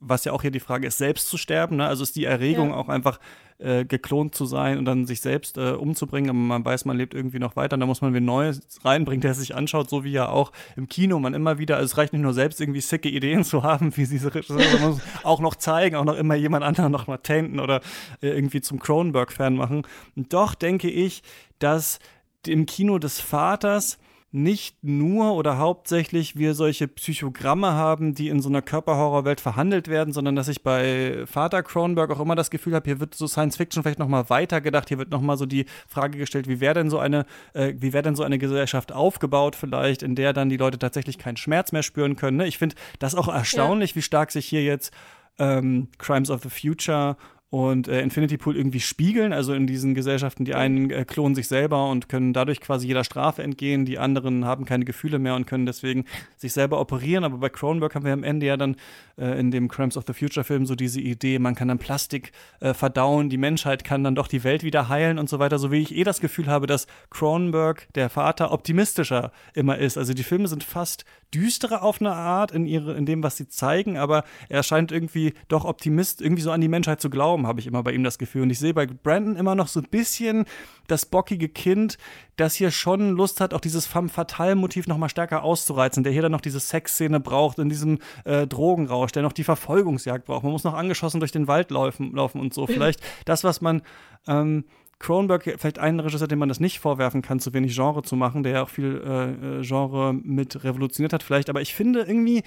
was 0.00 0.24
ja 0.24 0.32
auch 0.32 0.42
hier 0.42 0.50
die 0.50 0.60
Frage 0.60 0.86
ist, 0.86 0.98
selbst 0.98 1.28
zu 1.28 1.38
sterben. 1.38 1.76
Ne? 1.76 1.86
Also 1.86 2.02
ist 2.02 2.16
die 2.16 2.24
Erregung 2.24 2.70
ja. 2.70 2.76
auch 2.76 2.88
einfach 2.88 3.18
äh, 3.58 3.84
geklont 3.86 4.34
zu 4.34 4.44
sein 4.44 4.76
und 4.76 4.84
dann 4.84 5.06
sich 5.06 5.22
selbst 5.22 5.56
äh, 5.56 5.70
umzubringen, 5.70 6.28
aber 6.28 6.38
man 6.38 6.64
weiß, 6.64 6.84
man 6.84 6.98
lebt 6.98 7.14
irgendwie 7.14 7.38
noch 7.38 7.56
weiter 7.56 7.74
und 7.74 7.80
da 7.80 7.86
muss 7.86 8.02
man 8.02 8.12
wieder 8.12 8.24
Neues 8.24 8.60
reinbringen, 8.84 9.22
der 9.22 9.32
sich 9.32 9.54
anschaut, 9.54 9.88
so 9.88 10.04
wie 10.04 10.12
ja 10.12 10.28
auch 10.28 10.52
im 10.76 10.88
Kino 10.88 11.18
man 11.18 11.32
immer 11.32 11.58
wieder, 11.58 11.76
also 11.76 11.86
es 11.86 11.96
reicht 11.96 12.12
nicht 12.12 12.22
nur 12.22 12.34
selbst 12.34 12.60
irgendwie 12.60 12.82
sicke 12.82 13.08
Ideen 13.08 13.44
zu 13.44 13.62
haben, 13.62 13.96
wie 13.96 14.04
Regisseure, 14.04 14.78
man 14.78 14.90
muss 14.90 15.00
auch 15.22 15.40
noch 15.40 15.54
zeigen, 15.54 15.96
auch 15.96 16.04
noch 16.04 16.16
immer 16.16 16.34
jemand 16.34 16.64
anderen 16.64 16.92
noch 16.92 17.06
mal 17.06 17.16
tainten 17.16 17.58
oder 17.58 17.80
äh, 18.20 18.28
irgendwie 18.28 18.60
zum 18.60 18.78
Cronenberg-Fan 18.78 19.56
machen. 19.56 19.86
Und 20.14 20.32
doch 20.34 20.54
denke 20.54 20.90
ich, 20.90 21.22
dass 21.58 21.98
im 22.46 22.66
Kino 22.66 22.98
des 22.98 23.20
Vaters 23.20 23.98
nicht 24.32 24.82
nur 24.82 25.34
oder 25.34 25.56
hauptsächlich 25.58 26.36
wir 26.36 26.54
solche 26.54 26.88
Psychogramme 26.88 27.72
haben, 27.72 28.14
die 28.14 28.28
in 28.28 28.40
so 28.40 28.48
einer 28.48 28.60
Körperhorrorwelt 28.60 29.40
verhandelt 29.40 29.88
werden, 29.88 30.12
sondern 30.12 30.34
dass 30.36 30.48
ich 30.48 30.62
bei 30.62 31.24
Vater 31.26 31.62
Cronenberg 31.62 32.10
auch 32.10 32.20
immer 32.20 32.34
das 32.34 32.50
Gefühl 32.50 32.74
habe, 32.74 32.84
hier 32.90 33.00
wird 33.00 33.14
so 33.14 33.26
Science 33.26 33.56
Fiction 33.56 33.82
vielleicht 33.82 33.98
noch 33.98 34.08
mal 34.08 34.28
weitergedacht, 34.28 34.88
hier 34.88 34.98
wird 34.98 35.10
noch 35.10 35.20
mal 35.20 35.36
so 35.36 35.46
die 35.46 35.66
Frage 35.88 36.18
gestellt, 36.18 36.48
wie 36.48 36.60
wäre 36.60 36.74
denn 36.74 36.90
so 36.90 36.98
eine 36.98 37.24
äh, 37.54 37.74
wie 37.78 37.92
wäre 37.92 38.02
denn 38.02 38.16
so 38.16 38.24
eine 38.24 38.38
Gesellschaft 38.38 38.92
aufgebaut 38.92 39.56
vielleicht, 39.56 40.02
in 40.02 40.16
der 40.16 40.32
dann 40.32 40.48
die 40.48 40.56
Leute 40.56 40.78
tatsächlich 40.78 41.18
keinen 41.18 41.36
Schmerz 41.36 41.72
mehr 41.72 41.82
spüren 41.82 42.16
können. 42.16 42.36
Ne? 42.36 42.46
Ich 42.46 42.58
finde 42.58 42.74
das 42.98 43.14
auch 43.14 43.28
erstaunlich, 43.28 43.90
ja. 43.90 43.96
wie 43.96 44.02
stark 44.02 44.32
sich 44.32 44.46
hier 44.46 44.64
jetzt 44.64 44.92
ähm, 45.38 45.88
Crimes 45.98 46.30
of 46.30 46.42
the 46.42 46.50
Future 46.50 47.16
und 47.48 47.86
äh, 47.86 48.00
Infinity 48.00 48.36
Pool 48.38 48.56
irgendwie 48.56 48.80
spiegeln. 48.80 49.32
Also 49.32 49.54
in 49.54 49.66
diesen 49.66 49.94
Gesellschaften, 49.94 50.44
die 50.44 50.54
einen 50.54 50.90
äh, 50.90 51.04
klonen 51.04 51.34
sich 51.34 51.46
selber 51.46 51.88
und 51.88 52.08
können 52.08 52.32
dadurch 52.32 52.60
quasi 52.60 52.88
jeder 52.88 53.04
Strafe 53.04 53.42
entgehen. 53.42 53.84
Die 53.84 53.98
anderen 53.98 54.44
haben 54.44 54.64
keine 54.64 54.84
Gefühle 54.84 55.18
mehr 55.18 55.36
und 55.36 55.46
können 55.46 55.64
deswegen 55.64 56.04
sich 56.36 56.52
selber 56.52 56.80
operieren. 56.80 57.24
Aber 57.24 57.38
bei 57.38 57.48
Cronenberg 57.48 57.94
haben 57.94 58.04
wir 58.04 58.12
am 58.12 58.24
Ende 58.24 58.46
ja 58.46 58.56
dann 58.56 58.76
äh, 59.16 59.38
in 59.38 59.50
dem 59.50 59.68
Crimes 59.68 59.96
of 59.96 60.04
the 60.06 60.12
Future 60.12 60.44
Film 60.44 60.66
so 60.66 60.74
diese 60.74 61.00
Idee, 61.00 61.38
man 61.38 61.54
kann 61.54 61.68
dann 61.68 61.78
Plastik 61.78 62.32
äh, 62.60 62.74
verdauen, 62.74 63.30
die 63.30 63.38
Menschheit 63.38 63.84
kann 63.84 64.02
dann 64.02 64.14
doch 64.14 64.28
die 64.28 64.42
Welt 64.42 64.64
wieder 64.64 64.88
heilen 64.88 65.18
und 65.18 65.28
so 65.28 65.38
weiter. 65.38 65.58
So 65.58 65.70
wie 65.70 65.80
ich 65.80 65.94
eh 65.94 66.04
das 66.04 66.20
Gefühl 66.20 66.48
habe, 66.48 66.66
dass 66.66 66.86
Cronenberg, 67.10 67.88
der 67.94 68.10
Vater, 68.10 68.52
optimistischer 68.52 69.30
immer 69.54 69.78
ist. 69.78 69.96
Also 69.96 70.14
die 70.14 70.24
Filme 70.24 70.48
sind 70.48 70.64
fast 70.64 71.04
düsterer 71.34 71.82
auf 71.82 72.00
eine 72.00 72.12
Art 72.12 72.52
in, 72.52 72.66
ihre, 72.66 72.94
in 72.94 73.06
dem, 73.06 73.22
was 73.22 73.36
sie 73.36 73.48
zeigen, 73.48 73.96
aber 73.96 74.24
er 74.48 74.62
scheint 74.62 74.92
irgendwie 74.92 75.34
doch 75.48 75.64
Optimist, 75.64 76.22
irgendwie 76.22 76.42
so 76.42 76.50
an 76.50 76.60
die 76.60 76.68
Menschheit 76.68 77.00
zu 77.00 77.10
glauben, 77.10 77.35
habe 77.44 77.58
ich 77.58 77.66
immer 77.66 77.82
bei 77.82 77.90
ihm 77.90 78.04
das 78.04 78.18
Gefühl. 78.18 78.42
Und 78.42 78.50
ich 78.50 78.60
sehe 78.60 78.72
bei 78.72 78.86
Brandon 78.86 79.34
immer 79.34 79.56
noch 79.56 79.66
so 79.66 79.80
ein 79.80 79.88
bisschen 79.90 80.44
das 80.86 81.06
bockige 81.06 81.48
Kind, 81.48 81.98
das 82.36 82.54
hier 82.54 82.70
schon 82.70 83.10
Lust 83.10 83.40
hat, 83.40 83.52
auch 83.52 83.60
dieses 83.60 83.86
femme 83.86 84.08
fatale 84.08 84.54
Motiv 84.54 84.86
noch 84.86 84.98
mal 84.98 85.08
stärker 85.08 85.42
auszureizen, 85.42 86.04
der 86.04 86.12
hier 86.12 86.22
dann 86.22 86.32
noch 86.32 86.40
diese 86.40 86.60
Sexszene 86.60 87.18
braucht 87.18 87.58
in 87.58 87.68
diesem 87.68 87.98
äh, 88.24 88.46
Drogenrausch, 88.46 89.10
der 89.10 89.24
noch 89.24 89.32
die 89.32 89.42
Verfolgungsjagd 89.42 90.26
braucht. 90.26 90.44
Man 90.44 90.52
muss 90.52 90.62
noch 90.62 90.74
angeschossen 90.74 91.18
durch 91.18 91.32
den 91.32 91.48
Wald 91.48 91.72
laufen, 91.72 92.12
laufen 92.14 92.40
und 92.40 92.54
so. 92.54 92.66
Vielleicht 92.66 93.00
das, 93.24 93.42
was 93.42 93.60
man 93.60 93.82
ähm, 94.28 94.64
Cronenberg 94.98 95.42
vielleicht 95.42 95.78
einen 95.78 96.00
Regisseur, 96.00 96.28
dem 96.28 96.38
man 96.38 96.48
das 96.48 96.60
nicht 96.60 96.80
vorwerfen 96.80 97.20
kann, 97.20 97.38
zu 97.38 97.52
wenig 97.52 97.74
Genre 97.74 98.02
zu 98.02 98.16
machen, 98.16 98.42
der 98.42 98.52
ja 98.52 98.62
auch 98.62 98.68
viel 98.68 99.02
äh, 99.04 99.58
äh, 99.58 99.62
Genre 99.62 100.14
mit 100.14 100.64
revolutioniert 100.64 101.12
hat, 101.12 101.22
vielleicht. 101.22 101.50
Aber 101.50 101.60
ich 101.60 101.74
finde 101.74 102.00
irgendwie, 102.00 102.42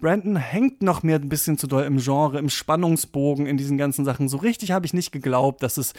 Brandon 0.00 0.36
hängt 0.36 0.82
noch 0.82 1.02
mehr 1.02 1.16
ein 1.16 1.28
bisschen 1.28 1.58
zu 1.58 1.66
doll 1.66 1.84
im 1.84 1.98
Genre, 1.98 2.38
im 2.38 2.50
Spannungsbogen, 2.50 3.46
in 3.46 3.56
diesen 3.56 3.78
ganzen 3.78 4.04
Sachen. 4.04 4.28
So 4.28 4.36
richtig 4.36 4.70
habe 4.72 4.86
ich 4.86 4.94
nicht 4.94 5.12
geglaubt, 5.12 5.62
dass 5.62 5.78
es 5.78 5.94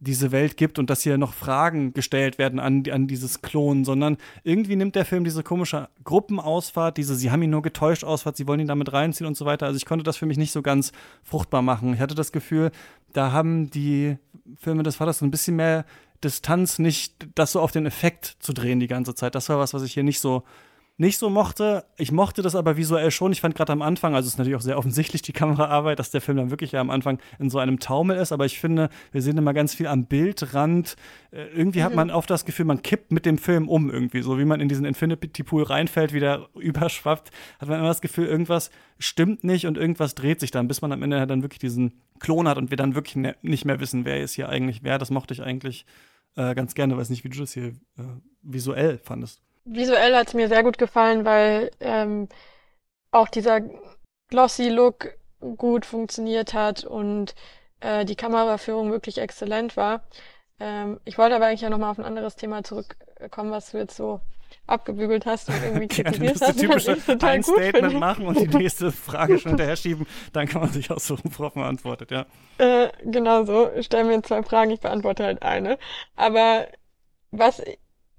diese 0.00 0.30
Welt 0.30 0.56
gibt 0.56 0.78
und 0.78 0.90
dass 0.90 1.02
hier 1.02 1.18
noch 1.18 1.32
Fragen 1.32 1.92
gestellt 1.92 2.38
werden 2.38 2.60
an, 2.60 2.84
an 2.90 3.08
dieses 3.08 3.42
Klon, 3.42 3.84
sondern 3.84 4.16
irgendwie 4.44 4.76
nimmt 4.76 4.94
der 4.94 5.04
Film 5.04 5.24
diese 5.24 5.42
komische 5.42 5.88
Gruppenausfahrt, 6.04 6.96
diese 6.96 7.16
Sie 7.16 7.30
haben 7.30 7.42
ihn 7.42 7.50
nur 7.50 7.62
getäuscht 7.62 8.04
Ausfahrt, 8.04 8.36
Sie 8.36 8.46
wollen 8.46 8.60
ihn 8.60 8.68
damit 8.68 8.92
reinziehen 8.92 9.26
und 9.26 9.36
so 9.36 9.44
weiter. 9.44 9.66
Also 9.66 9.76
ich 9.76 9.86
konnte 9.86 10.04
das 10.04 10.16
für 10.16 10.26
mich 10.26 10.38
nicht 10.38 10.52
so 10.52 10.62
ganz 10.62 10.92
fruchtbar 11.24 11.62
machen. 11.62 11.94
Ich 11.94 12.00
hatte 12.00 12.14
das 12.14 12.30
Gefühl, 12.30 12.70
da 13.12 13.32
haben 13.32 13.70
die 13.70 14.18
Filme 14.56 14.84
des 14.84 14.96
Vaters 14.96 15.18
so 15.18 15.26
ein 15.26 15.32
bisschen 15.32 15.56
mehr 15.56 15.84
Distanz, 16.22 16.78
nicht 16.78 17.28
das 17.34 17.52
so 17.52 17.60
auf 17.60 17.72
den 17.72 17.86
Effekt 17.86 18.36
zu 18.38 18.52
drehen 18.52 18.80
die 18.80 18.86
ganze 18.86 19.14
Zeit. 19.14 19.34
Das 19.34 19.48
war 19.48 19.58
was, 19.58 19.74
was 19.74 19.82
ich 19.82 19.94
hier 19.94 20.02
nicht 20.02 20.20
so 20.20 20.44
nicht 20.98 21.16
so 21.16 21.30
mochte. 21.30 21.84
Ich 21.96 22.10
mochte 22.10 22.42
das 22.42 22.56
aber 22.56 22.76
visuell 22.76 23.12
schon. 23.12 23.30
Ich 23.30 23.40
fand 23.40 23.54
gerade 23.54 23.72
am 23.72 23.82
Anfang, 23.82 24.16
also 24.16 24.26
es 24.26 24.34
ist 24.34 24.38
natürlich 24.38 24.56
auch 24.56 24.62
sehr 24.62 24.76
offensichtlich 24.76 25.22
die 25.22 25.32
Kameraarbeit, 25.32 26.00
dass 26.00 26.10
der 26.10 26.20
Film 26.20 26.36
dann 26.36 26.50
wirklich 26.50 26.72
ja 26.72 26.80
am 26.80 26.90
Anfang 26.90 27.20
in 27.38 27.50
so 27.50 27.58
einem 27.58 27.78
Taumel 27.78 28.18
ist, 28.18 28.32
aber 28.32 28.46
ich 28.46 28.58
finde, 28.58 28.90
wir 29.12 29.22
sehen 29.22 29.38
immer 29.38 29.54
ganz 29.54 29.74
viel 29.74 29.86
am 29.86 30.06
Bildrand. 30.06 30.96
Äh, 31.30 31.44
irgendwie 31.54 31.78
mhm. 31.78 31.84
hat 31.84 31.94
man 31.94 32.10
oft 32.10 32.28
das 32.28 32.44
Gefühl, 32.44 32.64
man 32.66 32.82
kippt 32.82 33.12
mit 33.12 33.26
dem 33.26 33.38
Film 33.38 33.68
um 33.68 33.90
irgendwie, 33.90 34.22
so 34.22 34.38
wie 34.40 34.44
man 34.44 34.60
in 34.60 34.68
diesen 34.68 34.84
Infinity 34.84 35.44
Pool 35.44 35.62
reinfällt, 35.62 36.12
wieder 36.12 36.48
überschwappt, 36.56 37.30
hat 37.60 37.68
man 37.68 37.78
immer 37.78 37.88
das 37.88 38.00
Gefühl, 38.00 38.26
irgendwas 38.26 38.70
stimmt 38.98 39.44
nicht 39.44 39.66
und 39.66 39.78
irgendwas 39.78 40.16
dreht 40.16 40.40
sich 40.40 40.50
dann, 40.50 40.66
bis 40.66 40.82
man 40.82 40.90
am 40.90 41.02
Ende 41.04 41.24
dann 41.28 41.42
wirklich 41.42 41.60
diesen 41.60 42.02
Klon 42.18 42.48
hat 42.48 42.58
und 42.58 42.70
wir 42.70 42.76
dann 42.76 42.96
wirklich 42.96 43.14
ne 43.14 43.36
nicht 43.42 43.64
mehr 43.64 43.78
wissen, 43.78 44.04
wer 44.04 44.20
ist 44.20 44.34
hier 44.34 44.48
eigentlich 44.48 44.82
wer. 44.82 44.98
Das 44.98 45.12
mochte 45.12 45.32
ich 45.32 45.42
eigentlich 45.42 45.86
äh, 46.34 46.56
ganz 46.56 46.74
gerne. 46.74 46.96
Weiß 46.96 47.08
nicht, 47.08 47.22
wie 47.22 47.28
du 47.28 47.38
das 47.38 47.52
hier 47.52 47.68
äh, 47.68 48.02
visuell 48.42 48.98
fandest 48.98 49.47
visuell 49.68 50.14
hat 50.16 50.28
es 50.28 50.34
mir 50.34 50.48
sehr 50.48 50.62
gut 50.62 50.78
gefallen, 50.78 51.24
weil 51.24 51.70
ähm, 51.80 52.28
auch 53.10 53.28
dieser 53.28 53.60
glossy 54.28 54.68
Look 54.68 55.14
gut 55.56 55.86
funktioniert 55.86 56.54
hat 56.54 56.84
und 56.84 57.34
äh, 57.80 58.04
die 58.04 58.16
Kameraführung 58.16 58.90
wirklich 58.90 59.18
exzellent 59.18 59.76
war. 59.76 60.02
Ähm, 60.60 61.00
ich 61.04 61.18
wollte 61.18 61.36
aber 61.36 61.46
eigentlich 61.46 61.60
ja 61.60 61.70
nochmal 61.70 61.90
auf 61.90 61.98
ein 61.98 62.04
anderes 62.04 62.36
Thema 62.36 62.64
zurückkommen, 62.64 63.50
was 63.50 63.70
du 63.70 63.78
jetzt 63.78 63.96
so 63.96 64.20
abgebügelt 64.66 65.26
hast 65.26 65.48
und 65.48 65.62
irgendwie 65.62 65.88
kritisiert 66.02 66.40
hast. 66.40 66.60
Ja, 66.60 66.68
typische 66.68 66.96
ein 67.20 67.42
Statement 67.42 67.98
machen 67.98 68.26
und 68.26 68.38
die 68.38 68.46
nächste 68.58 68.90
Frage 68.90 69.38
schon 69.38 69.50
hinterher 69.50 69.76
schieben, 69.76 70.06
dann 70.32 70.46
kann 70.46 70.60
man 70.60 70.70
sich 70.70 70.90
aussuchen, 70.90 71.30
worauf 71.36 71.54
man 71.54 71.66
antwortet, 71.66 72.10
ja. 72.10 72.26
Äh, 72.58 72.88
genau 73.04 73.44
so. 73.44 73.70
Stell 73.80 74.04
mir 74.04 74.22
zwei 74.22 74.42
Fragen, 74.42 74.70
ich 74.70 74.80
beantworte 74.80 75.24
halt 75.24 75.42
eine. 75.42 75.78
Aber 76.16 76.66
was 77.30 77.62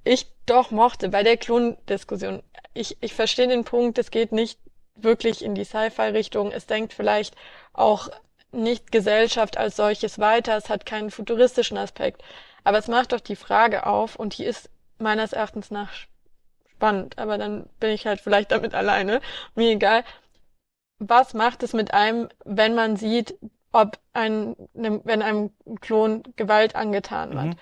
ich 0.03 0.27
doch 0.45 0.71
mochte 0.71 1.09
bei 1.09 1.23
der 1.23 1.37
Klondiskussion. 1.37 2.43
Ich, 2.73 2.97
ich 3.01 3.13
verstehe 3.13 3.47
den 3.47 3.63
Punkt, 3.63 3.97
es 3.97 4.11
geht 4.11 4.31
nicht 4.31 4.59
wirklich 4.95 5.43
in 5.43 5.55
die 5.55 5.63
Sci-Fi-Richtung. 5.63 6.51
Es 6.51 6.65
denkt 6.65 6.93
vielleicht 6.93 7.35
auch 7.73 8.09
nicht 8.51 8.91
Gesellschaft 8.91 9.57
als 9.57 9.75
solches 9.75 10.19
weiter. 10.19 10.57
Es 10.57 10.69
hat 10.69 10.85
keinen 10.85 11.11
futuristischen 11.11 11.77
Aspekt. 11.77 12.23
Aber 12.63 12.77
es 12.77 12.87
macht 12.87 13.11
doch 13.11 13.19
die 13.19 13.35
Frage 13.35 13.85
auf 13.85 14.15
und 14.15 14.37
die 14.37 14.45
ist 14.45 14.69
meines 14.97 15.33
Erachtens 15.33 15.71
nach 15.71 15.91
spannend. 16.73 17.17
Aber 17.17 17.37
dann 17.37 17.67
bin 17.79 17.91
ich 17.91 18.05
halt 18.05 18.21
vielleicht 18.21 18.51
damit 18.51 18.73
alleine. 18.73 19.21
Mir 19.55 19.71
egal. 19.71 20.03
Was 20.99 21.33
macht 21.33 21.63
es 21.63 21.73
mit 21.73 21.93
einem, 21.93 22.29
wenn 22.43 22.75
man 22.75 22.97
sieht, 22.97 23.35
ob 23.71 23.99
ein, 24.13 24.55
wenn 24.73 25.21
einem 25.21 25.51
Klon 25.79 26.23
Gewalt 26.35 26.75
angetan 26.75 27.33
wird? 27.33 27.45
Mhm. 27.45 27.55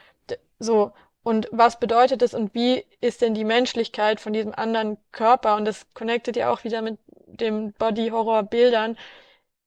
So. 0.60 0.92
Und 1.28 1.50
was 1.52 1.78
bedeutet 1.78 2.22
es 2.22 2.34
und 2.34 2.54
wie 2.54 2.86
ist 3.02 3.22
denn 3.22 3.34
die 3.34 3.44
Menschlichkeit 3.44 4.22
von 4.22 4.32
diesem 4.32 4.56
anderen 4.56 4.98
Körper 5.12 5.58
und 5.58 5.66
das 5.66 5.86
connectet 5.94 6.38
ja 6.38 6.50
auch 6.50 6.64
wieder 6.64 6.82
mit 6.82 7.00
dem 7.26 7.74
Body-Horror-Bildern. 7.74 8.98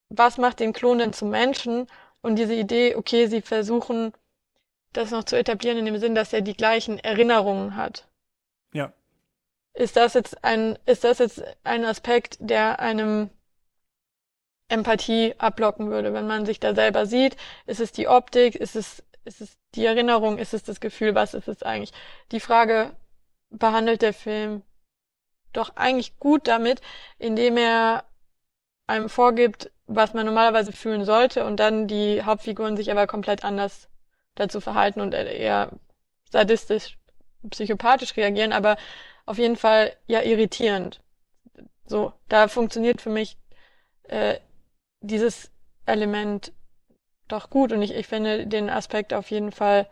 Was 0.08 0.38
macht 0.38 0.60
den 0.60 0.72
Klon 0.72 1.00
denn 1.00 1.12
zum 1.12 1.28
Menschen? 1.28 1.86
Und 2.22 2.36
diese 2.36 2.54
Idee, 2.54 2.96
okay, 2.96 3.26
sie 3.26 3.42
versuchen 3.42 4.14
das 4.94 5.10
noch 5.10 5.24
zu 5.24 5.36
etablieren 5.36 5.76
in 5.76 5.84
dem 5.84 5.98
Sinn, 5.98 6.14
dass 6.14 6.32
er 6.32 6.40
die 6.40 6.56
gleichen 6.56 6.98
Erinnerungen 6.98 7.76
hat. 7.76 8.08
Ja. 8.72 8.94
Ist 9.74 9.98
das 9.98 10.14
jetzt 10.14 10.42
ein, 10.42 10.78
ist 10.86 11.04
das 11.04 11.18
jetzt 11.18 11.42
ein 11.62 11.84
Aspekt, 11.84 12.38
der 12.40 12.80
einem 12.80 13.28
Empathie 14.68 15.34
abblocken 15.36 15.90
würde, 15.90 16.14
wenn 16.14 16.26
man 16.26 16.46
sich 16.46 16.58
da 16.58 16.74
selber 16.74 17.04
sieht? 17.04 17.36
Ist 17.66 17.80
es 17.80 17.92
die 17.92 18.08
Optik? 18.08 18.54
Ist 18.54 18.76
es, 18.76 19.02
ist 19.24 19.40
es 19.40 19.58
die 19.74 19.84
Erinnerung? 19.84 20.38
Ist 20.38 20.54
es 20.54 20.62
das 20.62 20.80
Gefühl? 20.80 21.14
Was 21.14 21.34
ist 21.34 21.48
es 21.48 21.62
eigentlich? 21.62 21.92
Die 22.32 22.40
Frage 22.40 22.96
behandelt 23.50 24.02
der 24.02 24.14
Film 24.14 24.62
doch 25.52 25.76
eigentlich 25.76 26.18
gut 26.18 26.46
damit, 26.46 26.80
indem 27.18 27.56
er 27.56 28.04
einem 28.86 29.08
vorgibt, 29.08 29.70
was 29.86 30.14
man 30.14 30.26
normalerweise 30.26 30.72
fühlen 30.72 31.04
sollte 31.04 31.44
und 31.44 31.58
dann 31.58 31.88
die 31.88 32.22
Hauptfiguren 32.22 32.76
sich 32.76 32.90
aber 32.90 33.06
komplett 33.06 33.44
anders 33.44 33.88
dazu 34.34 34.60
verhalten 34.60 35.00
und 35.00 35.14
eher 35.14 35.70
sadistisch, 36.30 36.98
psychopathisch 37.50 38.16
reagieren, 38.16 38.52
aber 38.52 38.76
auf 39.26 39.38
jeden 39.38 39.56
Fall 39.56 39.96
ja 40.06 40.22
irritierend. 40.22 41.00
So, 41.86 42.12
da 42.28 42.48
funktioniert 42.48 43.00
für 43.00 43.10
mich 43.10 43.36
äh, 44.04 44.38
dieses 45.00 45.50
Element 45.86 46.52
doch 47.32 47.50
gut 47.50 47.72
und 47.72 47.82
ich, 47.82 47.94
ich 47.94 48.06
finde 48.06 48.46
den 48.46 48.70
Aspekt 48.70 49.14
auf 49.14 49.30
jeden 49.30 49.52
Fall 49.52 49.86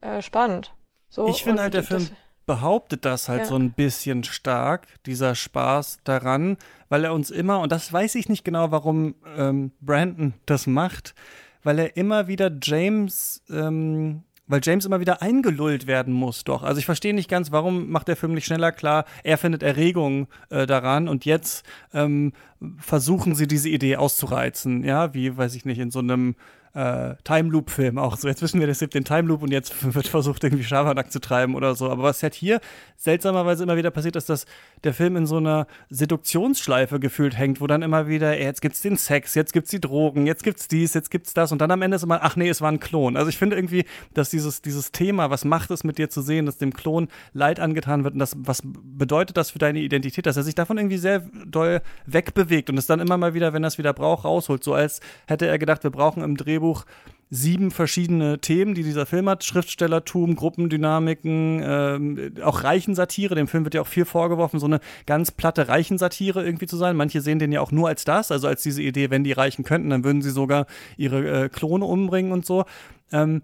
äh, 0.00 0.22
spannend. 0.22 0.72
So, 1.08 1.28
ich 1.28 1.42
finde 1.42 1.62
halt, 1.62 1.74
der 1.74 1.82
Film 1.82 2.08
behauptet 2.46 3.04
das 3.04 3.28
halt 3.28 3.42
ja. 3.42 3.46
so 3.46 3.56
ein 3.56 3.72
bisschen 3.72 4.24
stark, 4.24 4.88
dieser 5.06 5.34
Spaß 5.36 5.98
daran, 6.02 6.56
weil 6.88 7.04
er 7.04 7.14
uns 7.14 7.30
immer, 7.30 7.60
und 7.60 7.70
das 7.70 7.92
weiß 7.92 8.16
ich 8.16 8.28
nicht 8.28 8.44
genau, 8.44 8.72
warum 8.72 9.14
ähm, 9.36 9.70
Brandon 9.80 10.34
das 10.46 10.66
macht, 10.66 11.14
weil 11.62 11.78
er 11.78 11.96
immer 11.96 12.26
wieder 12.26 12.50
James, 12.60 13.42
ähm, 13.50 14.24
weil 14.48 14.60
James 14.64 14.84
immer 14.84 14.98
wieder 14.98 15.22
eingelullt 15.22 15.86
werden 15.86 16.12
muss, 16.12 16.42
doch. 16.42 16.64
Also 16.64 16.80
ich 16.80 16.86
verstehe 16.86 17.14
nicht 17.14 17.30
ganz, 17.30 17.52
warum 17.52 17.88
macht 17.90 18.08
der 18.08 18.16
Film 18.16 18.34
nicht 18.34 18.46
schneller 18.46 18.72
klar, 18.72 19.04
er 19.22 19.38
findet 19.38 19.62
Erregung 19.62 20.26
äh, 20.48 20.66
daran 20.66 21.06
und 21.06 21.24
jetzt 21.24 21.64
ähm, 21.94 22.32
versuchen 22.78 23.36
sie 23.36 23.46
diese 23.46 23.68
Idee 23.68 23.94
auszureizen, 23.94 24.82
ja, 24.82 25.14
wie, 25.14 25.36
weiß 25.36 25.54
ich 25.54 25.64
nicht, 25.64 25.78
in 25.78 25.92
so 25.92 26.00
einem 26.00 26.34
äh, 26.74 27.14
Time 27.24 27.50
Loop 27.50 27.70
Film 27.70 27.98
auch 27.98 28.16
so. 28.16 28.28
Jetzt 28.28 28.42
wissen 28.42 28.60
wir, 28.60 28.68
es 28.68 28.78
gibt 28.78 28.94
den 28.94 29.04
Time 29.04 29.22
Loop 29.22 29.42
und 29.42 29.50
jetzt 29.50 29.74
wird 29.94 30.06
versucht, 30.06 30.44
irgendwie 30.44 30.64
Schabernack 30.64 31.10
zu 31.10 31.20
treiben 31.20 31.54
oder 31.54 31.74
so. 31.74 31.90
Aber 31.90 32.04
was 32.04 32.22
halt 32.22 32.34
hier 32.34 32.60
seltsamerweise 32.96 33.62
immer 33.64 33.76
wieder 33.76 33.90
passiert, 33.90 34.16
ist, 34.16 34.28
dass 34.28 34.46
der 34.84 34.94
Film 34.94 35.16
in 35.16 35.26
so 35.26 35.38
einer 35.38 35.66
Seduktionsschleife 35.88 37.00
gefühlt 37.00 37.36
hängt, 37.36 37.60
wo 37.60 37.66
dann 37.66 37.82
immer 37.82 38.06
wieder, 38.06 38.38
jetzt 38.38 38.60
gibt's 38.60 38.82
den 38.82 38.96
Sex, 38.96 39.34
jetzt 39.34 39.52
gibt's 39.52 39.70
die 39.70 39.80
Drogen, 39.80 40.26
jetzt 40.26 40.42
gibt's 40.42 40.68
dies, 40.68 40.94
jetzt 40.94 41.10
gibt's 41.10 41.34
das 41.34 41.50
und 41.50 41.60
dann 41.60 41.70
am 41.70 41.82
Ende 41.82 41.96
ist 41.96 42.02
immer, 42.02 42.20
ach 42.22 42.36
nee, 42.36 42.48
es 42.48 42.60
war 42.60 42.70
ein 42.70 42.80
Klon. 42.80 43.16
Also 43.16 43.28
ich 43.30 43.38
finde 43.38 43.56
irgendwie, 43.56 43.84
dass 44.14 44.30
dieses, 44.30 44.62
dieses 44.62 44.92
Thema, 44.92 45.30
was 45.30 45.44
macht 45.44 45.70
es 45.70 45.82
mit 45.82 45.98
dir 45.98 46.10
zu 46.10 46.22
sehen, 46.22 46.46
dass 46.46 46.58
dem 46.58 46.72
Klon 46.72 47.08
Leid 47.32 47.58
angetan 47.58 48.04
wird 48.04 48.14
und 48.14 48.20
das, 48.20 48.36
was 48.38 48.62
bedeutet 48.64 49.36
das 49.36 49.50
für 49.50 49.58
deine 49.58 49.80
Identität, 49.80 50.26
dass 50.26 50.36
er 50.36 50.42
sich 50.42 50.54
davon 50.54 50.78
irgendwie 50.78 50.98
sehr 50.98 51.20
doll 51.46 51.80
wegbewegt 52.06 52.70
und 52.70 52.78
es 52.78 52.86
dann 52.86 53.00
immer 53.00 53.16
mal 53.16 53.34
wieder, 53.34 53.52
wenn 53.52 53.64
er 53.64 53.68
es 53.68 53.78
wieder 53.78 53.92
braucht, 53.92 54.24
rausholt. 54.24 54.62
So 54.62 54.74
als 54.74 55.00
hätte 55.26 55.46
er 55.46 55.58
gedacht, 55.58 55.82
wir 55.82 55.90
brauchen 55.90 56.22
im 56.22 56.36
Drehbuch 56.60 56.84
sieben 57.32 57.70
verschiedene 57.70 58.40
Themen, 58.40 58.74
die 58.74 58.82
dieser 58.82 59.06
Film 59.06 59.28
hat. 59.28 59.44
Schriftstellertum, 59.44 60.34
Gruppendynamiken, 60.34 61.62
ähm, 61.64 62.32
auch 62.42 62.64
Reichensatire. 62.64 63.36
Dem 63.36 63.46
Film 63.46 63.62
wird 63.62 63.74
ja 63.74 63.82
auch 63.82 63.86
viel 63.86 64.04
vorgeworfen, 64.04 64.58
so 64.58 64.66
eine 64.66 64.80
ganz 65.06 65.30
platte 65.30 65.68
Reichensatire 65.68 66.44
irgendwie 66.44 66.66
zu 66.66 66.76
sein. 66.76 66.96
Manche 66.96 67.20
sehen 67.20 67.38
den 67.38 67.52
ja 67.52 67.60
auch 67.60 67.70
nur 67.70 67.86
als 67.86 68.04
das, 68.04 68.32
also 68.32 68.48
als 68.48 68.64
diese 68.64 68.82
Idee, 68.82 69.10
wenn 69.10 69.22
die 69.22 69.30
Reichen 69.30 69.64
könnten, 69.64 69.90
dann 69.90 70.02
würden 70.02 70.22
sie 70.22 70.30
sogar 70.30 70.66
ihre 70.96 71.44
äh, 71.44 71.48
Klone 71.48 71.84
umbringen 71.84 72.32
und 72.32 72.44
so. 72.44 72.64
Ähm, 73.12 73.42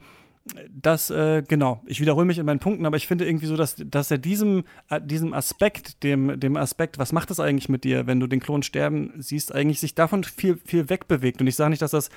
das, 0.70 1.10
äh, 1.10 1.42
genau, 1.46 1.82
ich 1.86 2.00
wiederhole 2.00 2.26
mich 2.26 2.38
in 2.38 2.46
meinen 2.46 2.60
Punkten, 2.60 2.86
aber 2.86 2.96
ich 2.96 3.06
finde 3.06 3.26
irgendwie 3.26 3.46
so, 3.46 3.56
dass, 3.56 3.76
dass 3.84 4.10
er 4.10 4.18
diesem, 4.18 4.64
äh, 4.90 5.00
diesem 5.00 5.32
Aspekt, 5.32 6.02
dem, 6.02 6.38
dem 6.38 6.56
Aspekt, 6.56 6.98
was 6.98 7.12
macht 7.12 7.30
das 7.30 7.40
eigentlich 7.40 7.68
mit 7.68 7.84
dir, 7.84 8.06
wenn 8.06 8.20
du 8.20 8.26
den 8.26 8.40
Klon 8.40 8.62
sterben 8.62 9.12
siehst, 9.18 9.54
eigentlich 9.54 9.80
sich 9.80 9.94
davon 9.94 10.22
viel, 10.24 10.58
viel 10.64 10.88
wegbewegt. 10.88 11.40
Und 11.40 11.46
ich 11.46 11.56
sage 11.56 11.70
nicht, 11.70 11.82
dass 11.82 11.90
das 11.90 12.10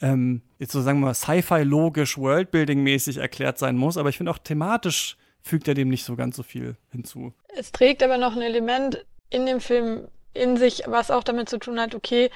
ähm, 0.00 0.42
jetzt 0.58 0.72
so 0.72 0.82
sagen 0.82 1.00
wir 1.00 1.06
mal 1.06 1.14
Sci-Fi-logisch, 1.14 2.18
Worldbuilding-mäßig 2.18 3.18
erklärt 3.18 3.58
sein 3.58 3.76
muss, 3.76 3.96
aber 3.96 4.08
ich 4.08 4.16
finde 4.16 4.32
auch 4.32 4.38
thematisch 4.38 5.16
fügt 5.42 5.68
er 5.68 5.74
dem 5.74 5.88
nicht 5.88 6.04
so 6.04 6.16
ganz 6.16 6.36
so 6.36 6.42
viel 6.42 6.76
hinzu. 6.90 7.32
Es 7.54 7.70
trägt 7.70 8.02
aber 8.02 8.18
noch 8.18 8.34
ein 8.34 8.42
Element 8.42 9.06
in 9.30 9.46
dem 9.46 9.60
Film 9.60 10.08
in 10.34 10.56
sich, 10.56 10.82
was 10.86 11.10
auch 11.10 11.24
damit 11.24 11.48
zu 11.48 11.58
tun 11.58 11.80
hat, 11.80 11.94
okay, 11.94 12.30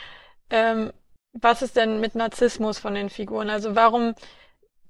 ähm, 0.48 0.92
was 1.32 1.62
ist 1.62 1.76
denn 1.76 2.00
mit 2.00 2.14
Narzissmus 2.14 2.78
von 2.78 2.94
den 2.94 3.11
Figuren? 3.11 3.50
Also 3.50 3.76
warum 3.76 4.14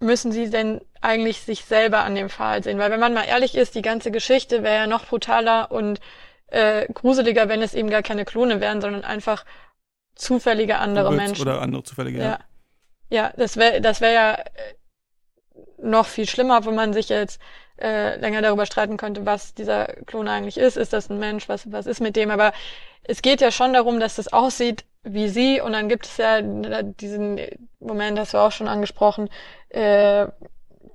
müssen 0.01 0.33
sie 0.33 0.49
denn 0.49 0.81
eigentlich 1.01 1.41
sich 1.41 1.65
selber 1.65 2.05
an 2.05 2.15
dem 2.15 2.31
Pfahl 2.31 2.63
sehen? 2.63 2.79
Weil 2.79 2.91
wenn 2.91 3.01
man 3.01 3.15
mal 3.15 3.25
ehrlich 3.25 3.55
ist, 3.55 3.75
die 3.75 3.83
ganze 3.83 4.11
Geschichte 4.11 4.63
wäre 4.63 4.77
ja 4.77 4.87
noch 4.87 5.07
brutaler 5.07 5.71
und 5.71 6.01
äh, 6.47 6.87
gruseliger, 6.93 7.49
wenn 7.49 7.63
es 7.63 7.75
eben 7.75 7.91
gar 7.91 8.03
keine 8.03 8.25
Klone 8.25 8.61
wären, 8.61 8.81
sondern 8.81 9.05
einfach 9.05 9.45
zufällige 10.15 10.79
andere 10.79 11.13
Menschen. 11.13 11.43
Oder 11.43 11.61
andere 11.61 11.83
zufällige, 11.83 12.19
ja. 12.19 12.25
ja. 12.25 12.39
Ja, 13.11 13.33
das 13.37 13.57
wäre 13.57 13.81
das 13.81 14.01
wäre 14.01 14.15
ja 14.15 14.35
äh, 14.35 14.75
noch 15.79 16.07
viel 16.07 16.29
schlimmer, 16.29 16.65
wo 16.65 16.71
man 16.71 16.93
sich 16.93 17.09
jetzt 17.09 17.41
äh, 17.81 18.17
länger 18.19 18.43
darüber 18.43 18.67
streiten 18.67 18.97
könnte, 18.97 19.27
was 19.27 19.55
dieser 19.55 19.87
Klon 20.07 20.29
eigentlich 20.29 20.59
ist. 20.59 20.77
Ist 20.77 20.93
das 20.93 21.11
ein 21.11 21.19
Mensch? 21.19 21.49
Was, 21.49 21.71
was 21.73 21.87
ist 21.87 22.01
mit 22.01 22.17
dem? 22.17 22.31
Aber 22.31 22.53
es 23.05 23.23
geht 23.23 23.41
ja 23.41 23.51
schon 23.51 23.73
darum, 23.73 24.01
dass 24.01 24.17
das 24.17 24.33
aussieht 24.33 24.85
wie 25.03 25.29
sie. 25.29 25.61
Und 25.61 25.73
dann 25.73 25.89
gibt 25.89 26.07
es 26.07 26.17
ja 26.19 26.41
diesen 26.43 27.41
Moment, 27.81 28.19
hast 28.19 28.35
du 28.35 28.39
auch 28.39 28.53
schon 28.53 28.69
angesprochen, 28.69 29.29
äh, 29.71 30.27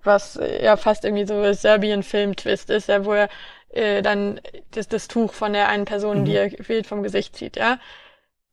was 0.04 0.40
ja 0.62 0.78
fast 0.78 1.04
irgendwie 1.04 1.26
so 1.26 1.52
Serbien-Film-Twist 1.52 2.70
ist, 2.70 2.90
ja, 2.90 3.06
wo 3.06 3.14
er 3.14 3.30
äh, 3.70 4.02
dann 4.04 4.40
das, 4.72 4.88
das 4.88 5.08
Tuch 5.08 5.34
von 5.34 5.54
der 5.54 5.68
einen 5.70 5.86
Person, 5.86 6.20
mhm. 6.20 6.26
die 6.26 6.36
er 6.36 6.50
fehlt, 6.64 6.86
vom 6.86 7.04
Gesicht 7.04 7.36
zieht, 7.36 7.58
ja. 7.58 7.80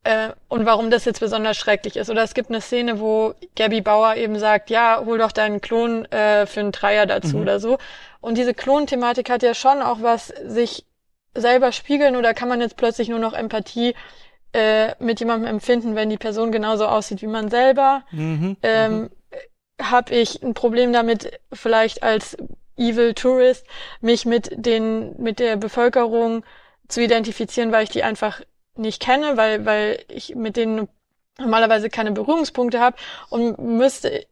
Äh, 0.03 0.29
und 0.49 0.65
warum 0.65 0.91
das 0.91 1.05
jetzt 1.05 1.21
besonders 1.21 1.55
schrecklich 1.55 1.95
ist. 1.95 2.09
Oder 2.09 2.23
es 2.23 2.33
gibt 2.33 2.49
eine 2.49 2.59
Szene, 2.59 2.99
wo 2.99 3.35
Gabby 3.55 3.79
Bauer 3.79 4.15
eben 4.15 4.37
sagt, 4.37 4.69
ja, 4.69 5.01
hol 5.05 5.17
doch 5.17 5.31
deinen 5.31 5.61
Klon 5.61 6.05
äh, 6.11 6.45
für 6.45 6.59
einen 6.59 6.73
Dreier 6.73 7.05
dazu 7.05 7.37
mhm. 7.37 7.41
oder 7.41 7.59
so. 7.59 7.77
Und 8.19 8.37
diese 8.37 8.53
Klonthematik 8.53 9.29
hat 9.29 9.43
ja 9.43 9.53
schon 9.53 9.81
auch 9.81 10.01
was 10.01 10.27
sich 10.27 10.85
selber 11.35 11.71
spiegeln 11.71 12.15
oder 12.15 12.33
kann 12.33 12.49
man 12.49 12.61
jetzt 12.61 12.77
plötzlich 12.77 13.07
nur 13.07 13.19
noch 13.19 13.33
Empathie 13.33 13.95
äh, 14.51 14.93
mit 14.99 15.19
jemandem 15.19 15.49
empfinden, 15.49 15.95
wenn 15.95 16.09
die 16.09 16.17
Person 16.17 16.51
genauso 16.51 16.85
aussieht 16.85 17.21
wie 17.21 17.27
man 17.27 17.49
selber? 17.49 18.03
Mhm. 18.11 18.57
Ähm, 18.61 18.93
mhm. 18.99 19.09
Habe 19.81 20.13
ich 20.13 20.43
ein 20.43 20.53
Problem 20.53 20.91
damit, 20.91 21.39
vielleicht 21.51 22.03
als 22.03 22.37
Evil 22.77 23.13
Tourist 23.13 23.65
mich 24.01 24.25
mit 24.25 24.49
den 24.53 25.15
mit 25.21 25.39
der 25.39 25.55
Bevölkerung 25.55 26.43
zu 26.87 27.01
identifizieren, 27.01 27.71
weil 27.71 27.83
ich 27.83 27.89
die 27.89 28.03
einfach 28.03 28.41
nicht 28.75 29.01
kenne, 29.01 29.37
weil, 29.37 29.65
weil 29.65 30.03
ich 30.07 30.35
mit 30.35 30.57
denen 30.57 30.87
normalerweise 31.37 31.89
keine 31.89 32.11
Berührungspunkte 32.11 32.79
habe 32.79 32.97
und 33.29 33.59
müsste 33.59 34.25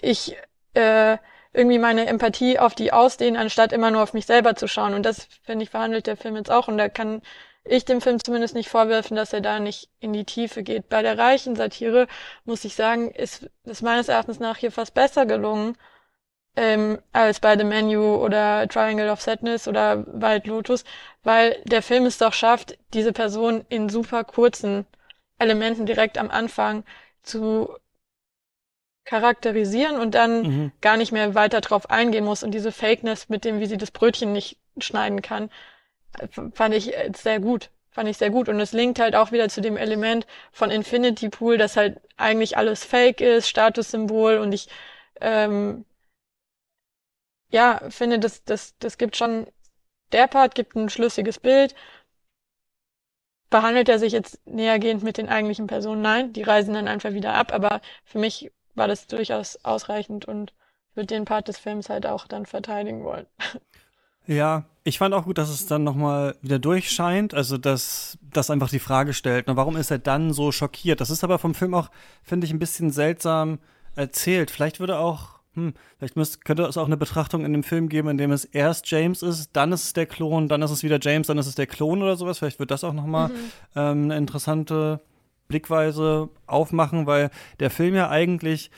ich 0.00 0.36
äh, 0.74 1.18
irgendwie 1.52 1.78
meine 1.78 2.06
Empathie 2.06 2.58
auf 2.58 2.74
die 2.74 2.92
ausdehnen, 2.92 3.40
anstatt 3.40 3.72
immer 3.72 3.90
nur 3.90 4.02
auf 4.02 4.14
mich 4.14 4.26
selber 4.26 4.54
zu 4.54 4.68
schauen. 4.68 4.94
Und 4.94 5.04
das, 5.04 5.26
finde 5.42 5.64
ich, 5.64 5.70
verhandelt 5.70 6.06
der 6.06 6.16
Film 6.16 6.36
jetzt 6.36 6.50
auch. 6.50 6.68
Und 6.68 6.78
da 6.78 6.88
kann 6.88 7.22
ich 7.64 7.84
dem 7.84 8.00
Film 8.00 8.22
zumindest 8.22 8.54
nicht 8.54 8.68
vorwerfen, 8.68 9.16
dass 9.16 9.32
er 9.32 9.40
da 9.40 9.58
nicht 9.58 9.90
in 10.00 10.12
die 10.12 10.24
Tiefe 10.24 10.62
geht. 10.62 10.88
Bei 10.88 11.02
der 11.02 11.18
reichen 11.18 11.56
Satire, 11.56 12.06
muss 12.44 12.64
ich 12.64 12.74
sagen, 12.74 13.10
ist 13.10 13.50
es 13.64 13.82
meines 13.82 14.08
Erachtens 14.08 14.38
nach 14.38 14.56
hier 14.56 14.72
fast 14.72 14.94
besser 14.94 15.26
gelungen, 15.26 15.76
ähm, 16.56 16.98
als 17.12 17.40
bei 17.40 17.56
The 17.56 17.64
Menu 17.64 18.16
oder 18.16 18.68
Triangle 18.68 19.10
of 19.10 19.20
Sadness 19.20 19.68
oder 19.68 20.04
Wild 20.06 20.46
Lotus, 20.46 20.84
weil 21.22 21.60
der 21.64 21.82
Film 21.82 22.06
es 22.06 22.18
doch 22.18 22.32
schafft, 22.32 22.76
diese 22.92 23.12
Person 23.12 23.64
in 23.68 23.88
super 23.88 24.24
kurzen 24.24 24.86
Elementen 25.38 25.86
direkt 25.86 26.18
am 26.18 26.30
Anfang 26.30 26.84
zu 27.22 27.74
charakterisieren 29.04 29.98
und 29.98 30.14
dann 30.14 30.42
mhm. 30.42 30.72
gar 30.80 30.96
nicht 30.96 31.12
mehr 31.12 31.34
weiter 31.34 31.60
drauf 31.60 31.90
eingehen 31.90 32.24
muss 32.24 32.42
und 32.42 32.52
diese 32.52 32.72
Fakeness 32.72 33.28
mit 33.28 33.44
dem, 33.44 33.60
wie 33.60 33.66
sie 33.66 33.78
das 33.78 33.90
Brötchen 33.90 34.32
nicht 34.32 34.58
schneiden 34.78 35.22
kann, 35.22 35.50
fand 36.52 36.74
ich 36.74 36.92
sehr 37.16 37.40
gut. 37.40 37.70
Fand 37.92 38.08
ich 38.08 38.18
sehr 38.18 38.30
gut. 38.30 38.48
Und 38.48 38.60
es 38.60 38.72
linkt 38.72 39.00
halt 39.00 39.16
auch 39.16 39.32
wieder 39.32 39.48
zu 39.48 39.60
dem 39.60 39.76
Element 39.76 40.24
von 40.52 40.70
Infinity 40.70 41.28
Pool, 41.28 41.58
dass 41.58 41.76
halt 41.76 42.00
eigentlich 42.16 42.56
alles 42.56 42.84
fake 42.84 43.20
ist, 43.20 43.48
Statussymbol 43.48 44.38
und 44.38 44.52
ich 44.52 44.68
ähm, 45.20 45.84
ja, 47.50 47.80
finde, 47.90 48.18
das, 48.18 48.44
das, 48.44 48.76
das 48.78 48.98
gibt 48.98 49.16
schon, 49.16 49.46
der 50.12 50.26
Part 50.26 50.54
gibt 50.54 50.76
ein 50.76 50.88
schlüssiges 50.88 51.38
Bild. 51.38 51.74
Behandelt 53.50 53.88
er 53.88 53.98
sich 53.98 54.12
jetzt 54.12 54.40
nähergehend 54.46 55.02
mit 55.02 55.18
den 55.18 55.28
eigentlichen 55.28 55.66
Personen? 55.66 56.02
Nein, 56.02 56.32
die 56.32 56.42
reisen 56.42 56.74
dann 56.74 56.86
einfach 56.88 57.12
wieder 57.12 57.34
ab, 57.34 57.52
aber 57.52 57.80
für 58.04 58.18
mich 58.18 58.52
war 58.74 58.86
das 58.86 59.08
durchaus 59.08 59.64
ausreichend 59.64 60.24
und 60.24 60.54
würde 60.94 61.08
den 61.08 61.24
Part 61.24 61.48
des 61.48 61.58
Films 61.58 61.88
halt 61.88 62.06
auch 62.06 62.26
dann 62.26 62.46
verteidigen 62.46 63.04
wollen. 63.04 63.26
Ja, 64.26 64.66
ich 64.84 64.98
fand 64.98 65.12
auch 65.12 65.24
gut, 65.24 65.38
dass 65.38 65.48
es 65.48 65.66
dann 65.66 65.82
nochmal 65.82 66.36
wieder 66.40 66.60
durchscheint, 66.60 67.34
also 67.34 67.58
dass 67.58 68.16
das 68.22 68.48
einfach 68.48 68.68
die 68.68 68.78
Frage 68.78 69.12
stellt, 69.12 69.46
na, 69.48 69.56
warum 69.56 69.76
ist 69.76 69.90
er 69.90 69.98
dann 69.98 70.32
so 70.32 70.52
schockiert? 70.52 71.00
Das 71.00 71.10
ist 71.10 71.24
aber 71.24 71.40
vom 71.40 71.54
Film 71.54 71.74
auch, 71.74 71.90
finde 72.22 72.46
ich, 72.46 72.52
ein 72.52 72.60
bisschen 72.60 72.92
seltsam 72.92 73.58
erzählt. 73.96 74.52
Vielleicht 74.52 74.78
würde 74.78 74.98
auch, 75.00 75.39
hm, 75.54 75.74
vielleicht 75.98 76.16
müsste, 76.16 76.38
könnte 76.38 76.62
es 76.64 76.76
auch 76.76 76.86
eine 76.86 76.96
Betrachtung 76.96 77.44
in 77.44 77.52
dem 77.52 77.62
Film 77.62 77.88
geben, 77.88 78.08
in 78.08 78.18
dem 78.18 78.30
es 78.30 78.44
erst 78.44 78.90
James 78.90 79.22
ist, 79.22 79.50
dann 79.54 79.72
ist 79.72 79.84
es 79.84 79.92
der 79.92 80.06
Klon, 80.06 80.48
dann 80.48 80.62
ist 80.62 80.70
es 80.70 80.82
wieder 80.82 80.98
James, 81.00 81.26
dann 81.26 81.38
ist 81.38 81.46
es 81.46 81.56
der 81.56 81.66
Klon 81.66 82.02
oder 82.02 82.16
sowas. 82.16 82.38
Vielleicht 82.38 82.60
wird 82.60 82.70
das 82.70 82.84
auch 82.84 82.92
nochmal 82.92 83.28
mhm. 83.28 83.34
ähm, 83.74 84.04
eine 84.04 84.16
interessante 84.16 85.00
Blickweise 85.48 86.28
aufmachen, 86.46 87.06
weil 87.06 87.30
der 87.58 87.70
Film 87.70 87.94
ja 87.94 88.08
eigentlich 88.08 88.70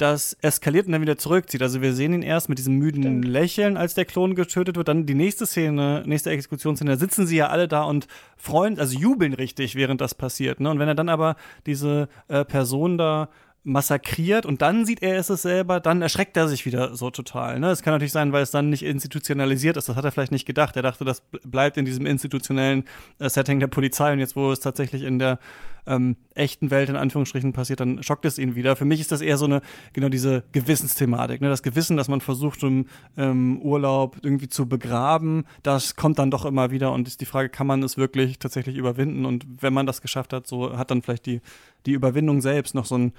das 0.00 0.34
eskaliert 0.40 0.86
und 0.86 0.92
dann 0.92 1.02
wieder 1.02 1.18
zurückzieht. 1.18 1.62
Also 1.62 1.82
wir 1.82 1.92
sehen 1.92 2.14
ihn 2.14 2.22
erst 2.22 2.48
mit 2.48 2.58
diesem 2.58 2.76
müden 2.76 3.02
Stimmt. 3.02 3.24
Lächeln, 3.26 3.76
als 3.76 3.94
der 3.94 4.06
Klon 4.06 4.34
getötet 4.34 4.76
wird. 4.76 4.88
Dann 4.88 5.04
die 5.04 5.14
nächste 5.14 5.46
Szene, 5.46 6.02
nächste 6.06 6.30
Exekutionsszene, 6.30 6.92
da 6.92 6.96
sitzen 6.96 7.26
sie 7.26 7.36
ja 7.36 7.48
alle 7.48 7.68
da 7.68 7.82
und 7.82 8.06
freuen, 8.36 8.78
also 8.78 8.98
jubeln 8.98 9.34
richtig, 9.34 9.74
während 9.74 10.00
das 10.00 10.14
passiert. 10.14 10.60
Ne? 10.60 10.70
Und 10.70 10.78
wenn 10.78 10.88
er 10.88 10.94
dann 10.94 11.10
aber 11.10 11.36
diese 11.66 12.08
äh, 12.28 12.44
Person 12.44 12.96
da 12.96 13.28
massakriert 13.62 14.46
und 14.46 14.62
dann 14.62 14.86
sieht 14.86 15.02
er 15.02 15.18
es 15.18 15.26
selber, 15.26 15.80
dann 15.80 16.00
erschreckt 16.00 16.36
er 16.36 16.48
sich 16.48 16.64
wieder 16.64 16.96
so 16.96 17.10
total. 17.10 17.60
Ne? 17.60 17.70
Es 17.70 17.82
kann 17.82 17.92
natürlich 17.92 18.12
sein, 18.12 18.32
weil 18.32 18.42
es 18.42 18.50
dann 18.50 18.70
nicht 18.70 18.82
institutionalisiert 18.82 19.76
ist. 19.76 19.88
Das 19.88 19.96
hat 19.96 20.04
er 20.04 20.12
vielleicht 20.12 20.32
nicht 20.32 20.46
gedacht. 20.46 20.76
Er 20.76 20.82
dachte, 20.82 21.04
das 21.04 21.22
bleibt 21.44 21.76
in 21.76 21.84
diesem 21.84 22.06
institutionellen 22.06 22.84
äh, 23.18 23.28
Setting 23.28 23.60
der 23.60 23.66
Polizei 23.66 24.12
und 24.12 24.18
jetzt, 24.18 24.34
wo 24.34 24.50
es 24.50 24.60
tatsächlich 24.60 25.02
in 25.02 25.18
der 25.18 25.38
ähm, 25.86 26.16
echten 26.34 26.70
Welt 26.70 26.88
in 26.88 26.96
Anführungsstrichen 26.96 27.52
passiert, 27.52 27.80
dann 27.80 28.02
schockt 28.02 28.24
es 28.24 28.38
ihn 28.38 28.54
wieder. 28.54 28.76
Für 28.76 28.86
mich 28.86 29.00
ist 29.00 29.12
das 29.12 29.20
eher 29.20 29.36
so 29.36 29.44
eine, 29.44 29.60
genau 29.92 30.08
diese 30.08 30.42
Gewissensthematik. 30.52 31.42
Ne? 31.42 31.48
Das 31.48 31.62
Gewissen, 31.62 31.98
das 31.98 32.08
man 32.08 32.22
versucht 32.22 32.62
im 32.62 32.86
ähm, 33.18 33.60
Urlaub 33.60 34.16
irgendwie 34.22 34.48
zu 34.48 34.68
begraben, 34.68 35.44
das 35.62 35.96
kommt 35.96 36.18
dann 36.18 36.30
doch 36.30 36.46
immer 36.46 36.70
wieder 36.70 36.92
und 36.92 37.08
ist 37.08 37.20
die 37.20 37.26
Frage, 37.26 37.50
kann 37.50 37.66
man 37.66 37.82
es 37.82 37.98
wirklich 37.98 38.38
tatsächlich 38.38 38.76
überwinden? 38.76 39.26
Und 39.26 39.46
wenn 39.60 39.74
man 39.74 39.84
das 39.84 40.00
geschafft 40.00 40.32
hat, 40.32 40.46
so 40.46 40.78
hat 40.78 40.90
dann 40.90 41.02
vielleicht 41.02 41.26
die, 41.26 41.40
die 41.84 41.92
Überwindung 41.92 42.40
selbst 42.40 42.74
noch 42.74 42.86
so 42.86 42.96
ein 42.96 43.12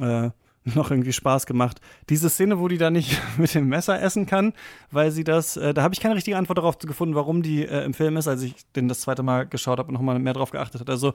äh, 0.00 0.30
noch 0.74 0.90
irgendwie 0.90 1.12
Spaß 1.12 1.46
gemacht. 1.46 1.80
Diese 2.08 2.28
Szene, 2.28 2.58
wo 2.58 2.68
die 2.68 2.78
da 2.78 2.90
nicht 2.90 3.20
mit 3.38 3.54
dem 3.54 3.68
Messer 3.68 4.00
essen 4.00 4.26
kann, 4.26 4.52
weil 4.90 5.10
sie 5.10 5.24
das, 5.24 5.56
äh, 5.56 5.72
da 5.74 5.82
habe 5.82 5.94
ich 5.94 6.00
keine 6.00 6.16
richtige 6.16 6.36
Antwort 6.36 6.58
darauf 6.58 6.78
gefunden, 6.78 7.14
warum 7.14 7.42
die 7.42 7.64
äh, 7.64 7.84
im 7.84 7.94
Film 7.94 8.16
ist, 8.16 8.28
als 8.28 8.42
ich 8.42 8.54
den 8.72 8.88
das 8.88 9.00
zweite 9.00 9.22
Mal 9.22 9.46
geschaut 9.46 9.78
habe 9.78 9.88
und 9.88 9.94
nochmal 9.94 10.18
mehr 10.18 10.34
drauf 10.34 10.50
geachtet 10.50 10.80
habe. 10.80 10.92
Also 10.92 11.12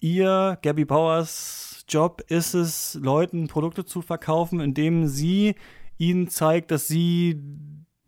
ihr, 0.00 0.58
Gabby 0.62 0.84
Powers, 0.84 1.84
Job 1.88 2.22
ist 2.28 2.54
es, 2.54 2.94
Leuten 2.94 3.48
Produkte 3.48 3.84
zu 3.84 4.00
verkaufen, 4.00 4.60
indem 4.60 5.06
sie 5.06 5.54
ihnen 5.98 6.28
zeigt, 6.28 6.70
dass 6.70 6.88
sie 6.88 7.40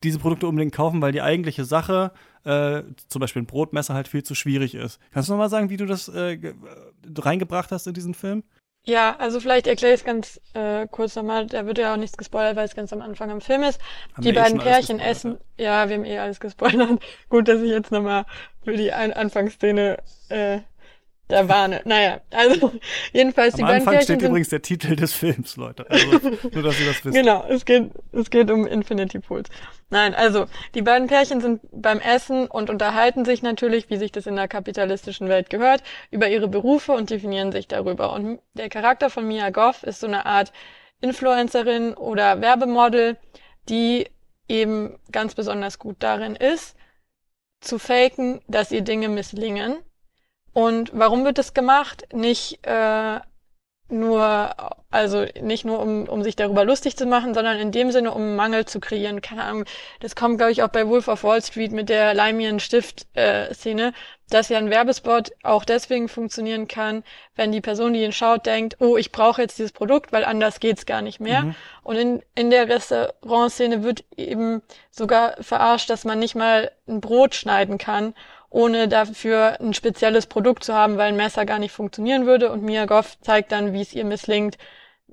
diese 0.02 0.18
Produkte 0.18 0.46
unbedingt 0.46 0.74
kaufen, 0.74 1.00
weil 1.00 1.12
die 1.12 1.22
eigentliche 1.22 1.64
Sache, 1.64 2.12
äh, 2.44 2.82
zum 3.08 3.20
Beispiel 3.20 3.42
ein 3.42 3.46
Brotmesser, 3.46 3.94
halt 3.94 4.08
viel 4.08 4.22
zu 4.22 4.34
schwierig 4.34 4.74
ist. 4.74 5.00
Kannst 5.10 5.28
du 5.28 5.32
noch 5.32 5.38
mal 5.38 5.48
sagen, 5.48 5.70
wie 5.70 5.76
du 5.76 5.86
das 5.86 6.08
äh, 6.08 6.54
reingebracht 7.18 7.72
hast 7.72 7.86
in 7.86 7.94
diesen 7.94 8.14
Film? 8.14 8.44
Ja, 8.88 9.16
also 9.18 9.40
vielleicht 9.40 9.66
erkläre 9.66 9.94
ich 9.94 10.00
es 10.00 10.04
ganz 10.04 10.40
äh, 10.54 10.86
kurz 10.88 11.16
nochmal. 11.16 11.46
Da 11.46 11.66
wird 11.66 11.78
ja 11.78 11.92
auch 11.92 11.96
nichts 11.96 12.16
gespoilert, 12.16 12.54
weil 12.54 12.66
es 12.66 12.76
ganz 12.76 12.92
am 12.92 13.02
Anfang 13.02 13.32
am 13.32 13.40
Film 13.40 13.64
ist. 13.64 13.80
Haben 14.14 14.22
die 14.22 14.28
eh 14.28 14.32
beiden 14.32 14.60
eh 14.60 14.62
Pärchen 14.62 15.00
essen. 15.00 15.38
Ja, 15.58 15.88
wir 15.88 15.96
haben 15.96 16.04
eh 16.04 16.18
alles 16.18 16.38
gespoilert. 16.38 17.00
Gut, 17.28 17.48
dass 17.48 17.60
ich 17.60 17.70
jetzt 17.70 17.90
nochmal 17.90 18.26
für 18.62 18.76
die 18.76 18.92
Ein 18.92 19.12
Anfangsszene 19.12 19.98
äh, 20.28 20.60
da 21.28 21.48
warne. 21.48 21.82
Naja, 21.84 22.20
also 22.30 22.72
jedenfalls 23.12 23.54
Am 23.54 23.58
die 23.58 23.62
beiden 23.62 23.78
Anfang 23.80 23.94
Pärchen 23.94 24.04
steht 24.04 24.20
sind, 24.20 24.28
übrigens 24.28 24.48
der 24.48 24.62
Titel 24.62 24.96
des 24.96 25.12
Films, 25.12 25.56
Leute. 25.56 25.88
Also, 25.90 26.06
nur, 26.08 26.62
dass 26.62 26.80
ihr 26.80 26.86
das 26.86 27.04
wisst. 27.04 27.14
Genau, 27.14 27.44
es 27.48 27.64
geht, 27.64 27.90
es 28.12 28.30
geht 28.30 28.50
um 28.50 28.66
Infinity 28.66 29.18
Pools. 29.18 29.48
Nein, 29.90 30.14
also 30.14 30.46
die 30.74 30.82
beiden 30.82 31.08
Pärchen 31.08 31.40
sind 31.40 31.60
beim 31.72 32.00
Essen 32.00 32.46
und 32.46 32.70
unterhalten 32.70 33.24
sich 33.24 33.42
natürlich, 33.42 33.90
wie 33.90 33.96
sich 33.96 34.12
das 34.12 34.26
in 34.26 34.36
der 34.36 34.48
kapitalistischen 34.48 35.28
Welt 35.28 35.50
gehört, 35.50 35.82
über 36.10 36.28
ihre 36.28 36.48
Berufe 36.48 36.92
und 36.92 37.10
definieren 37.10 37.52
sich 37.52 37.68
darüber. 37.68 38.12
Und 38.12 38.40
der 38.54 38.68
Charakter 38.68 39.10
von 39.10 39.26
Mia 39.26 39.50
Goff 39.50 39.82
ist 39.82 40.00
so 40.00 40.06
eine 40.06 40.26
Art 40.26 40.52
Influencerin 41.00 41.94
oder 41.94 42.40
Werbemodel, 42.40 43.16
die 43.68 44.08
eben 44.48 44.98
ganz 45.10 45.34
besonders 45.34 45.78
gut 45.78 45.96
darin 46.00 46.36
ist, 46.36 46.76
zu 47.60 47.78
faken, 47.78 48.40
dass 48.46 48.70
ihr 48.70 48.82
Dinge 48.82 49.08
misslingen 49.08 49.76
und 50.56 50.90
warum 50.94 51.26
wird 51.26 51.36
das 51.36 51.52
gemacht? 51.52 52.08
Nicht 52.14 52.66
äh, 52.66 53.20
nur, 53.90 54.54
also 54.90 55.26
nicht 55.38 55.66
nur, 55.66 55.80
um, 55.80 56.08
um 56.08 56.22
sich 56.22 56.34
darüber 56.34 56.64
lustig 56.64 56.96
zu 56.96 57.04
machen, 57.04 57.34
sondern 57.34 57.58
in 57.58 57.72
dem 57.72 57.90
Sinne, 57.90 58.14
um 58.14 58.36
Mangel 58.36 58.64
zu 58.64 58.80
kreieren. 58.80 59.20
Keine 59.20 59.44
Ahnung. 59.44 59.66
Das 60.00 60.16
kommt, 60.16 60.38
glaube 60.38 60.52
ich, 60.52 60.62
auch 60.62 60.68
bei 60.68 60.88
Wolf 60.88 61.08
of 61.08 61.24
Wall 61.24 61.42
Street 61.42 61.72
mit 61.72 61.90
der 61.90 62.14
Leimien 62.14 62.58
Stift-Szene, 62.58 63.88
äh, 63.88 63.92
dass 64.30 64.48
ja 64.48 64.56
ein 64.56 64.70
Werbespot 64.70 65.32
auch 65.42 65.66
deswegen 65.66 66.08
funktionieren 66.08 66.68
kann, 66.68 67.04
wenn 67.34 67.52
die 67.52 67.60
Person, 67.60 67.92
die 67.92 68.02
ihn 68.02 68.12
schaut, 68.12 68.46
denkt, 68.46 68.78
oh, 68.80 68.96
ich 68.96 69.12
brauche 69.12 69.42
jetzt 69.42 69.58
dieses 69.58 69.72
Produkt, 69.72 70.10
weil 70.10 70.24
anders 70.24 70.58
geht's 70.58 70.86
gar 70.86 71.02
nicht 71.02 71.20
mehr. 71.20 71.42
Mhm. 71.42 71.54
Und 71.82 71.96
in, 71.96 72.22
in 72.34 72.48
der 72.48 72.66
Restaurantszene 72.70 73.82
wird 73.82 74.04
eben 74.16 74.62
sogar 74.90 75.34
verarscht, 75.42 75.90
dass 75.90 76.06
man 76.06 76.18
nicht 76.18 76.34
mal 76.34 76.72
ein 76.88 77.02
Brot 77.02 77.34
schneiden 77.34 77.76
kann 77.76 78.14
ohne 78.50 78.88
dafür 78.88 79.60
ein 79.60 79.74
spezielles 79.74 80.26
Produkt 80.26 80.64
zu 80.64 80.74
haben, 80.74 80.96
weil 80.96 81.08
ein 81.08 81.16
Messer 81.16 81.46
gar 81.46 81.58
nicht 81.58 81.72
funktionieren 81.72 82.26
würde. 82.26 82.50
Und 82.50 82.62
Mia 82.62 82.86
Goff 82.86 83.18
zeigt 83.20 83.52
dann, 83.52 83.72
wie 83.72 83.82
es 83.82 83.92
ihr 83.92 84.04
misslingt, 84.04 84.58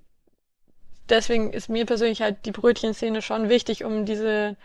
deswegen 1.10 1.52
ist 1.52 1.70
mir 1.70 1.86
persönlich 1.86 2.22
halt 2.22 2.46
die 2.46 2.52
Brötchenszene 2.52 3.22
schon 3.22 3.50
wichtig, 3.50 3.84
um 3.84 4.06
diese 4.06 4.56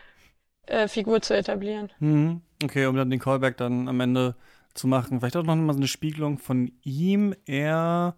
äh, 0.67 0.89
Figur 0.89 1.21
zu 1.23 1.37
etablieren. 1.37 1.91
Mhm. 1.99 2.41
Okay, 2.63 2.87
um 2.87 2.97
dann 2.97 3.11
den 3.11 3.21
Callback 3.21 3.57
dann 3.57 3.89
am 3.89 4.01
Ende 4.01 4.37
zu 4.75 4.87
machen. 4.87 5.21
Vielleicht 5.21 5.37
auch 5.37 5.45
noch 5.45 5.55
mal 5.57 5.73
so 5.73 5.79
eine 5.79 5.89
Spiegelung 5.89 6.39
von 6.39 6.73
ihm. 6.83 7.35
Er 7.47 8.17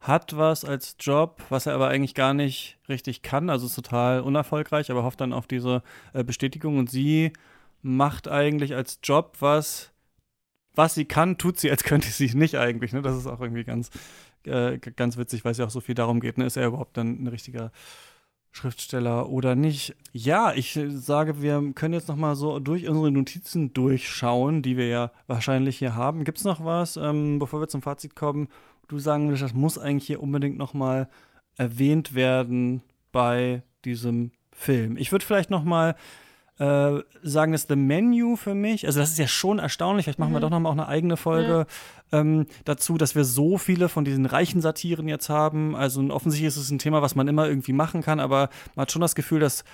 hat 0.00 0.36
was 0.36 0.64
als 0.64 0.96
Job, 1.00 1.42
was 1.48 1.66
er 1.66 1.74
aber 1.74 1.88
eigentlich 1.88 2.14
gar 2.14 2.34
nicht 2.34 2.78
richtig 2.88 3.22
kann, 3.22 3.48
also 3.48 3.66
ist 3.66 3.74
total 3.74 4.20
unerfolgreich, 4.20 4.90
aber 4.90 5.02
hofft 5.02 5.20
dann 5.20 5.32
auf 5.32 5.46
diese 5.46 5.82
äh, 6.12 6.22
Bestätigung 6.22 6.78
und 6.78 6.90
sie 6.90 7.32
macht 7.80 8.28
eigentlich 8.28 8.74
als 8.74 8.98
Job 9.02 9.36
was, 9.40 9.92
was 10.74 10.94
sie 10.94 11.06
kann, 11.06 11.38
tut 11.38 11.58
sie, 11.58 11.70
als 11.70 11.84
könnte 11.84 12.08
sie 12.08 12.34
nicht 12.34 12.56
eigentlich. 12.56 12.92
Ne? 12.92 13.00
Das 13.00 13.16
ist 13.16 13.26
auch 13.26 13.40
irgendwie 13.40 13.64
ganz, 13.64 13.90
äh, 14.44 14.78
ganz 14.78 15.16
witzig, 15.16 15.44
weil 15.44 15.52
es 15.52 15.58
ja 15.58 15.66
auch 15.66 15.70
so 15.70 15.80
viel 15.80 15.94
darum 15.94 16.20
geht. 16.20 16.36
Ne? 16.36 16.44
Ist 16.46 16.56
er 16.56 16.66
überhaupt 16.66 16.96
dann 16.96 17.22
ein 17.22 17.26
richtiger 17.28 17.72
Schriftsteller 18.54 19.28
oder 19.28 19.56
nicht. 19.56 19.96
Ja, 20.12 20.52
ich 20.54 20.78
sage, 20.88 21.42
wir 21.42 21.72
können 21.74 21.92
jetzt 21.92 22.06
noch 22.06 22.16
mal 22.16 22.36
so 22.36 22.60
durch 22.60 22.88
unsere 22.88 23.10
Notizen 23.10 23.72
durchschauen, 23.72 24.62
die 24.62 24.76
wir 24.76 24.86
ja 24.86 25.10
wahrscheinlich 25.26 25.78
hier 25.78 25.96
haben. 25.96 26.22
Gibt 26.22 26.38
es 26.38 26.44
noch 26.44 26.64
was, 26.64 26.96
ähm, 26.96 27.40
bevor 27.40 27.60
wir 27.60 27.68
zum 27.68 27.82
Fazit 27.82 28.14
kommen? 28.14 28.48
Du 28.86 29.00
sagen 29.00 29.26
würdest, 29.26 29.42
das 29.42 29.54
muss 29.54 29.76
eigentlich 29.76 30.06
hier 30.06 30.22
unbedingt 30.22 30.56
noch 30.56 30.72
mal 30.72 31.08
erwähnt 31.56 32.14
werden 32.14 32.82
bei 33.10 33.62
diesem 33.84 34.30
Film. 34.52 34.96
Ich 34.98 35.10
würde 35.10 35.24
vielleicht 35.24 35.50
noch 35.50 35.64
mal 35.64 35.96
äh, 36.58 37.00
sagen, 37.22 37.52
dass 37.52 37.66
The 37.68 37.76
Menu 37.76 38.36
für 38.36 38.54
mich, 38.54 38.86
also 38.86 39.00
das 39.00 39.10
ist 39.10 39.18
ja 39.18 39.26
schon 39.26 39.58
erstaunlich, 39.58 40.04
vielleicht 40.04 40.18
machen 40.18 40.30
mhm. 40.30 40.36
wir 40.36 40.40
doch 40.40 40.50
noch 40.50 40.60
mal 40.60 40.68
auch 40.68 40.74
eine 40.74 40.88
eigene 40.88 41.16
Folge 41.16 41.66
ja. 42.12 42.20
ähm, 42.20 42.46
dazu, 42.64 42.96
dass 42.96 43.14
wir 43.14 43.24
so 43.24 43.58
viele 43.58 43.88
von 43.88 44.04
diesen 44.04 44.26
reichen 44.26 44.60
Satiren 44.60 45.08
jetzt 45.08 45.28
haben. 45.28 45.74
Also 45.74 46.00
offensichtlich 46.10 46.48
ist 46.48 46.56
es 46.56 46.70
ein 46.70 46.78
Thema, 46.78 47.02
was 47.02 47.14
man 47.14 47.26
immer 47.26 47.48
irgendwie 47.48 47.72
machen 47.72 48.02
kann, 48.02 48.20
aber 48.20 48.50
man 48.74 48.82
hat 48.82 48.92
schon 48.92 49.02
das 49.02 49.14
Gefühl, 49.14 49.40
dass 49.40 49.64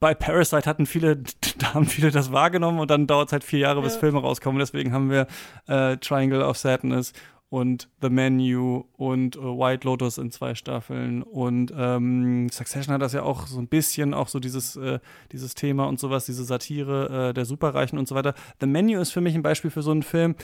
bei 0.00 0.14
Parasite 0.14 0.68
hatten 0.68 0.86
viele, 0.86 1.16
da 1.58 1.74
haben 1.74 1.86
viele 1.86 2.10
das 2.10 2.32
wahrgenommen 2.32 2.80
und 2.80 2.90
dann 2.90 3.06
dauert 3.06 3.28
es 3.28 3.32
halt 3.32 3.44
vier 3.44 3.60
Jahre, 3.60 3.82
bis 3.82 3.94
ja. 3.94 4.00
Filme 4.00 4.20
rauskommen. 4.20 4.58
Deswegen 4.58 4.92
haben 4.92 5.10
wir 5.10 5.26
äh, 5.68 5.96
Triangle 5.98 6.42
of 6.42 6.56
Sadness 6.58 7.12
und 7.50 7.88
The 8.00 8.08
Menu 8.08 8.84
und 8.96 9.36
äh, 9.36 9.40
White 9.40 9.86
Lotus 9.86 10.18
in 10.18 10.30
zwei 10.30 10.54
Staffeln 10.54 11.22
und 11.22 11.72
ähm, 11.76 12.48
Succession 12.48 12.94
hat 12.94 13.02
das 13.02 13.12
ja 13.12 13.24
auch 13.24 13.48
so 13.48 13.58
ein 13.58 13.66
bisschen, 13.66 14.14
auch 14.14 14.28
so 14.28 14.38
dieses, 14.38 14.76
äh, 14.76 15.00
dieses 15.32 15.54
Thema 15.54 15.86
und 15.86 15.98
sowas, 15.98 16.24
diese 16.26 16.44
Satire 16.44 17.30
äh, 17.30 17.34
der 17.34 17.44
Superreichen 17.44 17.98
und 17.98 18.06
so 18.06 18.14
weiter. 18.14 18.34
The 18.60 18.66
Menu 18.66 19.00
ist 19.00 19.10
für 19.10 19.20
mich 19.20 19.34
ein 19.34 19.42
Beispiel 19.42 19.70
für 19.70 19.82
so 19.82 19.90
einen 19.90 20.04
Film, 20.04 20.36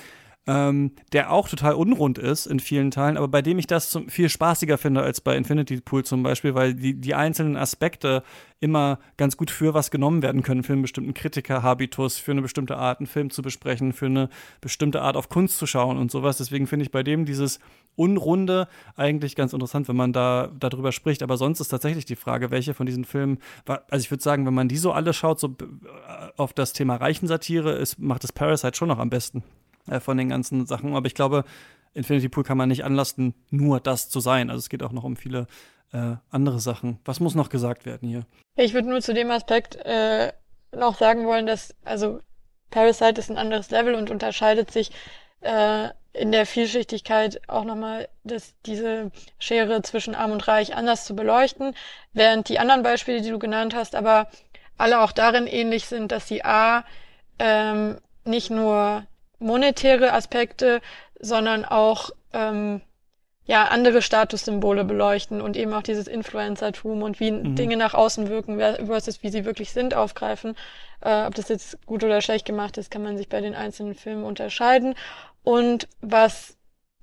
ähm, 0.47 0.93
der 1.13 1.33
auch 1.33 1.49
total 1.49 1.75
unrund 1.75 2.19
ist 2.19 2.47
in 2.47 2.61
vielen 2.61 2.93
Teilen, 2.93 3.17
aber 3.17 3.29
bei 3.29 3.43
dem 3.43 3.59
ich 3.59 3.67
das 3.67 3.91
zum, 3.91 4.09
viel 4.09 4.29
spaßiger 4.29 4.79
finde 4.79 5.03
als 5.03 5.21
bei 5.21 5.37
Infinity 5.37 5.81
Pool 5.81 6.05
zum 6.05 6.23
Beispiel, 6.23 6.55
weil 6.55 6.75
die, 6.75 6.95
die 6.95 7.15
einzelnen 7.15 7.57
Aspekte 7.57 8.23
immer 8.61 9.01
ganz 9.17 9.37
gut 9.37 9.51
für 9.51 9.75
was 9.75 9.91
genommen 9.91 10.23
werden 10.23 10.43
können, 10.43 10.63
für 10.63 10.73
einen 10.73 10.83
bestimmten 10.83 11.15
Kritiker-Habitus, 11.15 12.19
für 12.19 12.31
eine 12.31 12.43
bestimmte 12.43 12.77
Art, 12.77 13.01
einen 13.01 13.09
Film 13.09 13.31
zu 13.31 13.43
besprechen, 13.43 13.93
für 13.93 14.07
eine 14.07 14.29
bestimmte 14.61 15.03
Art 15.03 15.17
auf 15.17 15.29
Kunst 15.29 15.59
zu 15.59 15.67
schauen 15.67 15.99
und 15.99 16.11
sowas. 16.11 16.39
Deswegen 16.39 16.67
finde 16.67 16.85
ich 16.85 16.93
bei 16.93 17.03
dem 17.03 17.27
dieses 17.27 17.59
Unrunde 17.97 18.69
eigentlich 18.95 19.37
ganz 19.37 19.53
interessant, 19.53 19.89
wenn 19.89 19.97
man 19.97 20.13
da 20.13 20.51
darüber 20.59 20.93
spricht. 20.93 21.23
Aber 21.23 21.37
sonst 21.37 21.61
ist 21.61 21.69
tatsächlich 21.69 22.05
die 22.05 22.17
Frage, 22.17 22.51
welche 22.51 22.73
von 22.73 22.87
diesen 22.87 23.05
Filmen, 23.05 23.39
also 23.67 24.03
ich 24.03 24.11
würde 24.11 24.23
sagen, 24.23 24.47
wenn 24.47 24.55
man 24.55 24.69
die 24.69 24.79
so 24.79 24.93
alle 24.93 25.13
schaut, 25.13 25.41
so 25.41 25.49
äh, 25.49 26.29
auf 26.37 26.53
das 26.53 26.73
Thema 26.73 26.97
Reichensatire, 26.97 27.73
ist, 27.73 27.99
macht 27.99 28.25
das 28.25 28.33
Parasite 28.33 28.77
schon 28.77 28.89
noch 28.89 28.99
am 28.99 29.11
besten 29.11 29.43
äh, 29.89 30.01
von 30.01 30.17
den 30.17 30.29
ganzen 30.29 30.67
Sachen. 30.67 30.95
Aber 30.95 31.07
ich 31.07 31.15
glaube, 31.15 31.45
Infinity 31.95 32.29
Pool 32.29 32.45
kann 32.45 32.59
man 32.59 32.69
nicht 32.69 32.85
anlasten, 32.85 33.35
nur 33.51 33.81
das 33.81 34.09
zu 34.09 34.21
sein. 34.21 34.51
Also 34.51 34.61
es 34.61 34.69
geht 34.69 34.83
auch 34.83 34.93
noch 34.93 35.05
um 35.05 35.17
viele 35.17 35.47
äh, 35.93 36.17
andere 36.31 36.61
Sachen. 36.61 36.99
Was 37.05 37.21
muss 37.21 37.35
noch 37.35 37.49
gesagt 37.49 37.87
werden 37.87 38.09
hier? 38.09 38.27
Ich 38.57 38.75
würde 38.75 38.89
nur 38.89 39.01
zu 39.01 39.15
dem 39.15 39.31
Aspekt 39.31 39.77
äh, 39.77 40.33
noch 40.73 40.99
sagen 40.99 41.27
wollen, 41.27 41.47
dass 41.47 41.75
also 41.85 42.21
Parasite 42.71 43.21
ist 43.21 43.31
ein 43.31 43.39
anderes 43.39 43.71
Level 43.71 43.95
und 43.95 44.11
unterscheidet 44.11 44.71
sich 44.71 44.91
äh, 45.41 45.89
in 46.13 46.33
der 46.33 46.47
Vielschichtigkeit 46.47 47.41
auch 47.49 47.65
nochmal, 47.65 48.09
dass 48.25 48.55
diese 48.65 49.11
Schere 49.39 49.83
zwischen 49.83 50.15
Arm 50.15 50.33
und 50.33 50.49
Reich 50.49 50.75
anders 50.75 51.05
zu 51.05 51.15
beleuchten, 51.15 51.75
während 52.13 52.49
die 52.49 52.59
anderen 52.59 52.83
Beispiele, 52.83 53.21
die 53.21 53.31
du 53.31 53.39
genannt 53.39 53.75
hast, 53.75 53.95
aber 53.95 54.29
alle 54.79 55.01
auch 55.01 55.13
darin 55.13 55.47
ähnlich 55.47 55.87
sind, 55.87 56.13
dass 56.13 56.29
sie 56.29 56.45
A 56.45 56.85
ähm, 57.39 57.99
nicht 58.25 58.51
nur 58.51 59.07
monetäre 59.39 60.13
Aspekte, 60.13 60.81
sondern 61.19 61.65
auch 61.65 62.11
ähm, 62.33 62.81
ja 63.47 63.67
andere 63.67 64.03
Statussymbole 64.03 64.85
beleuchten 64.85 65.41
und 65.41 65.57
eben 65.57 65.73
auch 65.73 65.83
dieses 65.83 66.09
Influencertum 66.09 67.03
und 67.03 67.21
wie 67.21 67.31
mhm. 67.31 67.55
Dinge 67.55 67.77
nach 67.77 67.95
außen 67.95 68.29
wirken 68.29 68.59
versus 68.59 69.23
wie 69.23 69.31
sie 69.31 69.45
wirklich 69.45 69.73
sind 69.73 69.95
aufgreifen. 69.95 70.57
Äh, 71.01 71.27
ob 71.27 71.35
das 71.35 71.49
jetzt 71.49 71.85
gut 71.87 72.03
oder 72.03 72.21
schlecht 72.21 72.45
gemacht 72.45 72.77
ist, 72.79 72.91
kann 72.91 73.03
man 73.03 73.17
sich 73.17 73.29
bei 73.29 73.41
den 73.41 73.55
einzelnen 73.55 73.95
Filmen 73.95 74.25
unterscheiden. 74.25 74.95
Und 75.45 75.89
was 76.01 76.57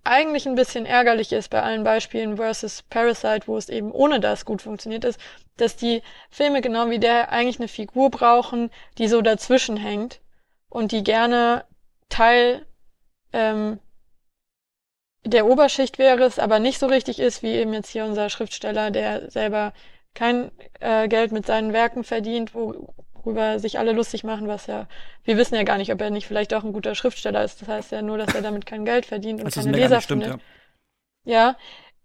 eigentlich 0.04 0.46
ein 0.46 0.56
bisschen 0.56 0.86
ärgerlich 0.86 1.32
ist 1.32 1.50
bei 1.50 1.62
allen 1.62 1.86
Beispielen 1.86 2.36
versus 2.36 2.82
Parasite, 2.84 3.48
wo 3.48 3.58
es 3.58 3.70
eben 3.70 3.92
ohne 3.92 4.20
das 4.20 4.44
gut 4.44 4.62
funktioniert 4.62 5.06
ist, 5.06 5.20
dass 5.56 5.78
die 5.78 6.02
Filme 6.30 6.62
genau 6.62 6.90
wie 6.90 7.00
der 7.00 7.32
eigentlich 7.32 7.60
eine 7.60 7.70
Figur 7.70 8.10
brauchen, 8.10 8.70
die 8.98 9.08
so 9.08 9.22
dazwischen 9.22 9.78
hängt 9.78 10.20
und 10.70 10.92
die 10.92 11.06
gerne 11.06 11.64
Teil 12.14 12.66
ähm, 13.34 13.80
der 15.26 15.48
Oberschicht 15.48 15.98
wäre 15.98 16.24
es, 16.24 16.38
aber 16.38 16.60
nicht 16.60 16.80
so 16.80 16.86
richtig 16.86 17.20
ist, 17.20 17.44
wie 17.44 17.54
eben 17.54 17.74
jetzt 17.74 17.90
hier 17.90 18.06
unser 18.06 18.30
Schriftsteller, 18.30 18.92
der 18.92 19.32
selber 19.32 19.74
kein 20.14 20.52
äh, 20.80 21.08
Geld 21.08 21.32
mit 21.32 21.46
seinen 21.46 21.74
Werken 21.74 22.04
verdient, 22.04 22.54
worüber 22.54 23.58
sich 23.58 23.80
alle 23.80 23.94
lustig 23.94 24.24
machen, 24.24 24.48
was 24.48 24.68
ja, 24.68 24.88
wir 25.24 25.38
wissen 25.38 25.56
ja 25.56 25.64
gar 25.64 25.78
nicht, 25.78 25.92
ob 25.92 26.02
er 26.02 26.12
nicht 26.12 26.28
vielleicht 26.28 26.54
auch 26.54 26.64
ein 26.64 26.74
guter 26.74 26.94
Schriftsteller 26.94 27.44
ist. 27.44 27.62
Das 27.62 27.68
heißt 27.68 27.92
ja 27.94 28.02
nur, 28.02 28.18
dass 28.18 28.36
er 28.36 28.42
damit 28.42 28.66
kein 28.66 28.86
Geld 28.86 29.06
verdient 29.06 29.42
und 29.42 29.52
keine 29.52 29.72
Leser 29.72 30.02
stimmt, 30.02 30.24
findet. 30.24 30.42
Ja. 31.24 31.56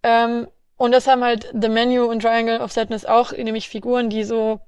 ja 0.04 0.24
ähm, 0.24 0.48
und 0.76 0.92
das 0.92 1.06
haben 1.06 1.24
halt 1.24 1.52
The 1.60 1.68
Menu 1.68 2.04
und 2.04 2.22
Triangle 2.22 2.60
of 2.60 2.72
Sadness 2.72 3.04
auch, 3.04 3.32
nämlich 3.32 3.68
Figuren, 3.68 4.08
die 4.08 4.24
so 4.24 4.60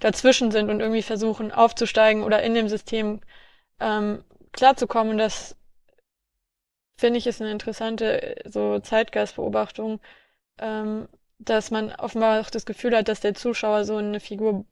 dazwischen 0.00 0.50
sind 0.50 0.70
und 0.70 0.80
irgendwie 0.80 1.02
versuchen 1.02 1.52
aufzusteigen 1.52 2.22
oder 2.24 2.42
in 2.42 2.54
dem 2.54 2.68
System 2.68 3.20
ähm, 3.78 4.24
klarzukommen. 4.52 5.18
Das 5.18 5.56
finde 6.96 7.18
ich 7.18 7.26
ist 7.26 7.40
eine 7.40 7.50
interessante 7.50 8.36
so 8.46 8.78
Zeitgeistbeobachtung, 8.78 10.00
ähm, 10.58 11.08
dass 11.38 11.70
man 11.70 11.92
offenbar 11.92 12.40
auch 12.40 12.50
das 12.50 12.66
Gefühl 12.66 12.96
hat, 12.96 13.08
dass 13.08 13.20
der 13.20 13.34
Zuschauer 13.34 13.84
so 13.84 13.96
eine 13.96 14.20
Figur 14.20 14.66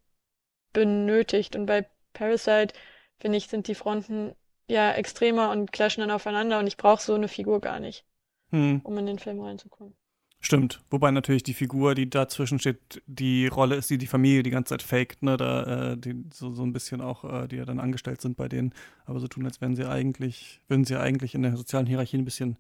benötigt. 0.73 1.57
Und 1.57 1.67
bei 1.67 1.87
Parasite, 2.13 2.75
finde 3.19 3.39
ich, 3.39 3.49
sind 3.49 3.67
die 3.69 3.75
Fronten 3.75 4.35
ja 4.69 4.93
extremer 4.93 5.51
und 5.51 5.73
clashen 5.73 6.03
dann 6.03 6.11
aufeinander 6.11 6.59
und 6.59 6.67
ich 6.67 6.77
brauche 6.77 7.03
so 7.03 7.15
eine 7.15 7.29
Figur 7.29 7.61
gar 7.61 7.81
nicht, 7.81 8.05
hm. 8.51 8.81
um 8.85 8.99
in 8.99 9.07
den 9.07 9.19
Film 9.19 9.41
reinzukommen. 9.41 9.97
Stimmt, 10.41 10.81
wobei 10.91 11.11
natürlich 11.11 11.43
die 11.43 11.55
Figur, 11.55 11.97
die 11.97 12.09
dazwischen 12.09 12.61
steht, 12.61 13.03
die 13.07 13.49
Rolle 13.49 13.75
ist, 13.75 13.91
die 13.91 13.99
die 13.99 14.07
Familie 14.07 14.45
die 14.45 14.51
ganze 14.51 14.71
Zeit 14.71 14.83
faked, 14.83 15.23
ne, 15.23 15.37
da, 15.37 15.93
äh, 15.93 15.97
die 15.97 16.25
so, 16.33 16.53
so 16.55 16.63
ein 16.63 16.73
bisschen 16.73 17.01
auch, 17.01 17.25
äh, 17.25 17.49
die 17.49 17.57
ja 17.57 17.65
dann 17.65 17.81
angestellt 17.81 18.21
sind 18.21 18.37
bei 18.37 18.49
denen, 18.49 18.73
aber 19.05 19.19
so 19.19 19.27
tun, 19.27 19.45
als 19.47 19.61
wären 19.61 19.75
sie 19.75 19.85
eigentlich, 19.85 20.61
würden 20.69 20.85
sie 20.85 20.97
eigentlich 20.97 21.35
in 21.35 21.43
der 21.43 21.57
sozialen 21.57 21.87
Hierarchie 21.87 22.19
ein 22.19 22.25
bisschen, 22.25 22.57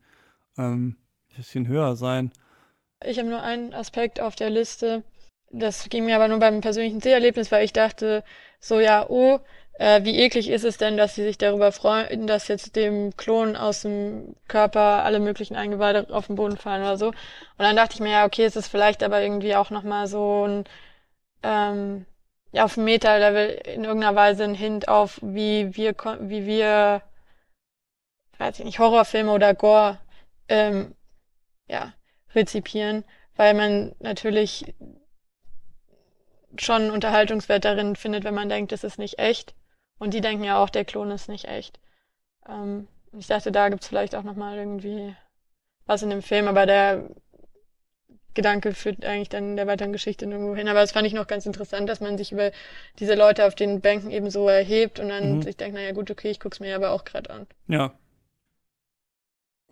ähm, 0.57 0.97
ein 1.31 1.37
bisschen 1.37 1.69
höher 1.69 1.95
sein. 1.95 2.33
Ich 3.05 3.19
habe 3.21 3.29
nur 3.29 3.43
einen 3.43 3.73
Aspekt 3.73 4.21
auf 4.21 4.35
der 4.35 4.51
Liste, 4.51 5.05
das 5.51 5.89
ging 5.89 6.05
mir 6.05 6.17
aber 6.17 6.27
nur 6.27 6.41
beim 6.41 6.61
persönlichen 6.61 7.01
Seherlebnis, 7.01 7.53
weil 7.53 7.65
ich 7.65 7.73
dachte, 7.73 8.25
so 8.59 8.81
ja, 8.81 9.07
oh, 9.09 9.39
äh, 9.79 10.05
wie 10.05 10.19
eklig 10.19 10.49
ist 10.51 10.65
es 10.65 10.77
denn, 10.77 10.97
dass 10.97 11.15
sie 11.15 11.23
sich 11.23 11.39
darüber 11.39 11.71
freuen, 11.73 12.27
dass 12.27 12.49
jetzt 12.49 12.75
dem 12.77 13.17
Klon 13.17 13.57
aus 13.57 13.83
dem 13.83 14.35
Körper 14.49 15.05
alle 15.05 15.21
möglichen 15.21 15.57
Eingeweide 15.57 16.09
auf 16.13 16.27
den 16.27 16.37
Boden 16.37 16.57
fallen 16.57 16.83
oder 16.83 16.97
so. 16.99 17.09
Und 17.09 17.15
dann 17.59 17.77
dachte 17.77 17.95
ich 17.95 18.01
mir, 18.01 18.11
ja, 18.11 18.27
okay, 18.27 18.45
es 18.45 18.57
ist 18.57 18.69
vielleicht 18.69 19.03
aber 19.05 19.23
irgendwie 19.23 19.55
auch 19.55 19.71
nochmal 19.71 20.09
so 20.09 20.47
ein, 20.47 20.65
ähm, 21.45 22.07
ja, 22.53 22.65
auf 22.65 22.77
Meta-Level 22.77 23.51
in 23.67 23.85
irgendeiner 23.85 24.17
Weise 24.17 24.45
ein 24.45 24.55
Hint 24.55 24.89
auf, 24.89 25.21
wie 25.23 25.75
wir, 25.77 25.95
wie 26.21 26.47
wir, 26.47 27.03
weiß 28.39 28.59
ich 28.59 28.65
nicht, 28.65 28.79
Horrorfilme 28.81 29.31
oder 29.33 29.55
Gore, 29.55 29.99
ähm, 30.49 30.95
ja, 31.69 31.93
rezipieren, 32.35 33.05
weil 33.37 33.55
man 33.55 33.95
natürlich 34.01 34.75
schon 36.57 36.91
Unterhaltungswert 36.91 37.65
darin 37.65 37.95
findet, 37.95 38.25
wenn 38.25 38.35
man 38.35 38.49
denkt, 38.49 38.73
es 38.73 38.83
ist 38.83 38.99
nicht 38.99 39.19
echt. 39.21 39.55
Und 39.99 40.15
die 40.15 40.21
denken 40.21 40.45
ja 40.45 40.63
auch, 40.63 40.71
der 40.71 40.85
Klon 40.85 41.11
ist 41.11 41.29
nicht 41.29 41.47
echt. 41.47 41.79
Ähm, 42.49 42.87
ich 43.13 43.27
dachte, 43.27 43.53
da 43.53 43.69
gibt's 43.69 43.89
vielleicht 43.89 44.15
auch 44.15 44.23
nochmal 44.23 44.57
irgendwie 44.57 45.15
was 45.87 46.03
in 46.03 46.11
dem 46.11 46.23
Film, 46.23 46.47
aber 46.47 46.67
der 46.67 47.09
Gedanke 48.35 48.73
führt 48.73 49.05
eigentlich 49.05 49.31
dann 49.31 49.51
in 49.51 49.57
der 49.57 49.67
weiteren 49.67 49.93
Geschichte 49.93 50.27
nirgendwo 50.27 50.55
hin. 50.55 50.69
Aber 50.69 50.81
das 50.81 50.93
fand 50.93 51.07
ich 51.07 51.13
noch 51.13 51.27
ganz 51.27 51.45
interessant, 51.47 51.89
dass 51.89 52.01
man 52.01 52.17
sich 52.17 52.31
über 52.31 52.53
diese 53.01 53.15
Leute 53.15 53.47
auf 53.47 53.55
den 53.55 53.81
Bänken 53.81 54.11
eben 54.11 54.31
so 54.31 54.49
erhebt 54.49 55.01
und 55.01 55.09
dann 55.09 55.37
mhm. 55.37 55.43
sich 55.43 55.57
denkt, 55.57 55.75
naja 55.75 55.93
gut, 55.93 56.11
okay, 56.11 56.31
ich 56.31 56.39
guck's 56.39 56.61
mir 56.61 56.77
aber 56.77 56.93
auch 56.93 57.05
gerade 57.05 57.31
an. 57.31 57.47
Ja. 57.67 57.93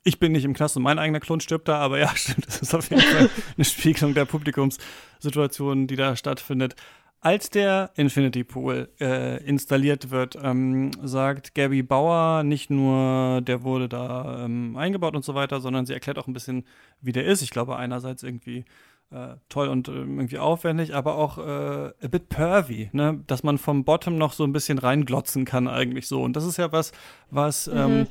Ich 0.03 0.19
bin 0.19 0.33
nicht 0.33 0.45
im 0.45 0.55
Knast 0.55 0.77
und 0.77 0.83
mein 0.83 0.99
eigener 0.99 1.21
Klon 1.21 1.41
stirbt 1.41 1.69
da, 1.69 1.79
aber 1.79 1.99
ja, 1.99 2.09
stimmt, 2.17 2.47
das 2.47 2.61
ist 2.61 2.75
auf 2.75 2.91
jeden 2.91 3.03
Fall 3.03 3.31
eine 3.57 3.65
Spiegelung 3.65 4.15
der 4.15 4.25
Publikumssituation, 4.25 5.87
die 5.87 5.97
da 5.97 6.17
stattfindet. 6.17 6.75
Als 7.21 7.51
der 7.51 7.91
Infinity 7.97 8.45
Pool 8.45 8.89
äh, 9.01 9.43
installiert 9.45 10.11
wird, 10.11 10.39
ähm, 10.41 10.91
sagt 11.03 11.55
Gabby 11.55 11.83
Bauer 11.83 12.43
nicht 12.45 12.71
nur, 12.71 13.41
der 13.41 13.63
wurde 13.63 13.89
da 13.89 14.45
ähm, 14.45 14.77
eingebaut 14.77 15.17
und 15.17 15.25
so 15.25 15.35
weiter, 15.35 15.61
sondern 15.61 15.87
sie 15.87 15.95
erklärt 15.95 16.19
auch 16.19 16.29
ein 16.29 16.35
bisschen, 16.35 16.65
wie 17.01 17.13
der 17.13 17.25
ist. 17.25 17.43
Ich 17.43 17.51
glaube, 17.51 17.77
einerseits 17.77 18.23
irgendwie 18.23 18.65
äh, 19.11 19.37
toll 19.49 19.69
und 19.69 19.89
äh, 19.89 19.93
irgendwie 19.93 20.39
aufwendig, 20.39 20.95
aber 20.95 21.17
auch 21.17 21.39
äh, 21.39 21.43
a 22.01 22.09
bit 22.09 22.29
pervy, 22.29 22.91
ne? 22.93 23.23
dass 23.27 23.43
man 23.43 23.59
vom 23.59 23.85
Bottom 23.85 24.19
noch 24.19 24.33
so 24.33 24.45
ein 24.45 24.53
bisschen 24.53 24.79
reinglotzen 24.79 25.45
kann 25.45 25.69
eigentlich 25.69 26.09
so. 26.09 26.23
Und 26.23 26.37
das 26.37 26.45
ist 26.45 26.57
ja 26.57 26.73
was, 26.73 26.93
was 27.31 27.67
mhm. 27.67 27.77
ähm, 27.77 28.07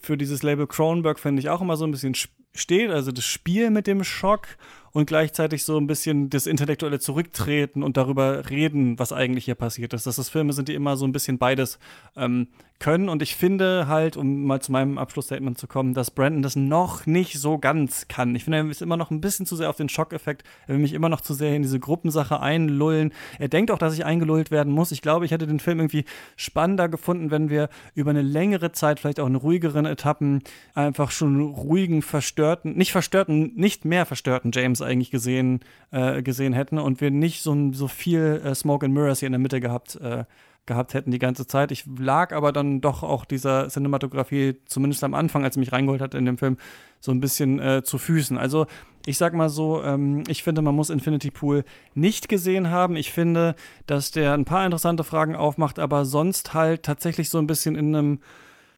für 0.00 0.16
dieses 0.16 0.42
Label 0.42 0.66
Cronenberg, 0.66 1.18
finde 1.18 1.40
ich, 1.40 1.50
auch 1.50 1.60
immer 1.60 1.76
so 1.76 1.84
ein 1.84 1.90
bisschen 1.90 2.14
steht. 2.54 2.90
Also 2.90 3.12
das 3.12 3.24
Spiel 3.24 3.70
mit 3.70 3.86
dem 3.86 4.04
Schock 4.04 4.48
und 4.92 5.06
gleichzeitig 5.06 5.64
so 5.64 5.76
ein 5.76 5.86
bisschen 5.86 6.30
das 6.30 6.46
intellektuelle 6.46 6.98
Zurücktreten 6.98 7.82
und 7.82 7.96
darüber 7.96 8.50
reden, 8.50 8.98
was 8.98 9.12
eigentlich 9.12 9.44
hier 9.44 9.54
passiert 9.54 9.92
ist. 9.92 10.06
Dass 10.06 10.16
das 10.16 10.28
Filme 10.28 10.52
sind, 10.52 10.68
die 10.68 10.74
immer 10.74 10.96
so 10.96 11.06
ein 11.06 11.12
bisschen 11.12 11.38
beides 11.38 11.78
ähm, 12.16 12.48
können. 12.80 13.08
Und 13.08 13.22
ich 13.22 13.36
finde 13.36 13.86
halt, 13.86 14.16
um 14.16 14.44
mal 14.44 14.60
zu 14.60 14.72
meinem 14.72 14.98
Abschlussstatement 14.98 15.58
zu 15.58 15.68
kommen, 15.68 15.94
dass 15.94 16.10
Brandon 16.10 16.42
das 16.42 16.56
noch 16.56 17.06
nicht 17.06 17.38
so 17.38 17.58
ganz 17.58 18.08
kann. 18.08 18.34
Ich 18.34 18.44
finde, 18.44 18.58
er 18.58 18.68
ist 18.68 18.82
immer 18.82 18.96
noch 18.96 19.10
ein 19.10 19.20
bisschen 19.20 19.46
zu 19.46 19.54
sehr 19.54 19.70
auf 19.70 19.76
den 19.76 19.88
Schockeffekt. 19.88 20.42
Er 20.66 20.74
will 20.74 20.80
mich 20.80 20.94
immer 20.94 21.08
noch 21.08 21.20
zu 21.20 21.34
sehr 21.34 21.54
in 21.54 21.62
diese 21.62 21.78
Gruppensache 21.78 22.40
einlullen. 22.40 23.12
Er 23.38 23.48
denkt 23.48 23.70
auch, 23.70 23.78
dass 23.78 23.94
ich 23.94 24.04
eingelullt 24.04 24.50
werden 24.50 24.72
muss. 24.72 24.90
Ich 24.90 25.02
glaube, 25.02 25.24
ich 25.24 25.30
hätte 25.30 25.46
den 25.46 25.60
Film 25.60 25.78
irgendwie 25.78 26.04
spannender 26.36 26.88
gefunden, 26.88 27.30
wenn 27.30 27.50
wir 27.50 27.68
über 27.94 28.10
eine 28.10 28.22
längere 28.22 28.72
Zeit, 28.72 28.98
vielleicht 28.98 29.20
auch 29.20 29.26
in 29.26 29.36
ruhigeren 29.36 29.84
Etappen, 29.86 30.42
einfach 30.74 31.10
schon 31.10 31.40
ruhigen, 31.40 32.02
verstörten, 32.02 32.76
nicht 32.76 32.92
verstörten, 32.92 33.52
nicht 33.54 33.84
mehr 33.84 34.06
verstörten 34.06 34.50
James 34.52 34.80
eigentlich 34.80 35.10
gesehen, 35.10 35.60
äh, 35.90 36.22
gesehen 36.22 36.54
hätten 36.54 36.78
und 36.78 37.00
wir 37.00 37.10
nicht 37.10 37.42
so, 37.42 37.72
so 37.72 37.88
viel 37.88 38.40
äh, 38.44 38.54
Smoke 38.54 38.86
and 38.86 38.94
Mirrors 38.94 39.20
hier 39.20 39.26
in 39.26 39.32
der 39.32 39.38
Mitte 39.38 39.60
gehabt 39.60 39.96
äh, 39.96 40.24
gehabt 40.66 40.94
hätten 40.94 41.10
die 41.10 41.18
ganze 41.18 41.46
Zeit. 41.46 41.72
Ich 41.72 41.84
lag 41.98 42.32
aber 42.32 42.52
dann 42.52 42.80
doch 42.80 43.02
auch 43.02 43.24
dieser 43.24 43.68
Cinematografie, 43.68 44.56
zumindest 44.66 45.02
am 45.04 45.14
Anfang, 45.14 45.44
als 45.44 45.54
sie 45.54 45.60
mich 45.60 45.72
reingeholt 45.72 46.00
hat 46.00 46.14
in 46.14 46.24
dem 46.24 46.38
Film, 46.38 46.58
so 47.00 47.12
ein 47.12 47.20
bisschen 47.20 47.58
äh, 47.58 47.82
zu 47.82 47.98
Füßen. 47.98 48.38
Also 48.38 48.66
ich 49.06 49.16
sag 49.18 49.34
mal 49.34 49.48
so, 49.48 49.82
ähm, 49.82 50.24
ich 50.28 50.42
finde, 50.42 50.62
man 50.62 50.74
muss 50.74 50.90
Infinity 50.90 51.30
Pool 51.30 51.64
nicht 51.94 52.28
gesehen 52.28 52.70
haben. 52.70 52.96
Ich 52.96 53.12
finde, 53.12 53.54
dass 53.86 54.10
der 54.10 54.34
ein 54.34 54.44
paar 54.44 54.64
interessante 54.64 55.04
Fragen 55.04 55.34
aufmacht, 55.34 55.78
aber 55.78 56.04
sonst 56.04 56.54
halt 56.54 56.82
tatsächlich 56.82 57.30
so 57.30 57.38
ein 57.38 57.46
bisschen 57.46 57.76
in 57.76 57.94
einem 57.94 58.18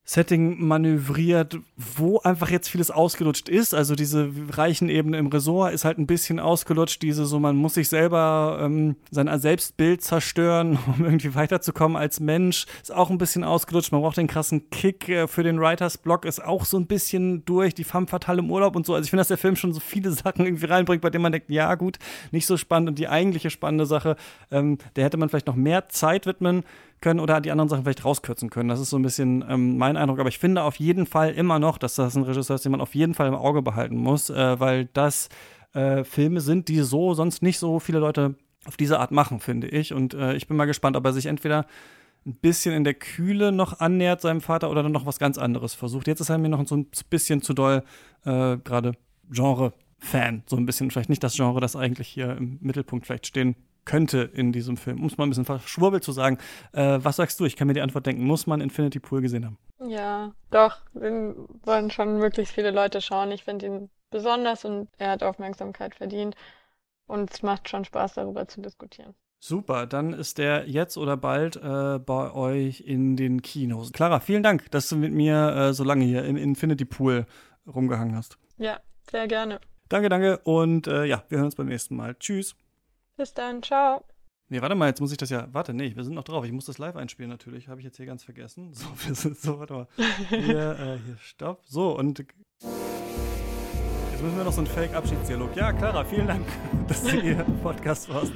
Setting 0.05 0.61
manövriert, 0.61 1.59
wo 1.77 2.19
einfach 2.19 2.51
jetzt 2.51 2.69
vieles 2.69 2.91
ausgelutscht 2.91 3.49
ist. 3.49 3.73
Also 3.73 3.95
diese 3.95 4.31
reichen 4.51 4.89
Ebene 4.89 5.17
im 5.17 5.29
Ressort 5.29 5.73
ist 5.73 5.85
halt 5.85 5.99
ein 5.99 6.09
bisschen 6.09 6.41
ausgelutscht. 6.41 7.01
Diese 7.03 7.25
so, 7.25 7.39
man 7.39 7.55
muss 7.55 7.75
sich 7.75 7.89
selber 7.89 8.59
ähm, 8.61 8.97
sein 9.13 9.31
Selbstbild 9.39 10.03
zerstören, 10.03 10.77
um 10.87 11.05
irgendwie 11.05 11.37
weiterzukommen 11.37 11.97
als 11.97 12.19
Mensch, 12.19 12.67
ist 12.83 12.93
auch 12.93 13.11
ein 13.11 13.19
bisschen 13.19 13.45
ausgelutscht. 13.45 13.93
Man 13.93 14.01
braucht 14.01 14.17
den 14.17 14.27
krassen 14.27 14.71
Kick 14.71 15.09
äh, 15.09 15.29
für 15.29 15.45
den 15.45 15.61
Writers 15.61 15.99
Block, 15.99 16.25
ist 16.25 16.43
auch 16.43 16.65
so 16.65 16.79
ein 16.79 16.87
bisschen 16.87 17.45
durch. 17.45 17.73
Die 17.75 17.85
femme 17.85 18.09
fatale 18.09 18.41
im 18.41 18.51
Urlaub 18.51 18.75
und 18.75 18.85
so. 18.85 18.95
Also 18.95 19.05
ich 19.05 19.11
finde, 19.11 19.21
dass 19.21 19.29
der 19.29 19.39
Film 19.39 19.55
schon 19.55 19.73
so 19.73 19.79
viele 19.79 20.11
Sachen 20.11 20.45
irgendwie 20.45 20.67
reinbringt, 20.67 21.03
bei 21.03 21.11
denen 21.11 21.23
man 21.23 21.33
denkt, 21.33 21.49
ja 21.49 21.77
gut, 21.77 22.01
nicht 22.33 22.47
so 22.47 22.57
spannend. 22.57 22.89
Und 22.89 22.99
die 22.99 23.09
eigentliche 23.09 23.51
spannende 23.51 23.87
Sache, 23.87 24.17
ähm, 24.51 24.79
der 24.97 25.05
hätte 25.05 25.17
man 25.17 25.29
vielleicht 25.29 25.47
noch 25.47 25.55
mehr 25.55 25.89
Zeit 25.89 26.27
widmen 26.27 26.65
können 27.03 27.21
oder 27.21 27.41
die 27.41 27.51
anderen 27.51 27.69
Sachen 27.69 27.83
vielleicht 27.83 28.05
rauskürzen 28.05 28.49
können. 28.49 28.71
Das 28.71 28.81
ist 28.81 28.91
so 28.91 28.97
ein 28.97 29.03
bisschen 29.03 29.45
ähm, 29.47 29.77
mein 29.77 29.99
Eindruck. 29.99 30.21
Aber 30.21 30.31
ich 30.31 30.39
finde 30.39 30.63
auf 30.63 30.77
jeden 30.77 31.05
Fall 31.05 31.33
immer 31.33 31.59
noch, 31.59 31.77
dass 31.77 31.97
das 31.97 32.17
ein 32.17 32.23
Regisseur 32.23 32.55
ist, 32.55 32.65
den 32.65 32.73
man 32.73 32.81
auf 32.81 32.95
jeden 32.95 33.13
Fall 33.13 33.29
im 33.29 33.35
Auge 33.35 33.61
behalten 33.61 33.97
muss, 33.97 34.31
äh, 34.31 34.59
weil 34.59 34.87
das 34.87 35.29
äh, 35.75 36.05
Filme 36.05 36.41
sind, 36.41 36.69
die 36.69 36.81
so 36.81 37.13
sonst 37.13 37.43
nicht 37.43 37.59
so 37.59 37.79
viele 37.79 37.99
Leute 37.99 38.37
auf 38.65 38.77
diese 38.77 38.99
Art 38.99 39.11
machen, 39.11 39.41
finde 39.41 39.69
ich. 39.69 39.93
Und 39.93 40.15
äh, 40.15 40.35
ich 40.35 40.49
bin 40.49 40.57
mal 40.57 40.65
gespannt, 40.65 40.97
ob 40.97 41.05
er 41.05 41.13
sich 41.13 41.27
entweder 41.27 41.67
ein 42.25 42.37
bisschen 42.37 42.73
in 42.75 42.85
der 42.85 42.95
Kühle 42.95 43.53
noch 43.53 43.81
annähert 43.81 44.21
seinem 44.21 44.41
Vater 44.41 44.71
oder 44.71 44.83
dann 44.83 44.93
noch 44.93 45.07
was 45.07 45.19
ganz 45.19 45.39
anderes 45.39 45.75
versucht. 45.75 46.07
Jetzt 46.07 46.21
ist 46.21 46.31
er 46.31 46.39
mir 46.39 46.49
noch 46.49 46.67
so 46.67 46.77
ein 46.77 46.87
bisschen 47.11 47.43
zu 47.43 47.53
doll 47.53 47.83
äh, 48.25 48.57
gerade 48.59 48.93
Genre-Fan. 49.31 50.45
So 50.47 50.57
ein 50.57 50.65
bisschen, 50.65 50.91
vielleicht 50.91 51.11
nicht 51.11 51.25
das 51.25 51.35
Genre, 51.35 51.61
das 51.61 51.75
eigentlich 51.75 52.09
hier 52.09 52.37
im 52.37 52.59
Mittelpunkt 52.61 53.07
vielleicht 53.07 53.27
stehen 53.27 53.57
könnte 53.85 54.31
in 54.33 54.53
diesem 54.53 54.77
Film, 54.77 55.01
um 55.01 55.07
es 55.07 55.19
mal 55.19 55.25
ein 55.25 55.31
bisschen 55.31 55.45
verschwurbelt 55.45 56.05
zu 56.05 56.13
sagen. 56.13 56.39
Äh, 56.73 56.99
was 57.03 57.17
sagst 57.17 57.41
du? 57.41 57.45
Ich 57.45 57.57
kann 57.57 57.67
mir 57.67 57.75
die 57.75 57.81
Antwort 57.81 58.07
denken. 58.07 58.25
Muss 58.25 58.47
man 58.47 58.61
Infinity 58.61 59.01
Pool 59.01 59.21
gesehen 59.21 59.45
haben? 59.45 59.59
Ja, 59.89 60.33
doch. 60.51 60.79
Den 60.95 61.35
wollen 61.65 61.91
schon 61.91 62.19
möglichst 62.19 62.55
viele 62.55 62.71
Leute 62.71 63.01
schauen. 63.01 63.31
Ich 63.33 63.45
finde 63.45 63.67
ihn 63.67 63.91
besonders 64.11 64.65
und 64.65 64.89
er 64.99 65.11
hat 65.11 65.23
Aufmerksamkeit 65.23 65.95
verdient. 65.95 66.37
Und 67.07 67.33
es 67.33 67.43
macht 67.43 67.69
schon 67.69 67.85
Spaß, 67.85 68.15
darüber 68.15 68.47
zu 68.47 68.61
diskutieren. 68.61 69.15
Super, 69.45 69.87
dann 69.87 70.13
ist 70.13 70.39
der 70.39 70.69
jetzt 70.69 70.97
oder 70.97 71.17
bald 71.17 71.57
äh, 71.57 71.99
bei 71.99 72.33
euch 72.33 72.81
in 72.81 73.17
den 73.17 73.43
Kinos. 73.43 73.93
Clara, 73.93 74.21
vielen 74.21 74.45
Dank, 74.45 74.71
dass 74.71 74.89
du 74.89 74.95
mit 74.95 75.13
mir 75.13 75.49
äh, 75.49 75.75
so 75.75 75.83
lange 75.83 76.05
hier 76.05 76.25
in 76.25 76.37
Infinity 76.37 76.85
Pool 76.85 77.27
rumgehangen 77.67 78.15
hast. 78.15 78.39
Ja, 78.57 78.79
sehr 79.11 79.27
gerne. 79.27 79.61
Danke, 79.89 80.09
danke 80.09 80.39
und 80.45 80.87
äh, 80.87 81.07
ja, 81.07 81.25
wir 81.29 81.39
hören 81.39 81.47
uns 81.47 81.57
beim 81.57 81.67
nächsten 81.67 81.97
Mal. 81.97 82.15
Tschüss. 82.21 82.55
Bis 83.23 83.35
dann, 83.35 83.63
ciao. 83.63 84.03
Nee, 84.49 84.61
warte 84.63 84.75
mal, 84.75 84.89
jetzt 84.89 85.01
muss 85.01 85.13
ich 85.13 85.17
das 85.17 85.31
ja. 85.31 85.47
Warte, 85.53 85.73
nee, 85.73 85.95
wir 85.95 86.03
sind 86.03 86.15
noch 86.15 86.25
drauf. 86.25 86.45
Ich 86.45 86.51
muss 86.51 86.65
das 86.65 86.79
live 86.79 86.97
einspielen 86.97 87.31
natürlich. 87.31 87.69
Habe 87.69 87.79
ich 87.79 87.85
jetzt 87.85 87.99
hier 87.99 88.07
ganz 88.07 88.25
vergessen. 88.25 88.75
So, 88.75 88.87
wir 89.07 89.15
sind 89.15 89.39
so, 89.39 89.61
warte 89.61 89.75
mal. 89.75 89.87
Hier, 90.29 90.73
äh, 90.73 90.99
hier, 91.07 91.17
stopp. 91.21 91.61
So, 91.65 91.97
und 91.97 92.19
jetzt 92.19 92.35
müssen 94.21 94.37
wir 94.37 94.43
noch 94.43 94.53
so 94.53 94.63
einen 94.63 94.67
Fake-Abschiedsdialog. 94.67 95.55
Ja, 95.55 95.73
Clara, 95.73 96.05
vielen 96.05 96.27
Dank, 96.27 96.45
dass 96.89 97.05
du 97.05 97.11
hier 97.11 97.47
im 97.47 97.61
Podcast 97.61 98.09
warst. 98.09 98.33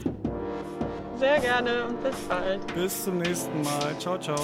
Sehr 1.16 1.40
gerne 1.40 1.86
und 1.86 2.00
bis 2.00 2.16
bald. 2.28 2.64
Bis 2.72 3.02
zum 3.02 3.18
nächsten 3.18 3.60
Mal. 3.62 3.98
Ciao, 3.98 4.16
ciao. 4.20 4.38